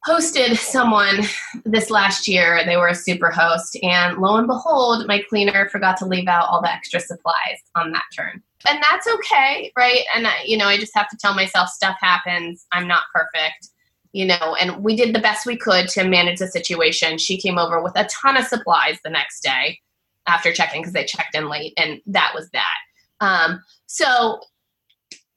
hosted 0.06 0.58
someone 0.58 1.22
this 1.66 1.90
last 1.90 2.28
year. 2.28 2.62
They 2.66 2.76
were 2.76 2.90
a 2.90 2.96
super 2.96 3.32
host, 3.32 3.78
and 3.84 4.18
lo 4.18 4.36
and 4.36 4.48
behold, 4.48 5.08
my 5.08 5.24
cleaner 5.30 5.70
forgot 5.70 5.98
to 5.98 6.06
leave 6.06 6.28
out 6.28 6.48
all 6.50 6.62
the 6.62 6.72
extra 6.72 7.00
supplies 7.00 7.60
on 7.76 7.92
that 7.92 8.04
turn. 8.16 8.44
And 8.68 8.84
that's 8.90 9.08
okay, 9.08 9.72
right? 9.78 10.02
And 10.16 10.28
I, 10.28 10.44
you 10.46 10.58
know, 10.58 10.66
I 10.66 10.78
just 10.78 10.96
have 10.96 11.10
to 11.10 11.18
tell 11.18 11.34
myself 11.34 11.70
stuff 11.70 11.98
happens. 12.00 12.66
I'm 12.72 12.88
not 12.88 13.04
perfect, 13.14 13.70
you 14.14 14.26
know. 14.26 14.56
And 14.60 14.84
we 14.84 14.96
did 14.96 15.16
the 15.16 15.20
best 15.20 15.46
we 15.46 15.58
could 15.58 15.88
to 15.90 16.04
manage 16.04 16.40
the 16.40 16.48
situation. 16.48 17.18
She 17.18 17.38
came 17.38 17.58
over 17.58 17.82
with 17.82 17.94
a 17.96 18.06
ton 18.06 18.38
of 18.38 18.46
supplies 18.46 18.98
the 19.04 19.10
next 19.10 19.42
day 19.42 19.80
after 20.28 20.52
checking 20.52 20.82
because 20.82 20.94
they 20.94 21.06
checked 21.06 21.36
in 21.36 21.50
late, 21.50 21.74
and 21.78 22.02
that 22.08 22.32
was 22.36 22.50
that. 22.52 22.78
Um, 23.20 23.62
so 23.88 24.40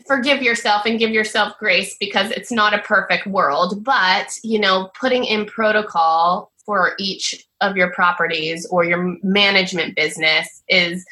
forgive 0.06 0.42
yourself 0.42 0.84
and 0.84 0.98
give 0.98 1.10
yourself 1.10 1.54
grace 1.58 1.96
because 1.98 2.30
it's 2.30 2.52
not 2.52 2.74
a 2.74 2.82
perfect 2.82 3.26
world 3.26 3.82
but 3.84 4.28
you 4.42 4.58
know 4.58 4.90
putting 4.98 5.24
in 5.24 5.46
protocol 5.46 6.52
for 6.64 6.92
each 6.98 7.46
of 7.60 7.76
your 7.76 7.90
properties 7.92 8.66
or 8.66 8.84
your 8.84 9.16
management 9.22 9.96
business 9.96 10.62
is 10.68 11.04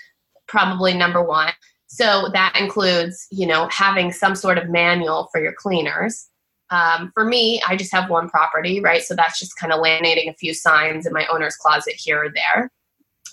probably 0.46 0.94
number 0.94 1.22
one 1.22 1.52
so 1.92 2.30
that 2.32 2.56
includes 2.58 3.26
you 3.30 3.46
know 3.46 3.68
having 3.70 4.12
some 4.12 4.34
sort 4.34 4.56
of 4.56 4.70
manual 4.70 5.28
for 5.30 5.42
your 5.42 5.52
cleaners. 5.52 6.28
Um, 6.70 7.10
for 7.12 7.26
me 7.26 7.60
i 7.68 7.76
just 7.76 7.92
have 7.92 8.08
one 8.08 8.30
property 8.30 8.80
right? 8.80 9.02
So 9.02 9.14
that's 9.14 9.38
just 9.38 9.58
kind 9.58 9.74
of 9.74 9.80
laminating 9.80 10.30
a 10.30 10.34
few 10.34 10.54
signs 10.54 11.04
in 11.04 11.12
my 11.12 11.26
owner's 11.30 11.54
closet 11.56 11.94
here 11.98 12.24
or 12.24 12.30
there 12.30 12.70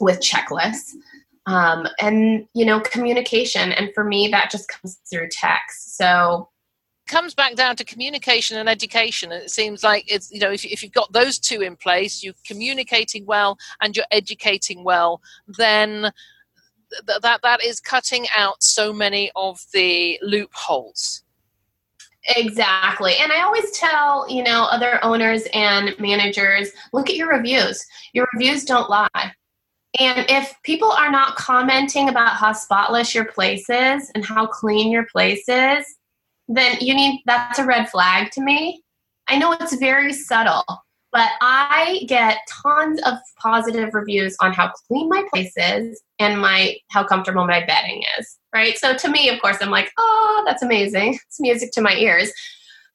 with 0.02 0.20
checklists. 0.20 0.92
Um, 1.46 1.88
and 2.02 2.48
you 2.54 2.66
know 2.66 2.82
communication. 2.82 3.72
And 3.72 3.92
for 3.94 4.04
me 4.04 4.28
that 4.28 4.52
just 4.52 4.68
comes 4.68 5.00
through 5.10 5.30
text. 5.32 5.96
So 5.96 6.50
comes 7.08 7.34
back 7.34 7.56
down 7.56 7.78
to 7.78 7.86
communication 7.86 8.58
and 8.58 8.68
education. 8.68 9.32
It 9.32 9.52
seems 9.52 9.86
like 9.86 10.04
it's 10.12 10.30
you 10.32 10.42
know 10.42 10.52
if, 10.52 10.66
if 10.66 10.84
you've 10.84 10.92
got 10.92 11.14
those 11.14 11.40
two 11.40 11.62
in 11.62 11.78
place 11.78 12.22
you're 12.22 12.34
communicating 12.46 13.26
well 13.26 13.58
and 13.82 13.96
you're 13.96 14.12
educating 14.12 14.84
well 14.84 15.22
then 15.48 16.12
th- 17.08 17.22
that 17.22 17.42
that 17.42 17.64
is 17.64 17.80
cutting 17.80 18.26
out 18.36 18.62
so 18.64 18.94
many 18.94 19.32
of 19.36 19.66
the 19.74 20.20
loopholes 20.22 21.24
Exactly. 22.36 23.16
And 23.20 23.32
I 23.32 23.42
always 23.42 23.72
tell, 23.72 24.30
you 24.30 24.44
know, 24.44 24.68
other 24.70 25.04
owners 25.04 25.44
and 25.54 25.96
managers, 26.00 26.70
look 26.94 27.10
at 27.10 27.16
your 27.16 27.30
reviews. 27.30 27.84
Your 28.14 28.28
reviews 28.34 28.66
don't 28.66 28.90
lie. 28.90 29.34
And 30.00 30.26
if 30.30 30.54
people 30.64 30.92
are 30.92 31.12
not 31.12 31.36
commenting 31.36 32.10
about 32.10 32.36
how 32.36 32.54
spotless 32.54 33.16
your 33.16 33.26
place 33.26 33.70
is 33.70 34.12
and 34.14 34.24
how 34.24 34.46
clean 34.46 34.92
your 34.92 35.06
place 35.06 35.48
is, 35.48 35.86
then 36.48 36.78
you 36.80 36.94
need 36.94 37.22
that's 37.26 37.60
a 37.60 37.66
red 37.66 37.90
flag 37.90 38.32
to 38.32 38.42
me. 38.42 38.84
I 39.28 39.38
know 39.38 39.54
it's 39.54 39.76
very 39.78 40.14
subtle, 40.14 40.66
but 41.12 41.30
I 41.42 42.06
get 42.08 42.40
tons 42.48 43.02
of 43.04 43.16
positive 43.38 43.94
reviews 43.94 44.36
on 44.42 44.54
how 44.54 44.72
clean 44.88 45.10
my 45.10 45.24
place 45.32 45.54
is 45.58 46.02
and 46.20 46.40
my 46.40 46.76
how 46.90 47.04
comfortable 47.04 47.46
my 47.46 47.66
bedding 47.66 48.04
is. 48.20 48.38
Right? 48.54 48.78
So 48.78 48.96
to 48.96 49.10
me, 49.10 49.30
of 49.30 49.42
course, 49.42 49.58
I'm 49.62 49.72
like, 49.72 49.92
oh, 49.98 50.44
that's 50.46 50.64
amazing. 50.64 51.20
It's 51.28 51.40
music 51.40 51.72
to 51.74 51.82
my 51.82 51.96
ears. 51.96 52.32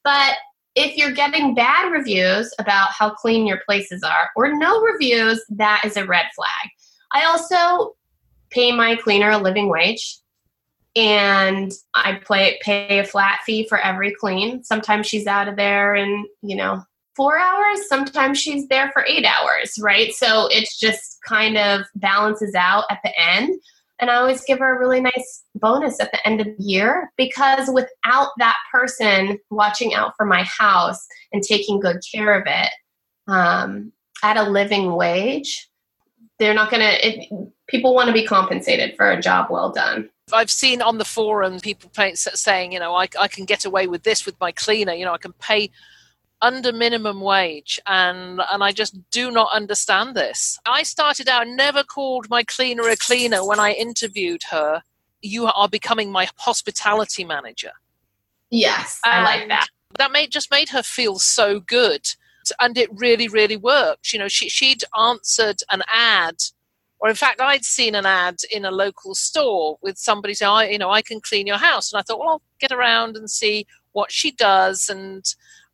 But 0.02 0.34
if 0.74 0.96
you're 0.96 1.12
getting 1.12 1.54
bad 1.54 1.90
reviews 1.90 2.52
about 2.58 2.90
how 2.90 3.10
clean 3.10 3.46
your 3.46 3.60
places 3.64 4.02
are 4.02 4.30
or 4.36 4.52
no 4.56 4.80
reviews, 4.80 5.42
that 5.50 5.82
is 5.84 5.96
a 5.96 6.04
red 6.04 6.26
flag. 6.34 6.70
I 7.12 7.24
also 7.24 7.94
pay 8.50 8.72
my 8.72 8.96
cleaner 8.96 9.30
a 9.30 9.38
living 9.38 9.68
wage 9.68 10.18
and 10.96 11.72
I 11.94 12.14
play, 12.24 12.58
pay 12.62 12.98
a 12.98 13.04
flat 13.04 13.40
fee 13.46 13.66
for 13.68 13.78
every 13.78 14.14
clean. 14.14 14.62
Sometimes 14.64 15.06
she's 15.06 15.26
out 15.26 15.48
of 15.48 15.56
there 15.56 15.94
in, 15.94 16.26
you 16.42 16.56
know, 16.56 16.84
four 17.16 17.38
hours. 17.38 17.88
Sometimes 17.88 18.38
she's 18.38 18.66
there 18.68 18.90
for 18.92 19.04
eight 19.06 19.24
hours, 19.24 19.78
right? 19.80 20.12
So 20.12 20.48
it's 20.50 20.78
just 20.78 21.18
kind 21.26 21.56
of 21.56 21.82
balances 21.96 22.54
out 22.54 22.84
at 22.90 23.00
the 23.04 23.12
end. 23.18 23.54
And 24.00 24.10
I 24.10 24.16
always 24.16 24.44
give 24.44 24.58
her 24.58 24.76
a 24.76 24.78
really 24.78 25.00
nice 25.00 25.44
bonus 25.54 26.00
at 26.00 26.10
the 26.10 26.26
end 26.26 26.40
of 26.40 26.46
the 26.46 26.62
year 26.62 27.12
because 27.16 27.70
without 27.72 28.30
that 28.38 28.56
person 28.72 29.38
watching 29.50 29.94
out 29.94 30.14
for 30.16 30.26
my 30.26 30.42
house 30.42 31.06
and 31.32 31.42
taking 31.42 31.78
good 31.78 32.00
care 32.12 32.38
of 32.38 32.44
it 32.46 32.70
um, 33.28 33.92
at 34.22 34.36
a 34.36 34.42
living 34.42 34.94
wage, 34.94 35.70
they're 36.40 36.54
not 36.54 36.70
going 36.70 36.82
to 36.82 37.46
people 37.68 37.94
want 37.94 38.08
to 38.08 38.12
be 38.12 38.26
compensated 38.26 38.96
for 38.96 39.10
a 39.10 39.20
job 39.20 39.46
well 39.48 39.70
done 39.70 40.10
I've 40.32 40.50
seen 40.50 40.80
on 40.80 40.98
the 40.98 41.04
forum 41.04 41.60
people 41.60 41.90
saying, 42.14 42.72
you 42.72 42.78
know, 42.78 42.94
I, 42.94 43.08
I 43.20 43.28
can 43.28 43.44
get 43.44 43.64
away 43.64 43.86
with 43.86 44.04
this 44.04 44.24
with 44.24 44.38
my 44.40 44.52
cleaner. 44.52 44.94
You 44.94 45.04
know, 45.04 45.12
I 45.12 45.18
can 45.18 45.34
pay 45.34 45.70
under 46.42 46.72
minimum 46.72 47.20
wage, 47.20 47.80
and 47.86 48.40
and 48.52 48.62
I 48.62 48.72
just 48.72 48.98
do 49.10 49.30
not 49.30 49.52
understand 49.52 50.14
this. 50.14 50.58
I 50.66 50.82
started 50.82 51.28
out 51.28 51.48
never 51.48 51.82
called 51.82 52.28
my 52.28 52.42
cleaner 52.42 52.88
a 52.88 52.96
cleaner 52.96 53.46
when 53.46 53.60
I 53.60 53.72
interviewed 53.72 54.42
her. 54.50 54.82
You 55.22 55.46
are 55.46 55.68
becoming 55.68 56.12
my 56.12 56.28
hospitality 56.36 57.24
manager. 57.24 57.72
Yes, 58.50 59.00
I 59.04 59.22
like 59.22 59.48
that. 59.48 59.68
That 59.98 60.12
made 60.12 60.30
just 60.30 60.50
made 60.50 60.68
her 60.70 60.82
feel 60.82 61.18
so 61.18 61.60
good 61.60 62.06
and 62.60 62.76
it 62.76 62.88
really, 62.92 63.28
really 63.28 63.56
worked. 63.56 64.12
You 64.12 64.18
know, 64.18 64.28
she, 64.28 64.48
she'd 64.48 64.82
answered 64.98 65.60
an 65.70 65.82
ad, 65.92 66.36
or 66.98 67.08
in 67.08 67.14
fact, 67.14 67.40
I'd 67.40 67.64
seen 67.64 67.94
an 67.94 68.06
ad 68.06 68.36
in 68.50 68.64
a 68.64 68.70
local 68.70 69.14
store 69.14 69.78
with 69.82 69.98
somebody 69.98 70.34
saying, 70.34 70.50
I, 70.50 70.68
you 70.70 70.78
know, 70.78 70.90
I 70.90 71.02
can 71.02 71.20
clean 71.20 71.46
your 71.46 71.58
house. 71.58 71.92
And 71.92 71.98
I 71.98 72.02
thought, 72.02 72.18
well, 72.18 72.28
I'll 72.28 72.42
get 72.60 72.72
around 72.72 73.16
and 73.16 73.30
see 73.30 73.66
what 73.92 74.10
she 74.10 74.32
does 74.32 74.88
and 74.88 75.24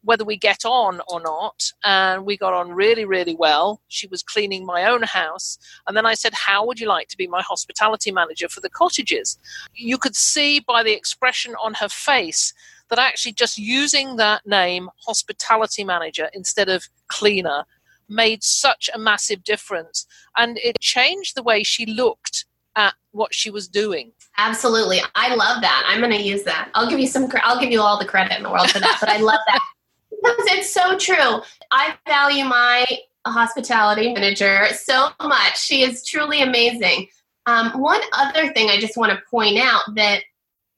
whether 0.02 0.24
we 0.24 0.36
get 0.36 0.64
on 0.64 1.00
or 1.08 1.20
not. 1.20 1.72
And 1.84 2.24
we 2.24 2.36
got 2.36 2.54
on 2.54 2.72
really, 2.72 3.04
really 3.04 3.34
well. 3.34 3.80
She 3.88 4.06
was 4.06 4.22
cleaning 4.22 4.64
my 4.64 4.84
own 4.84 5.02
house. 5.02 5.58
And 5.86 5.96
then 5.96 6.06
I 6.06 6.14
said, 6.14 6.34
How 6.34 6.66
would 6.66 6.80
you 6.80 6.88
like 6.88 7.08
to 7.08 7.16
be 7.16 7.26
my 7.26 7.42
hospitality 7.42 8.12
manager 8.12 8.48
for 8.48 8.60
the 8.60 8.70
cottages? 8.70 9.38
You 9.74 9.98
could 9.98 10.16
see 10.16 10.60
by 10.60 10.82
the 10.82 10.92
expression 10.92 11.54
on 11.62 11.74
her 11.74 11.88
face 11.88 12.52
that 12.88 12.98
actually 12.98 13.32
just 13.32 13.56
using 13.56 14.16
that 14.16 14.46
name, 14.46 14.88
hospitality 15.06 15.84
manager, 15.84 16.28
instead 16.34 16.68
of 16.68 16.88
cleaner, 17.08 17.64
made 18.08 18.42
such 18.42 18.90
a 18.92 18.98
massive 18.98 19.44
difference. 19.44 20.06
And 20.36 20.58
it 20.58 20.80
changed 20.80 21.36
the 21.36 21.42
way 21.42 21.62
she 21.62 21.86
looked 21.86 22.46
at 22.76 22.94
what 23.12 23.34
she 23.34 23.50
was 23.50 23.68
doing. 23.68 24.12
Absolutely. 24.38 25.00
I 25.14 25.34
love 25.34 25.60
that. 25.60 25.84
I'm 25.86 26.00
going 26.00 26.16
to 26.16 26.22
use 26.22 26.42
that. 26.44 26.70
I'll 26.74 26.88
give 26.88 26.98
you 26.98 27.06
some, 27.06 27.28
I'll 27.42 27.60
give 27.60 27.70
you 27.70 27.80
all 27.80 27.98
the 27.98 28.04
credit 28.04 28.36
in 28.36 28.42
the 28.42 28.50
world 28.50 28.70
for 28.70 28.80
that, 28.80 28.98
but 29.00 29.08
I 29.08 29.18
love 29.18 29.40
that. 29.46 29.60
Because 30.22 30.46
it's 30.48 30.72
so 30.72 30.98
true. 30.98 31.40
I 31.70 31.96
value 32.06 32.44
my 32.44 32.86
hospitality 33.26 34.12
manager 34.12 34.66
so 34.74 35.10
much. 35.22 35.60
She 35.60 35.82
is 35.82 36.04
truly 36.04 36.42
amazing. 36.42 37.08
Um, 37.46 37.80
one 37.80 38.00
other 38.12 38.52
thing 38.52 38.68
I 38.68 38.78
just 38.78 38.96
want 38.96 39.12
to 39.12 39.18
point 39.30 39.58
out 39.58 39.82
that 39.96 40.22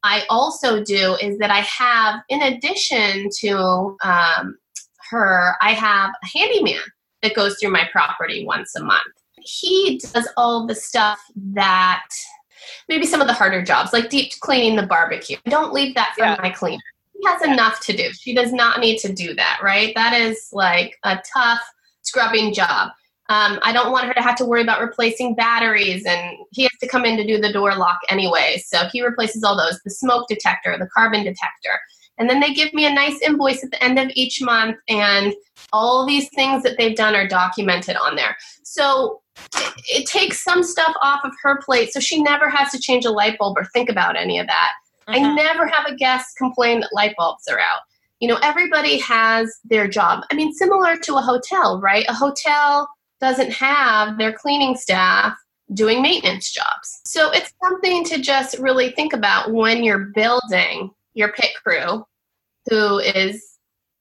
I 0.03 0.25
also 0.31 0.83
do 0.83 1.17
is 1.21 1.39
that 1.39 1.51
I 1.51 1.61
have, 1.61 2.21
in 2.29 2.43
addition 2.43 3.29
to 3.41 3.97
um, 4.03 4.59
her, 5.11 5.55
I 5.61 5.73
have 5.73 6.11
a 6.23 6.39
handyman 6.39 6.83
that 7.23 7.35
goes 7.35 7.57
through 7.59 7.71
my 7.71 7.89
property 7.93 8.45
once 8.45 8.75
a 8.75 8.83
month. 8.83 9.03
He 9.41 9.99
does 9.99 10.29
all 10.37 10.67
the 10.67 10.75
stuff 10.75 11.21
that 11.55 12.07
maybe 12.89 13.07
some 13.07 13.21
of 13.21 13.27
the 13.27 13.33
harder 13.33 13.63
jobs, 13.63 13.93
like 13.93 14.09
deep 14.09 14.33
cleaning 14.41 14.77
the 14.77 14.87
barbecue. 14.87 15.37
Don't 15.49 15.73
leave 15.73 15.95
that 15.95 16.15
for 16.17 16.25
yeah. 16.25 16.37
my 16.41 16.51
cleaner. 16.51 16.83
Has 17.25 17.43
enough 17.43 17.81
to 17.81 17.97
do. 17.97 18.13
She 18.13 18.35
does 18.35 18.53
not 18.53 18.81
need 18.81 18.99
to 18.99 19.13
do 19.13 19.35
that, 19.35 19.61
right? 19.63 19.95
That 19.95 20.13
is 20.13 20.49
like 20.53 20.99
a 21.05 21.21
tough 21.33 21.61
scrubbing 22.03 22.53
job. 22.53 22.91
Um, 23.29 23.61
I 23.63 23.73
don't 23.73 23.93
want 23.93 24.07
her 24.07 24.15
to 24.15 24.21
have 24.21 24.37
to 24.37 24.45
worry 24.45 24.63
about 24.63 24.81
replacing 24.81 25.35
batteries, 25.35 26.05
and 26.05 26.37
he 26.51 26.63
has 26.65 26.73
to 26.81 26.89
come 26.89 27.05
in 27.05 27.17
to 27.17 27.27
do 27.27 27.41
the 27.41 27.53
door 27.53 27.75
lock 27.77 27.99
anyway. 28.11 28.63
So 28.67 28.89
he 28.93 29.03
replaces 29.05 29.45
all 29.45 29.57
those 29.57 29.81
the 29.85 29.91
smoke 29.91 30.27
detector, 30.29 30.77
the 30.77 30.89
carbon 30.95 31.25
detector. 31.25 31.79
And 32.19 32.29
then 32.29 32.41
they 32.41 32.53
give 32.53 32.75
me 32.75 32.85
a 32.87 32.93
nice 32.93 33.19
invoice 33.23 33.65
at 33.65 33.71
the 33.71 33.83
end 33.83 33.99
of 33.99 34.11
each 34.15 34.43
month, 34.43 34.77
and 34.89 35.33
all 35.73 36.05
these 36.05 36.29
things 36.35 36.63
that 36.65 36.77
they've 36.77 36.97
done 36.97 37.15
are 37.15 37.27
documented 37.27 37.97
on 37.97 38.17
there. 38.17 38.37
So 38.65 39.23
it, 39.55 39.73
it 39.89 40.07
takes 40.07 40.43
some 40.43 40.63
stuff 40.63 40.95
off 41.03 41.21
of 41.25 41.33
her 41.43 41.61
plate 41.65 41.93
so 41.93 42.01
she 42.01 42.23
never 42.23 42.51
has 42.51 42.71
to 42.73 42.81
change 42.81 43.05
a 43.05 43.11
light 43.11 43.39
bulb 43.39 43.57
or 43.57 43.65
think 43.67 43.89
about 43.89 44.17
any 44.17 44.39
of 44.39 44.47
that. 44.47 44.73
I 45.13 45.35
never 45.35 45.67
have 45.67 45.87
a 45.87 45.95
guest 45.95 46.37
complain 46.37 46.81
that 46.81 46.93
light 46.93 47.15
bulbs 47.17 47.49
are 47.49 47.59
out. 47.59 47.81
You 48.21 48.29
know, 48.29 48.39
everybody 48.43 48.99
has 48.99 49.53
their 49.65 49.89
job. 49.89 50.25
I 50.31 50.35
mean, 50.35 50.53
similar 50.53 50.97
to 50.97 51.17
a 51.17 51.21
hotel, 51.21 51.81
right? 51.81 52.07
A 52.09 52.15
hotel 52.15 52.89
doesn't 53.21 53.53
have 53.53 54.19
their 54.19 54.33
cleaning 54.33 54.77
staff 54.77 55.37
doing 55.75 56.03
maintenance 56.03 56.53
jobs. 56.53 57.01
So 57.05 57.31
it's 57.31 57.53
something 57.63 58.05
to 58.05 58.21
just 58.21 58.59
really 58.59 58.91
think 58.91 59.13
about 59.13 59.53
when 59.53 59.83
you're 59.83 60.11
building 60.15 60.91
your 61.15 61.33
pit 61.33 61.51
crew 61.63 62.05
who 62.69 62.99
is 62.99 63.53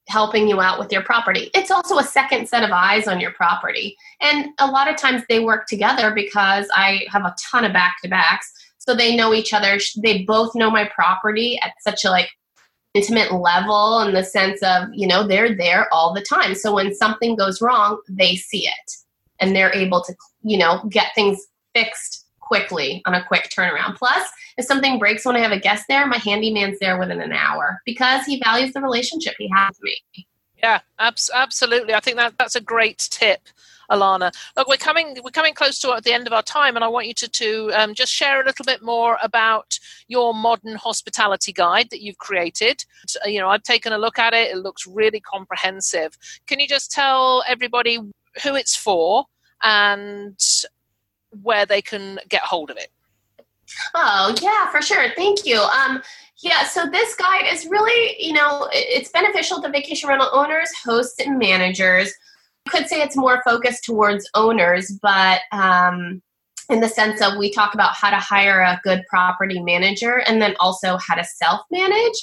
helping 0.07 0.47
you 0.47 0.59
out 0.59 0.77
with 0.77 0.91
your 0.91 1.01
property. 1.01 1.49
It's 1.53 1.71
also 1.71 1.97
a 1.97 2.03
second 2.03 2.47
set 2.47 2.63
of 2.63 2.71
eyes 2.71 3.07
on 3.07 3.19
your 3.19 3.31
property. 3.31 3.95
And 4.19 4.49
a 4.59 4.67
lot 4.67 4.89
of 4.89 4.97
times 4.97 5.23
they 5.29 5.39
work 5.39 5.67
together 5.67 6.11
because 6.13 6.67
I 6.75 7.05
have 7.09 7.23
a 7.23 7.35
ton 7.41 7.63
of 7.63 7.73
back 7.73 7.97
to 8.03 8.09
backs. 8.09 8.51
So 8.81 8.95
they 8.95 9.15
know 9.15 9.31
each 9.33 9.53
other. 9.53 9.77
They 9.97 10.23
both 10.23 10.55
know 10.55 10.71
my 10.71 10.89
property 10.93 11.59
at 11.63 11.73
such 11.81 12.03
a 12.03 12.09
like 12.09 12.29
intimate 12.95 13.31
level 13.31 14.01
in 14.01 14.13
the 14.13 14.23
sense 14.23 14.61
of, 14.63 14.87
you 14.91 15.07
know, 15.07 15.25
they're 15.25 15.55
there 15.55 15.87
all 15.93 16.13
the 16.13 16.21
time. 16.21 16.55
So 16.55 16.73
when 16.73 16.93
something 16.93 17.35
goes 17.35 17.61
wrong, 17.61 18.01
they 18.09 18.35
see 18.35 18.67
it 18.67 18.91
and 19.39 19.55
they're 19.55 19.73
able 19.73 20.01
to, 20.01 20.13
you 20.41 20.57
know, 20.57 20.83
get 20.89 21.13
things 21.13 21.39
fixed 21.75 22.25
quickly 22.39 23.03
on 23.05 23.13
a 23.13 23.23
quick 23.23 23.49
turnaround. 23.55 23.95
Plus, 23.95 24.27
if 24.57 24.65
something 24.65 24.97
breaks 24.97 25.25
when 25.25 25.35
I 25.35 25.39
have 25.39 25.51
a 25.51 25.59
guest 25.59 25.85
there, 25.87 26.05
my 26.07 26.17
handyman's 26.17 26.79
there 26.79 26.99
within 26.99 27.21
an 27.21 27.33
hour 27.33 27.81
because 27.85 28.25
he 28.25 28.41
values 28.43 28.73
the 28.73 28.81
relationship 28.81 29.35
he 29.37 29.49
has 29.55 29.77
with 29.81 29.93
me. 30.17 30.27
Yeah, 30.57 30.79
abs- 30.99 31.31
absolutely. 31.33 31.93
I 31.93 31.99
think 31.99 32.17
that 32.17 32.37
that's 32.37 32.55
a 32.55 32.61
great 32.61 33.07
tip. 33.11 33.41
Alana. 33.89 34.33
Look, 34.55 34.67
we're 34.67 34.77
coming 34.77 35.17
we're 35.23 35.31
coming 35.31 35.53
close 35.53 35.79
to 35.79 35.99
the 36.03 36.13
end 36.13 36.27
of 36.27 36.33
our 36.33 36.43
time, 36.43 36.75
and 36.75 36.85
I 36.85 36.87
want 36.87 37.07
you 37.07 37.13
to 37.15 37.27
to 37.27 37.71
um, 37.73 37.93
just 37.93 38.11
share 38.11 38.41
a 38.41 38.45
little 38.45 38.65
bit 38.65 38.81
more 38.81 39.17
about 39.23 39.79
your 40.07 40.33
modern 40.33 40.75
hospitality 40.75 41.53
guide 41.53 41.89
that 41.89 42.01
you've 42.01 42.17
created. 42.17 42.83
You 43.25 43.39
know, 43.39 43.49
I've 43.49 43.63
taken 43.63 43.93
a 43.93 43.97
look 43.97 44.19
at 44.19 44.33
it; 44.33 44.51
it 44.51 44.57
looks 44.57 44.85
really 44.85 45.19
comprehensive. 45.19 46.17
Can 46.47 46.59
you 46.59 46.67
just 46.67 46.91
tell 46.91 47.43
everybody 47.47 47.99
who 48.43 48.55
it's 48.55 48.75
for 48.75 49.25
and 49.63 50.39
where 51.41 51.65
they 51.65 51.81
can 51.81 52.19
get 52.29 52.41
hold 52.41 52.69
of 52.69 52.77
it? 52.77 52.91
Oh, 53.95 54.35
yeah, 54.41 54.69
for 54.69 54.81
sure. 54.81 55.11
Thank 55.15 55.45
you. 55.45 55.59
Um, 55.59 56.01
yeah, 56.37 56.65
so 56.65 56.87
this 56.89 57.15
guide 57.15 57.45
is 57.51 57.65
really, 57.67 58.15
you 58.19 58.33
know, 58.33 58.67
it's 58.71 59.09
beneficial 59.09 59.61
to 59.61 59.69
vacation 59.69 60.09
rental 60.09 60.29
owners, 60.33 60.69
hosts, 60.83 61.19
and 61.19 61.37
managers. 61.37 62.11
Could 62.71 62.87
say 62.87 63.01
it's 63.01 63.17
more 63.17 63.41
focused 63.45 63.83
towards 63.83 64.29
owners, 64.33 64.97
but 65.01 65.41
um, 65.51 66.21
in 66.69 66.79
the 66.79 66.87
sense 66.87 67.21
of 67.21 67.37
we 67.37 67.51
talk 67.51 67.73
about 67.73 67.95
how 67.95 68.09
to 68.09 68.15
hire 68.15 68.61
a 68.61 68.79
good 68.83 69.03
property 69.09 69.61
manager 69.61 70.21
and 70.25 70.41
then 70.41 70.55
also 70.59 70.97
how 70.97 71.15
to 71.15 71.23
self 71.23 71.61
manage. 71.69 72.15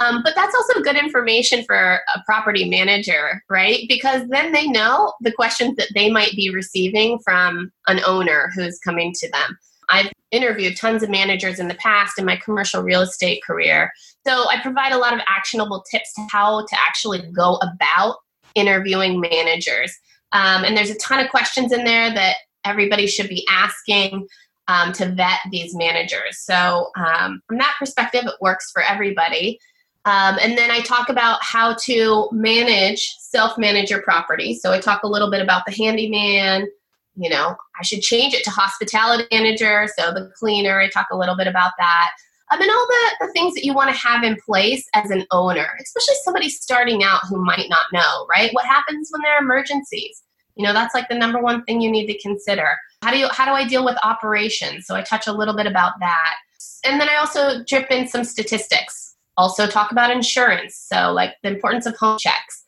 Um, 0.00 0.22
but 0.24 0.34
that's 0.34 0.54
also 0.54 0.82
good 0.82 0.96
information 0.96 1.62
for 1.64 2.00
a 2.14 2.22
property 2.26 2.68
manager, 2.68 3.42
right? 3.48 3.84
Because 3.88 4.26
then 4.28 4.52
they 4.52 4.66
know 4.66 5.12
the 5.20 5.30
questions 5.30 5.76
that 5.76 5.88
they 5.94 6.10
might 6.10 6.32
be 6.32 6.50
receiving 6.50 7.20
from 7.20 7.70
an 7.86 8.00
owner 8.04 8.50
who's 8.56 8.78
coming 8.80 9.12
to 9.14 9.30
them. 9.30 9.56
I've 9.90 10.10
interviewed 10.32 10.76
tons 10.76 11.04
of 11.04 11.10
managers 11.10 11.60
in 11.60 11.68
the 11.68 11.76
past 11.76 12.18
in 12.18 12.24
my 12.24 12.36
commercial 12.36 12.82
real 12.82 13.02
estate 13.02 13.42
career. 13.46 13.92
So 14.26 14.48
I 14.48 14.60
provide 14.60 14.92
a 14.92 14.98
lot 14.98 15.12
of 15.12 15.20
actionable 15.28 15.84
tips 15.88 16.12
to 16.14 16.26
how 16.30 16.66
to 16.66 16.76
actually 16.76 17.22
go 17.30 17.56
about 17.56 18.16
interviewing 18.54 19.20
managers. 19.20 19.96
Um, 20.32 20.64
and 20.64 20.76
there's 20.76 20.90
a 20.90 20.98
ton 20.98 21.20
of 21.20 21.30
questions 21.30 21.72
in 21.72 21.84
there 21.84 22.12
that 22.12 22.36
everybody 22.64 23.06
should 23.06 23.28
be 23.28 23.46
asking 23.50 24.26
um, 24.68 24.92
to 24.92 25.06
vet 25.10 25.38
these 25.50 25.74
managers. 25.74 26.38
So, 26.38 26.90
um, 26.96 27.42
from 27.46 27.58
that 27.58 27.76
perspective, 27.78 28.24
it 28.24 28.34
works 28.40 28.70
for 28.72 28.82
everybody. 28.82 29.58
Um, 30.06 30.38
and 30.40 30.56
then 30.56 30.70
I 30.70 30.80
talk 30.80 31.08
about 31.08 31.42
how 31.42 31.74
to 31.84 32.28
manage 32.30 33.16
self 33.18 33.56
manage 33.56 33.90
your 33.90 34.02
property. 34.02 34.54
So 34.54 34.72
I 34.72 34.80
talk 34.80 35.02
a 35.02 35.08
little 35.08 35.30
bit 35.30 35.40
about 35.40 35.64
the 35.66 35.72
handyman. 35.72 36.68
You 37.16 37.30
know, 37.30 37.56
I 37.78 37.84
should 37.84 38.02
change 38.02 38.34
it 38.34 38.44
to 38.44 38.50
hospitality 38.50 39.24
manager. 39.30 39.88
So 39.96 40.12
the 40.12 40.30
cleaner, 40.36 40.80
I 40.80 40.88
talk 40.88 41.06
a 41.10 41.16
little 41.16 41.36
bit 41.36 41.46
about 41.46 41.72
that. 41.78 42.10
Um, 42.54 42.60
and 42.60 42.70
all 42.70 42.86
the, 42.86 43.26
the 43.26 43.32
things 43.32 43.54
that 43.54 43.64
you 43.64 43.74
want 43.74 43.90
to 43.90 43.96
have 43.96 44.22
in 44.22 44.36
place 44.44 44.88
as 44.94 45.10
an 45.10 45.26
owner, 45.30 45.68
especially 45.82 46.14
somebody 46.24 46.48
starting 46.48 47.02
out 47.02 47.20
who 47.28 47.44
might 47.44 47.68
not 47.68 47.86
know, 47.92 48.26
right? 48.30 48.52
What 48.52 48.64
happens 48.64 49.08
when 49.10 49.22
there 49.22 49.34
are 49.34 49.42
emergencies? 49.42 50.22
You 50.54 50.64
know, 50.64 50.72
that's 50.72 50.94
like 50.94 51.08
the 51.08 51.18
number 51.18 51.40
one 51.40 51.64
thing 51.64 51.80
you 51.80 51.90
need 51.90 52.06
to 52.06 52.18
consider. 52.20 52.76
How 53.02 53.10
do 53.10 53.18
you 53.18 53.28
how 53.30 53.44
do 53.44 53.52
I 53.52 53.66
deal 53.66 53.84
with 53.84 53.96
operations? 54.04 54.86
So 54.86 54.94
I 54.94 55.02
touch 55.02 55.26
a 55.26 55.32
little 55.32 55.56
bit 55.56 55.66
about 55.66 55.94
that. 56.00 56.36
And 56.84 57.00
then 57.00 57.08
I 57.08 57.16
also 57.16 57.64
drip 57.64 57.90
in 57.90 58.06
some 58.06 58.24
statistics 58.24 59.04
also 59.36 59.66
talk 59.66 59.90
about 59.90 60.10
insurance, 60.10 60.76
so 60.76 61.12
like 61.12 61.34
the 61.42 61.48
importance 61.48 61.86
of 61.86 61.96
home 61.96 62.18
checks. 62.18 62.64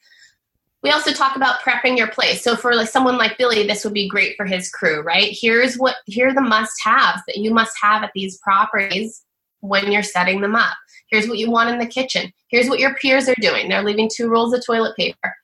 We 0.82 0.90
also 0.90 1.12
talk 1.12 1.36
about 1.36 1.60
prepping 1.60 1.96
your 1.96 2.08
place. 2.08 2.42
So 2.42 2.54
for 2.54 2.74
like 2.74 2.88
someone 2.88 3.16
like 3.16 3.38
Billy, 3.38 3.66
this 3.66 3.82
would 3.84 3.94
be 3.94 4.08
great 4.08 4.36
for 4.36 4.46
his 4.46 4.70
crew, 4.70 5.00
right? 5.02 5.28
Here's 5.30 5.76
what 5.76 5.96
here 6.06 6.28
are 6.28 6.34
the 6.34 6.40
must-haves 6.40 7.22
that 7.26 7.38
you 7.38 7.52
must 7.52 7.76
have 7.80 8.02
at 8.02 8.12
these 8.14 8.38
properties 8.38 9.22
when 9.66 9.90
you're 9.90 10.02
setting 10.02 10.40
them 10.40 10.54
up. 10.54 10.74
Here's 11.10 11.28
what 11.28 11.38
you 11.38 11.50
want 11.50 11.70
in 11.70 11.78
the 11.78 11.86
kitchen. 11.86 12.32
Here's 12.48 12.68
what 12.68 12.80
your 12.80 12.94
peers 12.94 13.28
are 13.28 13.34
doing. 13.40 13.68
They're 13.68 13.84
leaving 13.84 14.10
two 14.12 14.28
rolls 14.28 14.52
of 14.52 14.64
toilet 14.64 14.96
paper, 14.96 15.34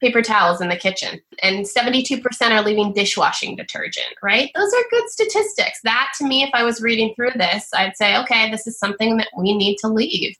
paper 0.00 0.22
towels 0.22 0.60
in 0.60 0.68
the 0.68 0.76
kitchen, 0.76 1.20
and 1.42 1.64
72% 1.64 2.22
are 2.50 2.62
leaving 2.62 2.92
dishwashing 2.92 3.56
detergent, 3.56 4.14
right? 4.22 4.50
Those 4.54 4.72
are 4.72 4.90
good 4.90 5.08
statistics. 5.08 5.80
That 5.84 6.12
to 6.18 6.26
me, 6.26 6.42
if 6.42 6.50
I 6.54 6.64
was 6.64 6.82
reading 6.82 7.14
through 7.14 7.32
this, 7.36 7.68
I'd 7.74 7.96
say, 7.96 8.16
okay, 8.18 8.50
this 8.50 8.66
is 8.66 8.78
something 8.78 9.16
that 9.18 9.28
we 9.36 9.56
need 9.56 9.76
to 9.78 9.88
leave. 9.88 10.36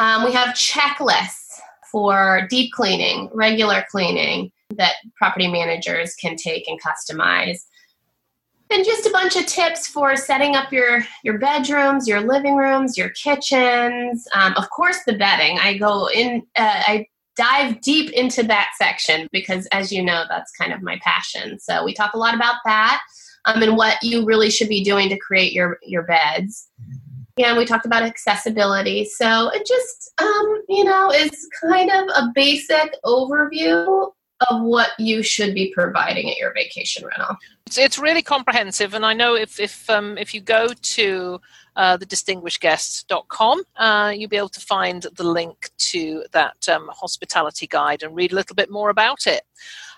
Um, 0.00 0.24
we 0.24 0.32
have 0.32 0.56
checklists 0.56 1.60
for 1.92 2.46
deep 2.50 2.72
cleaning, 2.72 3.30
regular 3.32 3.84
cleaning 3.90 4.50
that 4.70 4.94
property 5.16 5.46
managers 5.46 6.14
can 6.16 6.36
take 6.36 6.66
and 6.66 6.80
customize. 6.82 7.66
And 8.74 8.84
just 8.84 9.06
a 9.06 9.10
bunch 9.10 9.36
of 9.36 9.46
tips 9.46 9.86
for 9.86 10.16
setting 10.16 10.56
up 10.56 10.72
your, 10.72 11.06
your 11.22 11.38
bedrooms, 11.38 12.08
your 12.08 12.20
living 12.20 12.56
rooms, 12.56 12.98
your 12.98 13.10
kitchens. 13.10 14.26
Um, 14.34 14.52
of 14.56 14.68
course, 14.70 14.98
the 15.06 15.16
bedding. 15.16 15.60
I 15.60 15.78
go 15.78 16.08
in, 16.10 16.42
uh, 16.56 16.82
I 16.84 17.06
dive 17.36 17.80
deep 17.82 18.10
into 18.10 18.42
that 18.42 18.72
section 18.76 19.28
because, 19.30 19.66
as 19.66 19.92
you 19.92 20.02
know, 20.02 20.24
that's 20.28 20.50
kind 20.50 20.72
of 20.72 20.82
my 20.82 20.98
passion. 21.04 21.60
So 21.60 21.84
we 21.84 21.94
talk 21.94 22.14
a 22.14 22.18
lot 22.18 22.34
about 22.34 22.56
that 22.64 23.00
um, 23.44 23.62
and 23.62 23.76
what 23.76 24.02
you 24.02 24.24
really 24.24 24.50
should 24.50 24.68
be 24.68 24.82
doing 24.82 25.08
to 25.08 25.18
create 25.18 25.52
your, 25.52 25.78
your 25.84 26.02
beds. 26.02 26.68
And 27.38 27.56
we 27.56 27.66
talked 27.66 27.86
about 27.86 28.02
accessibility. 28.02 29.04
So 29.04 29.50
it 29.50 29.64
just, 29.68 30.20
um, 30.20 30.62
you 30.68 30.82
know, 30.82 31.12
is 31.12 31.48
kind 31.62 31.92
of 31.92 32.08
a 32.08 32.32
basic 32.34 32.96
overview 33.04 34.10
of 34.50 34.62
what 34.62 34.90
you 34.98 35.22
should 35.22 35.54
be 35.54 35.72
providing 35.72 36.28
at 36.28 36.38
your 36.38 36.52
vacation 36.52 37.06
rental. 37.06 37.36
It's, 37.66 37.78
it's 37.78 37.98
really 37.98 38.22
comprehensive, 38.22 38.94
and 38.94 39.06
I 39.06 39.14
know 39.14 39.34
if 39.34 39.58
if 39.58 39.88
um, 39.88 40.18
if 40.18 40.34
you 40.34 40.40
go 40.40 40.68
to 40.68 41.40
uh, 41.76 41.96
the 41.96 42.06
distinguishedguests.com, 42.06 43.62
uh, 43.76 44.12
you'll 44.14 44.28
be 44.28 44.36
able 44.36 44.48
to 44.50 44.60
find 44.60 45.06
the 45.16 45.24
link 45.24 45.70
to 45.78 46.24
that 46.32 46.68
um, 46.68 46.88
hospitality 46.92 47.66
guide 47.66 48.02
and 48.02 48.14
read 48.14 48.32
a 48.32 48.34
little 48.34 48.54
bit 48.54 48.70
more 48.70 48.90
about 48.90 49.26
it. 49.26 49.42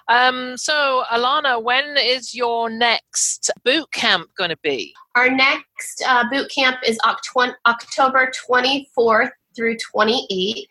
Um, 0.09 0.57
so, 0.57 1.03
Alana, 1.11 1.61
when 1.61 1.97
is 1.99 2.35
your 2.35 2.71
next 2.71 3.51
boot 3.65 3.91
camp 3.91 4.31
going 4.37 4.51
to 4.51 4.59
be? 4.63 4.95
Our 5.17 5.29
next 5.29 6.05
uh, 6.07 6.25
boot 6.31 6.49
camp 6.55 6.79
is 6.87 6.99
October 7.05 8.31
24th 8.49 9.31
through 9.57 9.77
28th 9.95 10.67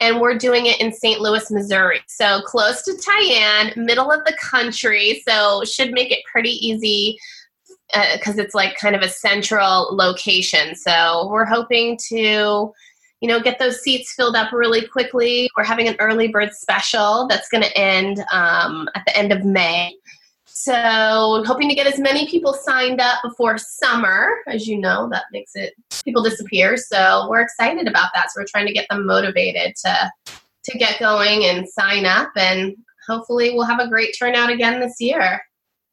and 0.00 0.20
we're 0.20 0.36
doing 0.36 0.66
it 0.66 0.80
in 0.80 0.92
St. 0.92 1.20
Louis, 1.20 1.50
Missouri. 1.50 2.00
So 2.08 2.40
close 2.42 2.82
to 2.82 2.92
Tyann, 2.92 3.76
middle 3.76 4.10
of 4.10 4.24
the 4.24 4.36
country. 4.40 5.22
So 5.28 5.62
should 5.64 5.92
make 5.92 6.10
it 6.10 6.24
pretty 6.30 6.52
easy 6.66 7.18
because 8.14 8.38
uh, 8.38 8.42
it's 8.42 8.54
like 8.54 8.76
kind 8.76 8.96
of 8.96 9.02
a 9.02 9.08
central 9.08 9.94
location. 9.94 10.74
So 10.74 11.28
we're 11.30 11.44
hoping 11.44 11.98
to 12.08 12.72
you 13.20 13.28
know, 13.28 13.40
get 13.40 13.58
those 13.58 13.82
seats 13.82 14.14
filled 14.14 14.34
up 14.34 14.52
really 14.52 14.86
quickly. 14.86 15.50
We're 15.56 15.64
having 15.64 15.88
an 15.88 15.96
early 15.98 16.28
bird 16.28 16.54
special 16.54 17.26
that's 17.28 17.48
going 17.48 17.62
to 17.62 17.78
end 17.78 18.24
um, 18.32 18.88
at 18.94 19.04
the 19.06 19.16
end 19.16 19.30
of 19.30 19.44
May. 19.44 19.94
So, 20.62 21.42
hoping 21.46 21.70
to 21.70 21.74
get 21.74 21.86
as 21.86 21.98
many 21.98 22.28
people 22.28 22.52
signed 22.52 23.00
up 23.00 23.22
before 23.22 23.56
summer. 23.56 24.28
As 24.46 24.68
you 24.68 24.78
know, 24.78 25.08
that 25.10 25.24
makes 25.32 25.52
it 25.54 25.72
people 26.04 26.22
disappear. 26.22 26.76
So, 26.76 27.26
we're 27.30 27.40
excited 27.40 27.88
about 27.88 28.10
that. 28.14 28.30
So, 28.30 28.40
we're 28.40 28.46
trying 28.46 28.66
to 28.66 28.72
get 28.74 28.86
them 28.90 29.06
motivated 29.06 29.74
to 29.84 30.10
to 30.64 30.78
get 30.78 31.00
going 31.00 31.46
and 31.46 31.66
sign 31.66 32.04
up, 32.04 32.30
and 32.36 32.76
hopefully, 33.08 33.52
we'll 33.52 33.64
have 33.64 33.80
a 33.80 33.88
great 33.88 34.14
turnout 34.18 34.50
again 34.50 34.80
this 34.80 34.96
year. 35.00 35.40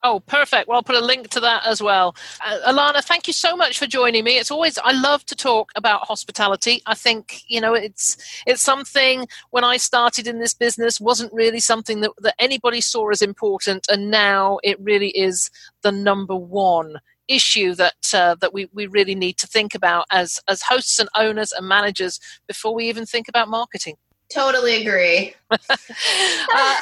Oh, 0.03 0.19
perfect. 0.21 0.67
Well, 0.67 0.77
I'll 0.77 0.83
put 0.83 0.95
a 0.95 1.03
link 1.03 1.29
to 1.29 1.39
that 1.39 1.65
as 1.65 1.81
well. 1.81 2.15
Uh, 2.45 2.71
Alana, 2.71 3.03
thank 3.03 3.25
you 3.25 3.33
so 3.33 3.55
much 3.55 3.79
for 3.79 3.87
joining 3.87 4.23
me. 4.23 4.37
It's 4.37 4.51
always 4.51 4.77
I 4.77 4.91
love 4.91 5.25
to 5.25 5.35
talk 5.35 5.71
about 5.75 6.07
hospitality. 6.07 6.81
I 6.85 6.93
think 6.93 7.41
you 7.47 7.59
know 7.59 7.73
it's 7.73 8.15
it's 8.45 8.61
something 8.61 9.27
when 9.49 9.63
I 9.63 9.77
started 9.77 10.27
in 10.27 10.39
this 10.39 10.53
business 10.53 11.01
wasn't 11.01 11.33
really 11.33 11.59
something 11.59 12.01
that, 12.01 12.11
that 12.19 12.35
anybody 12.37 12.79
saw 12.79 13.09
as 13.09 13.21
important, 13.23 13.87
and 13.89 14.11
now 14.11 14.59
it 14.63 14.79
really 14.79 15.09
is 15.09 15.49
the 15.81 15.91
number 15.91 16.35
one 16.35 16.97
issue 17.27 17.73
that 17.75 18.13
uh, 18.13 18.35
that 18.35 18.53
we, 18.53 18.69
we 18.73 18.87
really 18.87 19.15
need 19.15 19.37
to 19.37 19.47
think 19.47 19.73
about 19.73 20.05
as 20.11 20.39
as 20.47 20.61
hosts 20.61 20.99
and 20.99 21.09
owners 21.15 21.51
and 21.51 21.67
managers 21.67 22.19
before 22.47 22.73
we 22.73 22.87
even 22.87 23.05
think 23.05 23.27
about 23.27 23.49
marketing. 23.49 23.95
Totally 24.33 24.81
agree. 24.81 25.33
uh, 25.69 26.75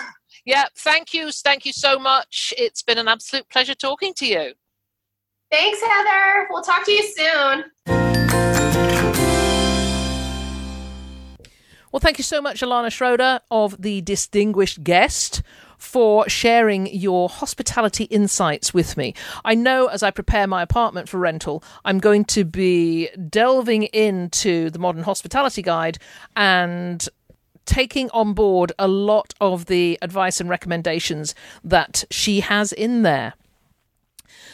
Yeah, 0.45 0.65
thank 0.77 1.13
you. 1.13 1.31
Thank 1.31 1.65
you 1.65 1.73
so 1.73 1.97
much. 1.97 2.53
It's 2.57 2.83
been 2.83 2.99
an 2.99 3.07
absolute 3.07 3.49
pleasure 3.49 3.73
talking 3.73 4.13
to 4.15 4.27
you. 4.27 4.53
Thanks, 5.51 5.81
Heather. 5.81 6.47
We'll 6.49 6.61
talk 6.61 6.85
to 6.85 6.91
you 6.91 7.03
soon. 7.03 7.65
Well, 11.91 12.01
thank 12.01 12.17
you 12.17 12.23
so 12.23 12.41
much, 12.41 12.61
Alana 12.61 12.91
Schroeder, 12.91 13.39
of 13.49 13.81
the 13.81 14.01
distinguished 14.01 14.83
guest 14.83 15.41
for 15.77 16.27
sharing 16.27 16.87
your 16.87 17.29
hospitality 17.29 18.03
insights 18.05 18.73
with 18.73 18.97
me. 18.97 19.13
I 19.45 19.55
know 19.55 19.87
as 19.87 20.03
I 20.03 20.11
prepare 20.11 20.45
my 20.45 20.61
apartment 20.61 21.07
for 21.07 21.19
rental, 21.19 21.63
I'm 21.85 21.99
going 21.99 22.25
to 22.25 22.43
be 22.43 23.07
delving 23.29 23.83
into 23.83 24.69
the 24.71 24.79
Modern 24.79 25.03
Hospitality 25.03 25.61
Guide 25.61 25.97
and 26.35 27.07
taking 27.65 28.09
on 28.11 28.33
board 28.33 28.71
a 28.77 28.87
lot 28.87 29.33
of 29.41 29.65
the 29.65 29.97
advice 30.01 30.39
and 30.39 30.49
recommendations 30.49 31.35
that 31.63 32.05
she 32.09 32.41
has 32.41 32.71
in 32.71 33.01
there. 33.01 33.33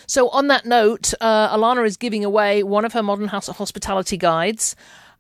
So, 0.08 0.30
on 0.30 0.48
that 0.48 0.66
note, 0.66 1.14
uh, 1.22 1.56
Alana 1.56 1.86
is 1.86 1.96
giving 1.96 2.26
away 2.26 2.64
one 2.64 2.84
of 2.84 2.94
her 2.94 3.04
modern 3.04 3.30
house 3.30 3.48
hospitality 3.48 4.18
guides. 4.18 4.76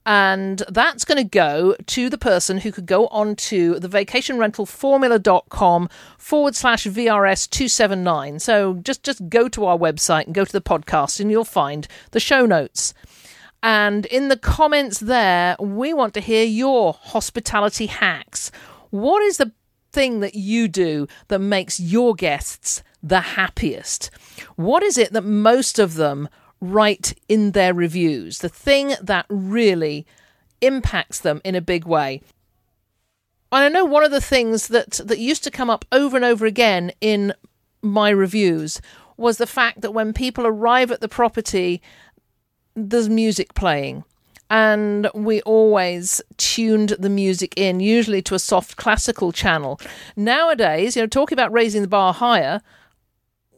And 0.05 0.61
that's 0.67 1.05
going 1.05 1.19
to 1.19 1.23
go 1.23 1.75
to 1.85 2.09
the 2.09 2.17
person 2.17 2.57
who 2.57 2.71
could 2.71 2.87
go 2.87 3.05
on 3.07 3.35
to 3.35 3.79
the 3.79 3.87
vacationrentalformula.com 3.87 5.89
forward 6.17 6.55
slash 6.55 6.85
VRS 6.85 7.49
279. 7.49 8.39
So 8.39 8.73
just, 8.75 9.03
just 9.03 9.27
go 9.29 9.47
to 9.49 9.65
our 9.65 9.77
website 9.77 10.25
and 10.25 10.33
go 10.33 10.43
to 10.43 10.51
the 10.51 10.61
podcast 10.61 11.19
and 11.19 11.29
you'll 11.29 11.45
find 11.45 11.87
the 12.11 12.19
show 12.19 12.47
notes. 12.47 12.95
And 13.63 14.05
in 14.07 14.27
the 14.29 14.37
comments 14.37 14.99
there, 14.99 15.55
we 15.59 15.93
want 15.93 16.13
to 16.15 16.21
hear 16.21 16.43
your 16.43 16.93
hospitality 16.93 17.85
hacks. 17.85 18.51
What 18.89 19.21
is 19.21 19.37
the 19.37 19.51
thing 19.91 20.21
that 20.21 20.35
you 20.35 20.67
do 20.67 21.07
that 21.27 21.39
makes 21.39 21.79
your 21.79 22.15
guests 22.15 22.83
the 23.03 23.21
happiest? 23.21 24.09
What 24.55 24.83
is 24.83 24.97
it 24.97 25.13
that 25.13 25.23
most 25.23 25.79
of 25.79 25.95
them 25.95 26.27
write 26.59 27.13
in 27.27 27.51
their 27.51 27.73
reviews? 27.73 28.39
The 28.39 28.49
thing 28.49 28.93
that 29.01 29.25
really 29.29 30.07
impacts 30.61 31.19
them 31.19 31.41
in 31.43 31.55
a 31.55 31.61
big 31.61 31.85
way. 31.85 32.21
And 33.51 33.65
I 33.65 33.67
know 33.67 33.85
one 33.85 34.03
of 34.03 34.11
the 34.11 34.21
things 34.21 34.69
that, 34.69 34.91
that 35.03 35.19
used 35.19 35.43
to 35.43 35.51
come 35.51 35.69
up 35.69 35.85
over 35.91 36.15
and 36.15 36.25
over 36.25 36.45
again 36.45 36.91
in 37.01 37.33
my 37.81 38.09
reviews 38.09 38.81
was 39.17 39.37
the 39.37 39.47
fact 39.47 39.81
that 39.81 39.93
when 39.93 40.13
people 40.13 40.47
arrive 40.47 40.89
at 40.89 41.01
the 41.01 41.09
property, 41.09 41.81
there's 42.89 43.09
music 43.09 43.53
playing. 43.53 44.03
And 44.49 45.09
we 45.13 45.41
always 45.43 46.21
tuned 46.35 46.89
the 46.99 47.09
music 47.09 47.53
in, 47.55 47.79
usually 47.79 48.21
to 48.23 48.35
a 48.35 48.39
soft 48.39 48.75
classical 48.75 49.31
channel. 49.31 49.79
Nowadays, 50.17 50.95
you 50.95 51.01
know, 51.01 51.07
talking 51.07 51.37
about 51.37 51.53
raising 51.53 51.81
the 51.81 51.87
bar 51.87 52.13
higher, 52.13 52.61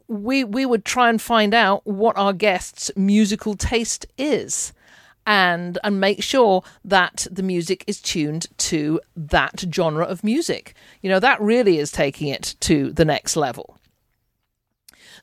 we 0.06 0.44
we 0.44 0.64
would 0.64 0.84
try 0.84 1.08
and 1.08 1.20
find 1.20 1.52
out 1.52 1.84
what 1.84 2.16
our 2.16 2.32
guests' 2.32 2.92
musical 2.94 3.54
taste 3.56 4.06
is 4.18 4.72
and 5.26 5.78
and 5.82 6.00
make 6.00 6.22
sure 6.22 6.62
that 6.84 7.26
the 7.30 7.42
music 7.42 7.84
is 7.86 8.00
tuned 8.00 8.46
to 8.58 9.00
that 9.16 9.64
genre 9.72 10.04
of 10.04 10.22
music. 10.22 10.74
You 11.02 11.10
know, 11.10 11.20
that 11.20 11.40
really 11.40 11.78
is 11.78 11.90
taking 11.90 12.28
it 12.28 12.54
to 12.60 12.92
the 12.92 13.04
next 13.04 13.36
level. 13.36 13.78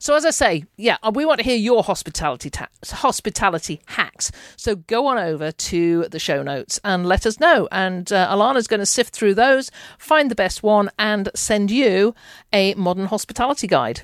So 0.02 0.16
as 0.16 0.24
I 0.24 0.30
say, 0.30 0.64
yeah, 0.76 0.96
uh, 1.04 1.12
we 1.14 1.24
want 1.24 1.38
to 1.38 1.44
hear 1.44 1.54
your 1.54 1.84
hospitality 1.84 2.50
ta- 2.50 2.66
hospitality 2.84 3.82
hacks. 3.86 4.32
So 4.56 4.74
go 4.74 5.06
on 5.06 5.16
over 5.16 5.52
to 5.52 6.08
the 6.08 6.18
show 6.18 6.42
notes 6.42 6.80
and 6.82 7.06
let 7.06 7.24
us 7.24 7.38
know. 7.38 7.68
And 7.70 8.12
uh, 8.12 8.28
Alana's 8.28 8.66
going 8.66 8.80
to 8.80 8.86
sift 8.86 9.14
through 9.14 9.34
those, 9.34 9.70
find 9.98 10.28
the 10.28 10.34
best 10.34 10.60
one, 10.64 10.90
and 10.98 11.28
send 11.36 11.70
you 11.70 12.16
a 12.52 12.74
modern 12.74 13.06
hospitality 13.06 13.68
guide. 13.68 14.00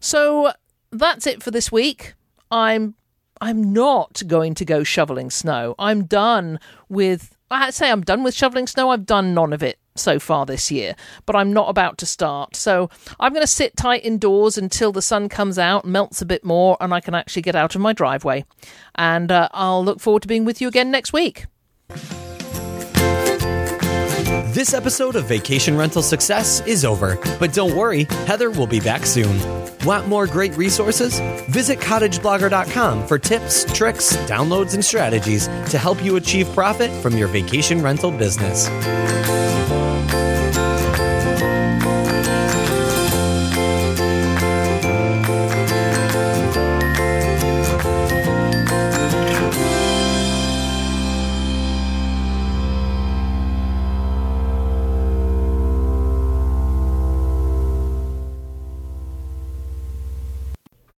So 0.00 0.50
that's 0.90 1.26
it 1.26 1.42
for 1.42 1.50
this 1.50 1.70
week. 1.70 2.14
I'm 2.50 2.94
I'm 3.38 3.70
not 3.70 4.22
going 4.26 4.54
to 4.54 4.64
go 4.64 4.82
shoveling 4.82 5.28
snow. 5.28 5.74
I'm 5.78 6.04
done 6.04 6.58
with 6.88 7.36
I'd 7.50 7.74
say 7.74 7.90
I'm 7.90 8.00
done 8.00 8.22
with 8.22 8.34
shoveling 8.34 8.66
snow. 8.66 8.88
I've 8.88 9.04
done 9.04 9.34
none 9.34 9.52
of 9.52 9.62
it 9.62 9.78
so 9.96 10.18
far 10.18 10.46
this 10.46 10.70
year, 10.70 10.94
but 11.26 11.36
I'm 11.36 11.52
not 11.52 11.68
about 11.68 11.98
to 11.98 12.06
start. 12.06 12.56
So 12.56 12.90
I'm 13.20 13.32
going 13.32 13.42
to 13.42 13.46
sit 13.46 13.76
tight 13.76 14.04
indoors 14.04 14.58
until 14.58 14.92
the 14.92 15.02
sun 15.02 15.28
comes 15.28 15.58
out, 15.58 15.84
melts 15.84 16.22
a 16.22 16.26
bit 16.26 16.44
more, 16.44 16.76
and 16.80 16.92
I 16.92 17.00
can 17.00 17.14
actually 17.14 17.42
get 17.42 17.54
out 17.54 17.74
of 17.74 17.80
my 17.80 17.92
driveway. 17.92 18.44
And 18.94 19.30
uh, 19.30 19.48
I'll 19.52 19.84
look 19.84 20.00
forward 20.00 20.22
to 20.22 20.28
being 20.28 20.44
with 20.44 20.60
you 20.60 20.68
again 20.68 20.90
next 20.90 21.12
week. 21.12 21.46
This 24.52 24.74
episode 24.74 25.16
of 25.16 25.24
Vacation 25.24 25.78
Rental 25.78 26.02
Success 26.02 26.60
is 26.66 26.84
over, 26.84 27.18
but 27.40 27.54
don't 27.54 27.74
worry, 27.74 28.04
Heather 28.26 28.50
will 28.50 28.66
be 28.66 28.80
back 28.80 29.06
soon. 29.06 29.40
Want 29.86 30.08
more 30.08 30.26
great 30.26 30.54
resources? 30.56 31.18
Visit 31.48 31.78
cottageblogger.com 31.78 33.06
for 33.06 33.18
tips, 33.18 33.64
tricks, 33.72 34.14
downloads, 34.28 34.74
and 34.74 34.84
strategies 34.84 35.46
to 35.70 35.78
help 35.78 36.04
you 36.04 36.16
achieve 36.16 36.46
profit 36.52 36.90
from 37.02 37.16
your 37.16 37.28
vacation 37.28 37.80
rental 37.82 38.10
business. 38.10 38.68